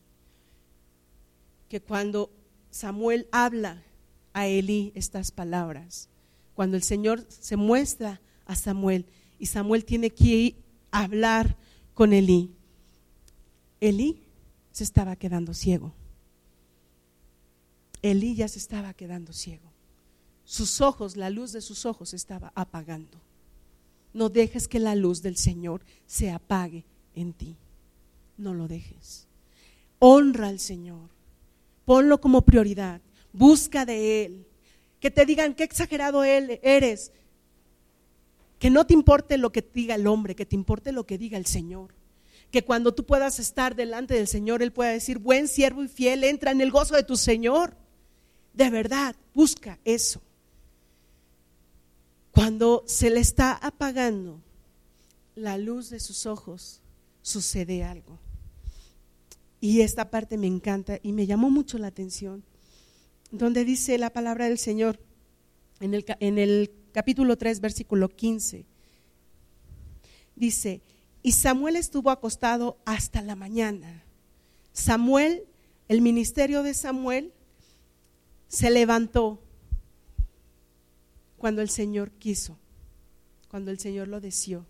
que 1.69 1.81
cuando 1.81 2.31
Samuel 2.71 3.27
habla 3.33 3.83
a 4.33 4.47
Elí 4.47 4.93
estas 4.95 5.31
palabras, 5.31 6.09
cuando 6.55 6.77
el 6.77 6.83
Señor 6.83 7.27
se 7.29 7.57
muestra 7.57 8.21
a 8.47 8.55
Samuel 8.55 9.07
y 9.39 9.47
Samuel 9.47 9.85
tiene 9.85 10.11
que 10.11 10.57
hablar 10.91 11.57
con 11.95 12.13
Elí, 12.13 12.55
Elí 13.81 14.23
se 14.71 14.85
estaba 14.85 15.17
quedando 15.17 15.55
ciego. 15.55 15.93
Elí 18.03 18.35
ya 18.35 18.49
se 18.49 18.59
estaba 18.59 18.95
quedando 18.95 19.33
ciego. 19.33 19.73
Sus 20.45 20.81
ojos, 20.81 21.17
la 21.17 21.31
luz 21.31 21.53
de 21.53 21.61
sus 21.61 21.87
ojos 21.87 22.13
estaba 22.15 22.53
apagando. 22.55 23.21
No 24.13 24.29
dejes 24.29 24.69
que 24.69 24.81
la 24.81 24.95
luz 24.95 25.23
del 25.23 25.37
Señor 25.37 25.83
se 26.07 26.31
apague 26.31 26.85
en 27.15 27.33
ti 27.33 27.57
no 28.43 28.55
lo 28.55 28.69
dejes. 28.69 29.27
Honra 29.99 30.49
al 30.49 30.59
Señor. 30.59 31.11
Ponlo 31.85 32.21
como 32.21 32.43
prioridad. 32.43 33.01
Busca 33.33 33.87
de 33.87 34.25
Él. 34.25 34.47
Que 35.01 35.11
te 35.11 35.25
digan 35.25 35.55
qué 35.55 35.65
exagerado 35.65 36.23
él 36.23 36.61
eres. 36.63 37.13
Que 38.59 38.71
no 38.71 38.87
te 38.87 38.95
importe 38.95 39.37
lo 39.37 39.51
que 39.51 39.63
diga 39.63 39.97
el 39.97 40.07
hombre, 40.07 40.37
que 40.37 40.47
te 40.47 40.55
importe 40.55 40.93
lo 40.93 41.07
que 41.07 41.19
diga 41.19 41.39
el 41.39 41.47
Señor. 41.47 41.95
Que 42.53 42.65
cuando 42.65 42.95
tú 42.95 43.05
puedas 43.05 43.41
estar 43.41 43.75
delante 43.75 44.15
del 44.15 44.29
Señor, 44.29 44.63
Él 44.63 44.73
pueda 44.73 44.91
decir, 44.91 45.19
buen 45.19 45.49
siervo 45.49 45.83
y 45.83 45.89
fiel, 45.89 46.23
entra 46.23 46.53
en 46.53 46.61
el 46.61 46.71
gozo 46.71 46.95
de 46.95 47.03
tu 47.03 47.17
Señor. 47.17 47.77
De 48.53 48.71
verdad, 48.71 49.17
busca 49.35 49.79
eso. 49.85 50.21
Cuando 52.33 52.85
se 52.87 53.11
le 53.11 53.21
está 53.21 53.53
apagando 53.53 54.41
la 55.35 55.59
luz 55.59 55.91
de 55.91 56.01
sus 56.01 56.27
ojos, 56.27 56.81
sucede 57.23 57.85
algo. 57.85 58.19
Y 59.61 59.83
esta 59.83 60.11
parte 60.11 60.39
me 60.39 60.47
encanta 60.47 60.99
y 61.03 61.13
me 61.13 61.27
llamó 61.27 61.51
mucho 61.51 61.79
la 61.79 61.87
atención, 61.87 62.43
donde 63.31 63.65
dice 63.65 63.97
la 63.97 64.11
palabra 64.11 64.49
del 64.49 64.59
Señor 64.59 64.99
en 65.81 66.39
el, 66.39 66.71
capítulo 66.93 67.37
3, 67.37 67.61
versículo 67.61 68.09
15. 68.09 68.65
Dice, 70.37 70.81
y 71.23 71.33
Samuel 71.33 71.77
estuvo 71.77 72.11
acostado 72.11 72.79
hasta 72.85 73.23
la 73.23 73.37
mañana. 73.37 74.05
Samuel, 74.73 75.45
el 75.89 76.01
ministerio 76.01 76.63
de 76.63 76.75
Samuel, 76.75 77.33
se 78.53 78.71
levantó 78.71 79.41
cuando 81.39 81.63
el 81.63 81.71
Señor 81.71 82.11
quiso, 82.13 82.59
cuando 83.49 83.71
el 83.71 83.79
Señor 83.79 84.09
lo 84.09 84.21
deseó. 84.21 84.67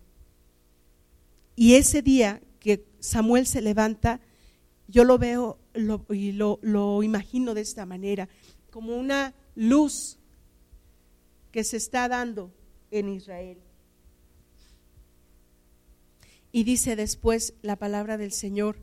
Y 1.57 1.75
ese 1.75 2.01
día 2.01 2.41
que 2.61 2.85
Samuel 3.01 3.45
se 3.45 3.61
levanta, 3.61 4.21
yo 4.87 5.03
lo 5.03 5.17
veo 5.17 5.59
y 6.09 6.31
lo, 6.31 6.59
lo 6.61 7.03
imagino 7.03 7.53
de 7.53 7.59
esta 7.59 7.85
manera, 7.85 8.29
como 8.71 8.95
una 8.95 9.33
luz 9.53 10.17
que 11.51 11.65
se 11.65 11.75
está 11.75 12.07
dando 12.07 12.53
en 12.89 13.09
Israel. 13.09 13.57
Y 16.53 16.63
dice 16.63 16.95
después 16.95 17.53
la 17.61 17.75
palabra 17.75 18.17
del 18.17 18.31
Señor, 18.31 18.77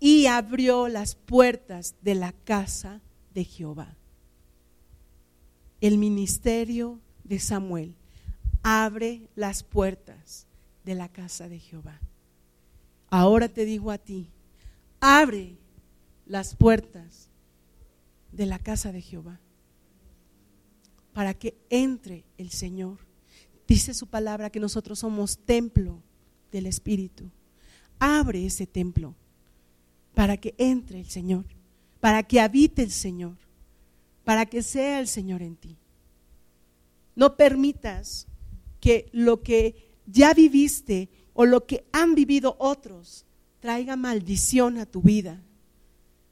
y 0.00 0.24
abrió 0.24 0.88
las 0.88 1.16
puertas 1.16 1.96
de 2.00 2.14
la 2.14 2.32
casa 2.32 3.02
de 3.34 3.44
Jehová. 3.44 3.97
El 5.80 5.98
ministerio 5.98 7.00
de 7.24 7.38
Samuel 7.38 7.94
abre 8.62 9.28
las 9.34 9.62
puertas 9.62 10.46
de 10.84 10.94
la 10.94 11.08
casa 11.08 11.48
de 11.48 11.58
Jehová. 11.58 12.00
Ahora 13.10 13.48
te 13.48 13.64
digo 13.64 13.90
a 13.90 13.98
ti, 13.98 14.30
abre 15.00 15.56
las 16.26 16.54
puertas 16.54 17.28
de 18.32 18.46
la 18.46 18.58
casa 18.58 18.92
de 18.92 19.00
Jehová 19.00 19.40
para 21.18 21.34
que 21.34 21.56
entre 21.68 22.24
el 22.36 22.50
Señor. 22.50 22.98
Dice 23.66 23.92
su 23.92 24.06
palabra 24.06 24.50
que 24.50 24.60
nosotros 24.60 25.00
somos 25.00 25.38
templo 25.38 26.00
del 26.52 26.66
Espíritu. 26.66 27.30
Abre 27.98 28.46
ese 28.46 28.66
templo 28.66 29.16
para 30.14 30.36
que 30.36 30.54
entre 30.58 31.00
el 31.00 31.08
Señor, 31.08 31.44
para 32.00 32.22
que 32.22 32.40
habite 32.40 32.82
el 32.82 32.92
Señor, 32.92 33.36
para 34.28 34.44
que 34.44 34.62
sea 34.62 35.00
el 35.00 35.08
Señor 35.08 35.40
en 35.40 35.56
ti. 35.56 35.78
No 37.16 37.38
permitas 37.38 38.26
que 38.78 39.08
lo 39.10 39.42
que 39.42 39.94
ya 40.04 40.34
viviste 40.34 41.08
o 41.32 41.46
lo 41.46 41.64
que 41.64 41.86
han 41.92 42.14
vivido 42.14 42.54
otros 42.58 43.24
traiga 43.60 43.96
maldición 43.96 44.76
a 44.76 44.84
tu 44.84 45.00
vida, 45.00 45.42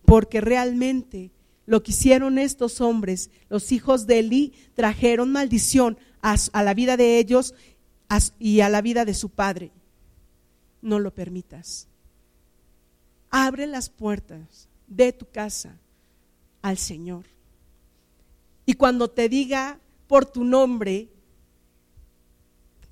porque 0.04 0.42
realmente 0.42 1.30
lo 1.64 1.82
que 1.82 1.92
hicieron 1.92 2.36
estos 2.36 2.82
hombres, 2.82 3.30
los 3.48 3.72
hijos 3.72 4.06
de 4.06 4.18
Eli, 4.18 4.52
trajeron 4.74 5.32
maldición 5.32 5.96
a, 6.20 6.36
la 6.62 6.74
vida 6.74 6.98
de 6.98 7.18
ellos 7.18 7.54
y 8.38 8.60
a 8.60 8.68
la 8.68 8.82
vida 8.82 9.06
de 9.06 9.14
su 9.14 9.30
padre. 9.30 9.72
No 10.82 10.98
lo 10.98 11.14
permitas. 11.14 11.88
Abre 13.30 13.66
las 13.66 13.88
puertas 13.88 14.68
de 14.86 15.14
tu 15.14 15.24
casa 15.30 15.80
al 16.60 16.76
Señor. 16.76 17.35
Y 18.66 18.74
cuando 18.74 19.08
te 19.08 19.28
diga 19.28 19.78
por 20.08 20.26
tu 20.26 20.44
nombre, 20.44 21.08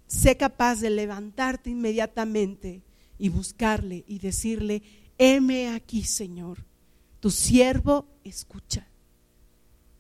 sé 0.07 0.37
capaz 0.37 0.81
de 0.81 0.91
levantarte 0.91 1.71
inmediatamente 1.71 2.83
y 3.19 3.29
buscarle 3.29 4.05
y 4.07 4.21
decirle, 4.21 4.83
heme 5.19 5.69
aquí, 5.69 6.05
Señor, 6.05 6.65
tu 7.21 7.31
siervo 7.31 8.07
escucha. 8.23 8.87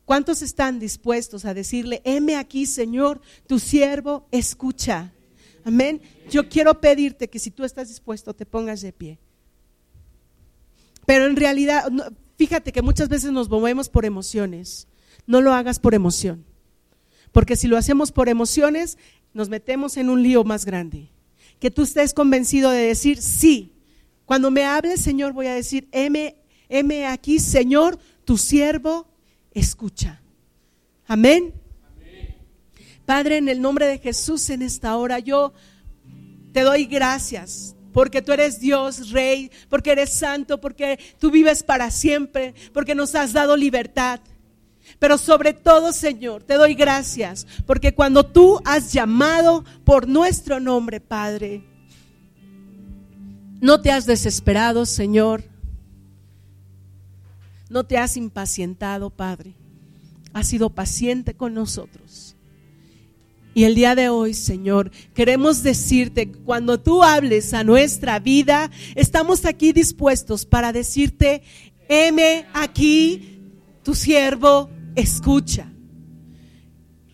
¿Cuántos 0.05 0.43
están 0.43 0.79
dispuestos 0.79 1.45
a 1.45 1.55
decirle, 1.55 2.03
heme 2.05 2.37
aquí, 2.37 2.66
Señor, 2.66 3.20
tu 3.47 3.59
siervo 3.59 4.29
escucha? 4.31 5.12
Amén. 5.64 6.03
Yo 6.31 6.49
quiero 6.49 6.81
pedirte 6.81 7.29
que 7.29 7.39
si 7.39 7.51
tú 7.51 7.64
estás 7.64 7.89
dispuesto, 7.89 8.35
te 8.35 8.45
pongas 8.45 8.83
de 8.83 8.93
pie. 8.93 9.18
Pero 11.07 11.27
en 11.27 11.37
realidad, 11.37 11.91
fíjate 12.37 12.70
que 12.70 12.83
muchas 12.83 13.09
veces 13.09 13.33
nos 13.33 13.49
movemos 13.49 13.89
por 13.89 14.05
emociones. 14.05 14.87
No 15.27 15.41
lo 15.41 15.53
hagas 15.53 15.79
por 15.79 15.95
emoción. 15.95 16.45
Porque 17.33 17.57
si 17.57 17.66
lo 17.66 17.77
hacemos 17.77 18.12
por 18.12 18.29
emociones, 18.29 18.99
nos 19.33 19.49
metemos 19.49 19.97
en 19.97 20.11
un 20.11 20.22
lío 20.22 20.45
más 20.45 20.64
grande. 20.64 21.11
Que 21.59 21.70
tú 21.70 21.83
estés 21.83 22.14
convencido 22.14 22.70
de 22.70 22.87
decir, 22.87 23.20
sí, 23.20 23.72
cuando 24.25 24.51
me 24.51 24.64
hables, 24.64 25.01
Señor, 25.01 25.33
voy 25.33 25.47
a 25.47 25.55
decir, 25.55 25.89
heme, 25.93 26.37
heme 26.68 27.07
aquí, 27.07 27.39
Señor, 27.39 27.99
tu 28.25 28.39
siervo 28.39 29.07
escucha. 29.53 30.20
Amén. 31.07 31.53
Padre, 33.05 33.37
en 33.37 33.49
el 33.49 33.61
nombre 33.61 33.87
de 33.87 33.99
Jesús 33.99 34.49
en 34.49 34.62
esta 34.62 34.97
hora, 34.97 35.18
yo 35.18 35.53
te 36.53 36.62
doy 36.62 36.87
gracias 36.87 37.75
porque 37.93 38.22
tú 38.22 38.33
eres 38.33 38.59
Dios, 38.59 39.11
Rey, 39.11 39.51
porque 39.68 39.93
eres 39.93 40.11
santo, 40.11 40.61
porque 40.61 40.99
tú 41.18 41.31
vives 41.31 41.62
para 41.62 41.91
siempre, 41.91 42.55
porque 42.72 42.95
nos 42.95 43.14
has 43.14 43.33
dado 43.33 43.57
libertad. 43.57 44.20
Pero 45.05 45.18
sobre 45.18 45.52
todo, 45.52 45.92
Señor, 45.92 46.44
te 46.44 46.55
doy 46.55 46.72
gracias, 46.72 47.46
porque 47.66 47.92
cuando 47.92 48.24
tú 48.24 48.59
has 48.64 48.90
llamado 48.90 49.62
por 49.84 50.09
nuestro 50.09 50.61
nombre, 50.61 50.98
Padre, 50.98 51.62
no 53.61 53.82
te 53.82 53.90
has 53.92 54.07
desesperado, 54.07 54.86
Señor. 54.86 55.44
No 57.68 57.84
te 57.84 57.98
has 57.98 58.16
impacientado, 58.16 59.11
Padre. 59.11 59.52
Has 60.32 60.48
sido 60.48 60.70
paciente 60.70 61.34
con 61.34 61.52
nosotros. 61.52 62.34
Y 63.52 63.64
el 63.64 63.74
día 63.74 63.94
de 63.94 64.09
hoy, 64.09 64.32
Señor, 64.32 64.90
queremos 65.12 65.62
decirte, 65.62 66.32
cuando 66.32 66.80
tú 66.80 67.02
hables 67.02 67.52
a 67.52 67.62
nuestra 67.62 68.20
vida, 68.20 68.70
estamos 68.94 69.44
aquí 69.44 69.74
dispuestos 69.74 70.46
para 70.46 70.72
decirte, 70.72 71.42
heme 71.90 72.46
aquí, 72.55 73.42
tu 73.82 73.94
siervo 73.94 74.70
escucha. 74.95 75.70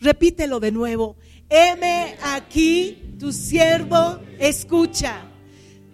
Repítelo 0.00 0.60
de 0.60 0.72
nuevo, 0.72 1.16
heme 1.48 2.16
aquí, 2.22 3.14
tu 3.18 3.32
siervo 3.32 4.18
escucha. 4.38 5.22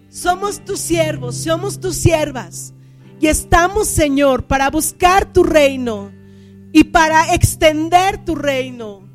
Somos 0.09 0.63
tus 0.63 0.79
siervos, 0.79 1.35
somos 1.35 1.79
tus 1.79 1.95
siervas. 1.95 2.73
Y 3.19 3.27
estamos, 3.27 3.87
Señor, 3.87 4.45
para 4.45 4.69
buscar 4.69 5.31
tu 5.33 5.43
reino 5.43 6.11
y 6.71 6.85
para 6.85 7.33
extender 7.33 8.23
tu 8.23 8.35
reino 8.35 9.06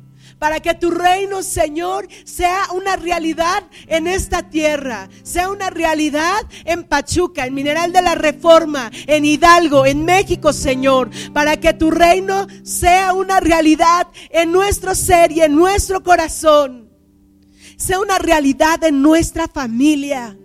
para 0.43 0.59
que 0.59 0.73
tu 0.73 0.91
reino, 0.91 1.41
Señor, 1.41 2.05
sea 2.25 2.63
una 2.73 2.97
realidad 2.97 3.63
en 3.87 4.07
esta 4.07 4.49
tierra, 4.49 5.07
sea 5.23 5.49
una 5.49 5.69
realidad 5.69 6.41
en 6.65 6.83
Pachuca, 6.83 7.45
en 7.45 7.53
Mineral 7.53 7.93
de 7.93 8.01
la 8.01 8.15
Reforma, 8.15 8.91
en 9.07 9.23
Hidalgo, 9.23 9.85
en 9.85 10.03
México, 10.03 10.51
Señor, 10.51 11.11
para 11.31 11.55
que 11.55 11.71
tu 11.73 11.91
reino 11.91 12.45
sea 12.61 13.13
una 13.13 13.39
realidad 13.39 14.09
en 14.31 14.51
nuestro 14.51 14.95
ser 14.95 15.31
y 15.31 15.39
en 15.39 15.55
nuestro 15.55 16.03
corazón, 16.03 16.89
sea 17.77 18.01
una 18.01 18.19
realidad 18.19 18.83
en 18.83 19.01
nuestra 19.01 19.47
familia. 19.47 20.37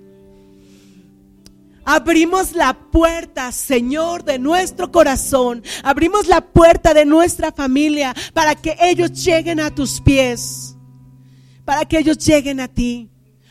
Abrimos 1.91 2.53
la 2.53 2.75
puerta, 2.75 3.51
Señor, 3.51 4.23
de 4.23 4.39
nuestro 4.39 4.93
corazón. 4.93 5.63
Abrimos 5.83 6.27
la 6.27 6.43
puerta 6.43 6.93
de 6.93 7.07
nuestra 7.07 7.51
familia 7.51 8.15
para 8.35 8.55
que 8.55 8.77
ellos 8.79 9.25
lleguen 9.25 9.59
a 9.59 9.75
tus 9.75 9.99
pies. 10.03 10.77
Para 11.65 11.87
que 11.87 11.99
ellos 11.99 12.19
lleguen 12.19 12.61
a 12.61 12.69
ti. 12.69 13.09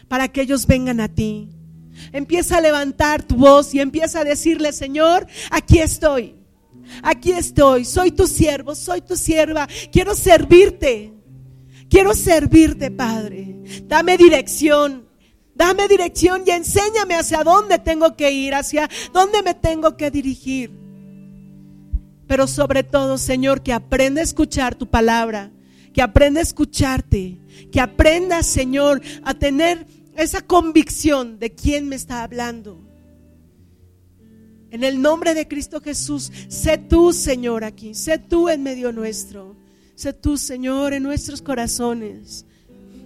Para 0.07 0.27
que 0.27 0.41
ellos 0.41 0.67
vengan 0.67 0.99
a 0.99 1.07
ti. 1.07 1.49
Empieza 2.11 2.59
a 2.59 2.61
levantar 2.61 3.23
tu 3.23 3.37
voz 3.37 3.73
y 3.73 3.79
empieza 3.79 4.19
a 4.19 4.23
decirle, 4.23 4.71
Señor, 4.71 5.25
aquí 5.49 5.79
estoy. 5.79 6.35
Aquí 7.01 7.31
estoy. 7.31 7.85
Soy 7.85 8.11
tu 8.11 8.27
siervo, 8.27 8.75
soy 8.75 9.01
tu 9.01 9.15
sierva. 9.15 9.67
Quiero 9.91 10.13
servirte. 10.13 11.11
Quiero 11.89 12.13
servirte, 12.13 12.91
Padre. 12.91 13.63
Dame 13.87 14.15
dirección. 14.15 15.06
Dame 15.57 15.87
dirección 15.87 16.43
y 16.45 16.51
enséñame 16.51 17.15
hacia 17.15 17.43
dónde 17.43 17.79
tengo 17.79 18.15
que 18.15 18.31
ir, 18.31 18.53
hacia 18.53 18.87
dónde 19.11 19.41
me 19.41 19.55
tengo 19.55 19.97
que 19.97 20.11
dirigir. 20.11 20.71
Pero 22.27 22.45
sobre 22.45 22.83
todo, 22.83 23.17
Señor, 23.17 23.63
que 23.63 23.73
aprenda 23.73 24.21
a 24.21 24.23
escuchar 24.23 24.75
tu 24.75 24.87
palabra, 24.87 25.51
que 25.93 26.03
aprenda 26.03 26.41
a 26.41 26.43
escucharte, 26.43 27.39
que 27.71 27.81
aprenda, 27.81 28.43
Señor, 28.43 29.01
a 29.23 29.33
tener 29.33 29.87
esa 30.15 30.41
convicción 30.41 31.39
de 31.39 31.55
quién 31.55 31.89
me 31.89 31.95
está 31.95 32.21
hablando. 32.21 32.79
En 34.69 34.83
el 34.83 35.01
nombre 35.01 35.33
de 35.33 35.47
Cristo 35.47 35.81
Jesús, 35.81 36.31
sé 36.49 36.77
tú, 36.77 37.13
Señor, 37.13 37.63
aquí, 37.63 37.95
sé 37.95 38.19
tú 38.19 38.49
en 38.49 38.61
medio 38.61 38.91
nuestro, 38.91 39.55
sé 39.95 40.13
tú, 40.13 40.37
Señor, 40.37 40.93
en 40.93 41.01
nuestros 41.01 41.41
corazones. 41.41 42.46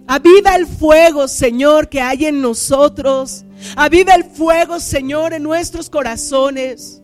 Aviva 0.06 0.56
el 0.56 0.66
fuego, 0.66 1.28
Señor, 1.28 1.88
que 1.88 2.00
hay 2.00 2.26
en 2.26 2.40
nosotros. 2.40 3.44
Aviva 3.76 4.14
el 4.14 4.24
fuego, 4.24 4.80
Señor, 4.80 5.32
en 5.32 5.42
nuestros 5.42 5.88
corazones. 5.88 7.02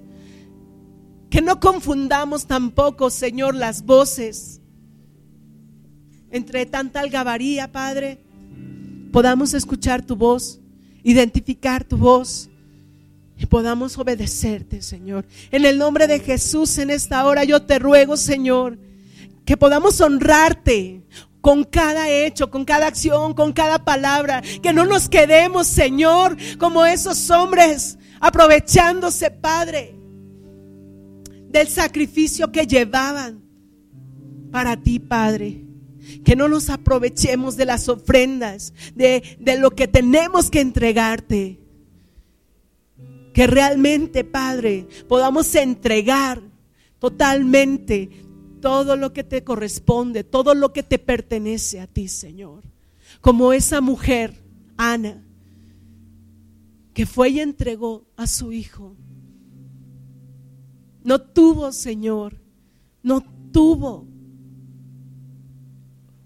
Que 1.30 1.40
no 1.40 1.60
confundamos 1.60 2.46
tampoco, 2.46 3.10
Señor, 3.10 3.54
las 3.54 3.84
voces. 3.84 4.60
Entre 6.30 6.66
tanta 6.66 7.00
algabaría, 7.00 7.72
Padre, 7.72 8.20
podamos 9.12 9.54
escuchar 9.54 10.04
tu 10.04 10.16
voz, 10.16 10.60
identificar 11.02 11.84
tu 11.84 11.96
voz 11.96 12.50
y 13.38 13.46
podamos 13.46 13.96
obedecerte, 13.96 14.82
Señor. 14.82 15.24
En 15.50 15.64
el 15.64 15.78
nombre 15.78 16.06
de 16.06 16.18
Jesús, 16.18 16.76
en 16.78 16.90
esta 16.90 17.24
hora 17.24 17.44
yo 17.44 17.62
te 17.62 17.78
ruego, 17.78 18.16
Señor, 18.16 18.78
que 19.44 19.56
podamos 19.56 20.00
honrarte, 20.00 21.02
con 21.40 21.64
cada 21.64 22.10
hecho, 22.10 22.50
con 22.50 22.64
cada 22.64 22.86
acción, 22.86 23.34
con 23.34 23.52
cada 23.52 23.84
palabra. 23.84 24.42
Que 24.62 24.72
no 24.72 24.84
nos 24.84 25.08
quedemos, 25.08 25.66
Señor, 25.66 26.36
como 26.58 26.84
esos 26.84 27.30
hombres 27.30 27.98
aprovechándose, 28.20 29.30
Padre, 29.30 29.94
del 31.48 31.68
sacrificio 31.68 32.50
que 32.50 32.66
llevaban 32.66 33.42
para 34.50 34.76
ti, 34.76 34.98
Padre. 34.98 35.64
Que 36.24 36.36
no 36.36 36.48
nos 36.48 36.70
aprovechemos 36.70 37.56
de 37.56 37.66
las 37.66 37.88
ofrendas, 37.88 38.72
de, 38.94 39.36
de 39.38 39.58
lo 39.58 39.70
que 39.72 39.88
tenemos 39.88 40.50
que 40.50 40.60
entregarte. 40.60 41.60
Que 43.34 43.46
realmente, 43.46 44.24
Padre, 44.24 44.86
podamos 45.06 45.54
entregar 45.54 46.42
totalmente 46.98 48.10
todo 48.60 48.96
lo 48.96 49.12
que 49.12 49.24
te 49.24 49.44
corresponde, 49.44 50.24
todo 50.24 50.54
lo 50.54 50.72
que 50.72 50.82
te 50.82 50.98
pertenece 50.98 51.80
a 51.80 51.86
ti, 51.86 52.08
Señor. 52.08 52.64
Como 53.20 53.52
esa 53.52 53.80
mujer, 53.80 54.42
Ana, 54.76 55.24
que 56.94 57.06
fue 57.06 57.30
y 57.30 57.40
entregó 57.40 58.06
a 58.16 58.26
su 58.26 58.52
hijo. 58.52 58.96
No 61.04 61.20
tuvo, 61.20 61.72
Señor, 61.72 62.40
no 63.02 63.22
tuvo 63.52 64.06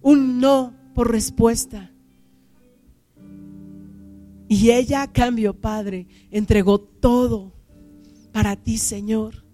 un 0.00 0.40
no 0.40 0.74
por 0.94 1.10
respuesta. 1.10 1.92
Y 4.48 4.70
ella 4.70 5.02
a 5.02 5.12
cambio, 5.12 5.54
Padre, 5.54 6.06
entregó 6.30 6.78
todo 6.78 7.52
para 8.32 8.56
ti, 8.56 8.76
Señor. 8.76 9.44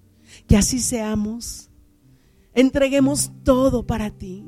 Que 0.47 0.57
así 0.57 0.81
seamos 0.81 1.68
Entreguemos 2.59 3.31
todo 3.45 3.87
para 3.87 4.11
ti. 4.11 4.45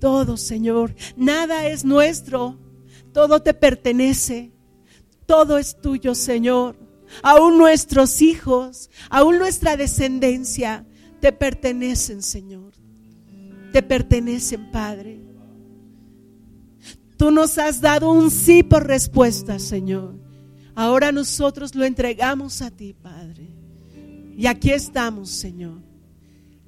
Todo, 0.00 0.38
Señor. 0.38 0.94
Nada 1.14 1.66
es 1.66 1.84
nuestro. 1.84 2.58
Todo 3.12 3.42
te 3.42 3.52
pertenece. 3.52 4.54
Todo 5.26 5.58
es 5.58 5.78
tuyo, 5.78 6.14
Señor. 6.14 6.74
Aún 7.22 7.58
nuestros 7.58 8.22
hijos, 8.22 8.88
aún 9.10 9.36
nuestra 9.36 9.76
descendencia, 9.76 10.86
te 11.20 11.32
pertenecen, 11.32 12.22
Señor. 12.22 12.72
Te 13.72 13.82
pertenecen, 13.82 14.70
Padre. 14.70 15.20
Tú 17.18 17.30
nos 17.30 17.58
has 17.58 17.82
dado 17.82 18.10
un 18.10 18.30
sí 18.30 18.62
por 18.62 18.86
respuesta, 18.86 19.58
Señor. 19.58 20.14
Ahora 20.74 21.12
nosotros 21.12 21.74
lo 21.74 21.84
entregamos 21.84 22.62
a 22.62 22.70
ti, 22.70 22.94
Padre. 22.94 23.48
Y 24.34 24.46
aquí 24.46 24.70
estamos, 24.70 25.28
Señor. 25.28 25.93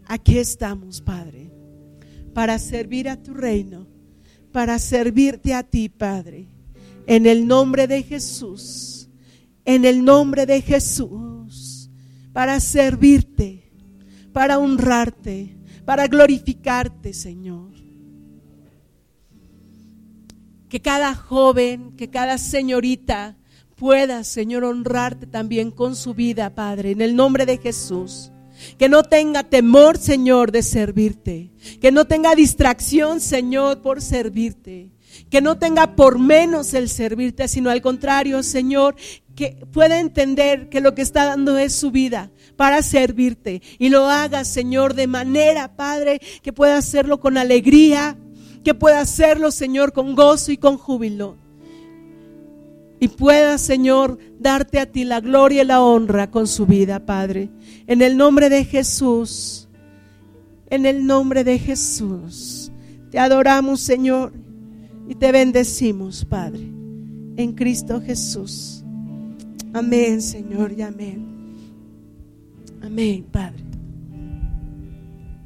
Aquí 0.07 0.39
estamos, 0.39 1.01
Padre. 1.01 1.53
para 2.33 2.59
servir 2.59 3.09
a 3.09 3.17
tu 3.17 3.33
reino, 3.33 3.87
para 4.53 4.79
servirte 4.79 5.55
a 5.55 5.63
ti, 5.63 5.89
Padre. 5.89 6.49
En 7.07 7.25
el 7.25 7.47
nombre 7.47 7.87
de 7.87 8.03
Jesús, 8.03 9.09
en 9.65 9.87
el 9.87 10.05
nombre 10.05 10.45
de 10.45 10.61
Jesús, 10.61 11.89
para 12.35 12.61
servirte, 12.61 13.73
para 14.35 14.59
honrarte, 14.59 15.57
para 15.87 16.09
glorificarte, 16.09 17.15
Señor. 17.15 17.73
Que 20.69 20.83
cada 20.83 21.15
joven, 21.15 21.97
que 21.97 22.11
cada 22.11 22.37
señorita 22.37 23.39
pueda, 23.77 24.25
Señor, 24.25 24.65
honrarte 24.65 25.27
también 25.27 25.71
con 25.71 25.97
su 25.97 26.13
vida, 26.13 26.55
Padre, 26.55 26.91
en 26.91 27.01
el 27.01 27.17
nombre 27.17 27.47
de 27.47 27.57
Jesús. 27.57 28.31
Que 28.79 28.89
no 28.89 29.03
tenga 29.03 29.43
temor, 29.43 29.99
Señor, 29.99 30.53
de 30.53 30.63
servirte. 30.63 31.51
Que 31.81 31.93
no 31.93 32.07
tenga 32.07 32.35
distracción, 32.35 33.21
Señor, 33.21 33.83
por 33.83 34.03
servirte. 34.03 34.91
Que 35.31 35.41
no 35.41 35.59
tenga 35.59 35.97
por 35.97 36.19
menos 36.19 36.75
el 36.75 36.89
servirte, 36.89 37.49
sino 37.49 37.71
al 37.71 37.83
contrario, 37.83 38.43
Señor, 38.43 38.97
que 39.35 39.67
pueda 39.73 40.01
entender 40.01 40.69
que 40.69 40.81
lo 40.81 40.95
que 40.95 41.03
está 41.03 41.27
dando 41.27 41.59
es 41.59 41.75
su 41.75 41.91
vida 41.91 42.31
para 42.57 42.83
servirte. 42.83 43.63
Y 43.79 43.91
lo 43.91 44.09
haga, 44.09 44.45
Señor, 44.45 44.95
de 44.95 45.07
manera, 45.07 45.77
Padre, 45.77 46.21
que 46.43 46.53
pueda 46.53 46.79
hacerlo 46.79 47.21
con 47.21 47.39
alegría, 47.39 48.17
que 48.65 48.75
pueda 48.75 49.01
hacerlo, 49.01 49.51
Señor, 49.51 49.93
con 49.93 50.15
gozo 50.15 50.53
y 50.53 50.57
con 50.57 50.79
júbilo. 50.79 51.46
Y 52.99 53.09
pueda, 53.09 53.59
Señor, 53.59 54.19
darte 54.39 54.79
a 54.81 54.87
ti 54.87 55.05
la 55.05 55.21
gloria 55.21 55.63
y 55.63 55.67
la 55.67 55.83
honra 55.83 56.31
con 56.31 56.47
su 56.47 56.67
vida, 56.67 57.05
Padre. 57.05 57.51
En 57.87 58.01
el 58.01 58.17
nombre 58.17 58.49
de 58.49 58.65
Jesús, 58.65 59.69
en 60.71 60.87
el 60.87 61.07
nombre 61.07 61.45
de 61.45 61.59
Jesús, 61.59 62.73
te 63.11 63.19
adoramos, 63.19 63.81
Señor, 63.81 64.33
y 65.09 65.15
te 65.15 65.31
bendecimos, 65.31 66.25
Padre, 66.25 66.63
en 67.37 67.53
Cristo 67.53 68.01
Jesús. 68.01 68.83
Amén, 69.73 70.23
Señor, 70.23 70.73
y 70.73 70.83
amén. 70.83 71.27
Amén, 72.83 73.27
Padre. 73.31 73.66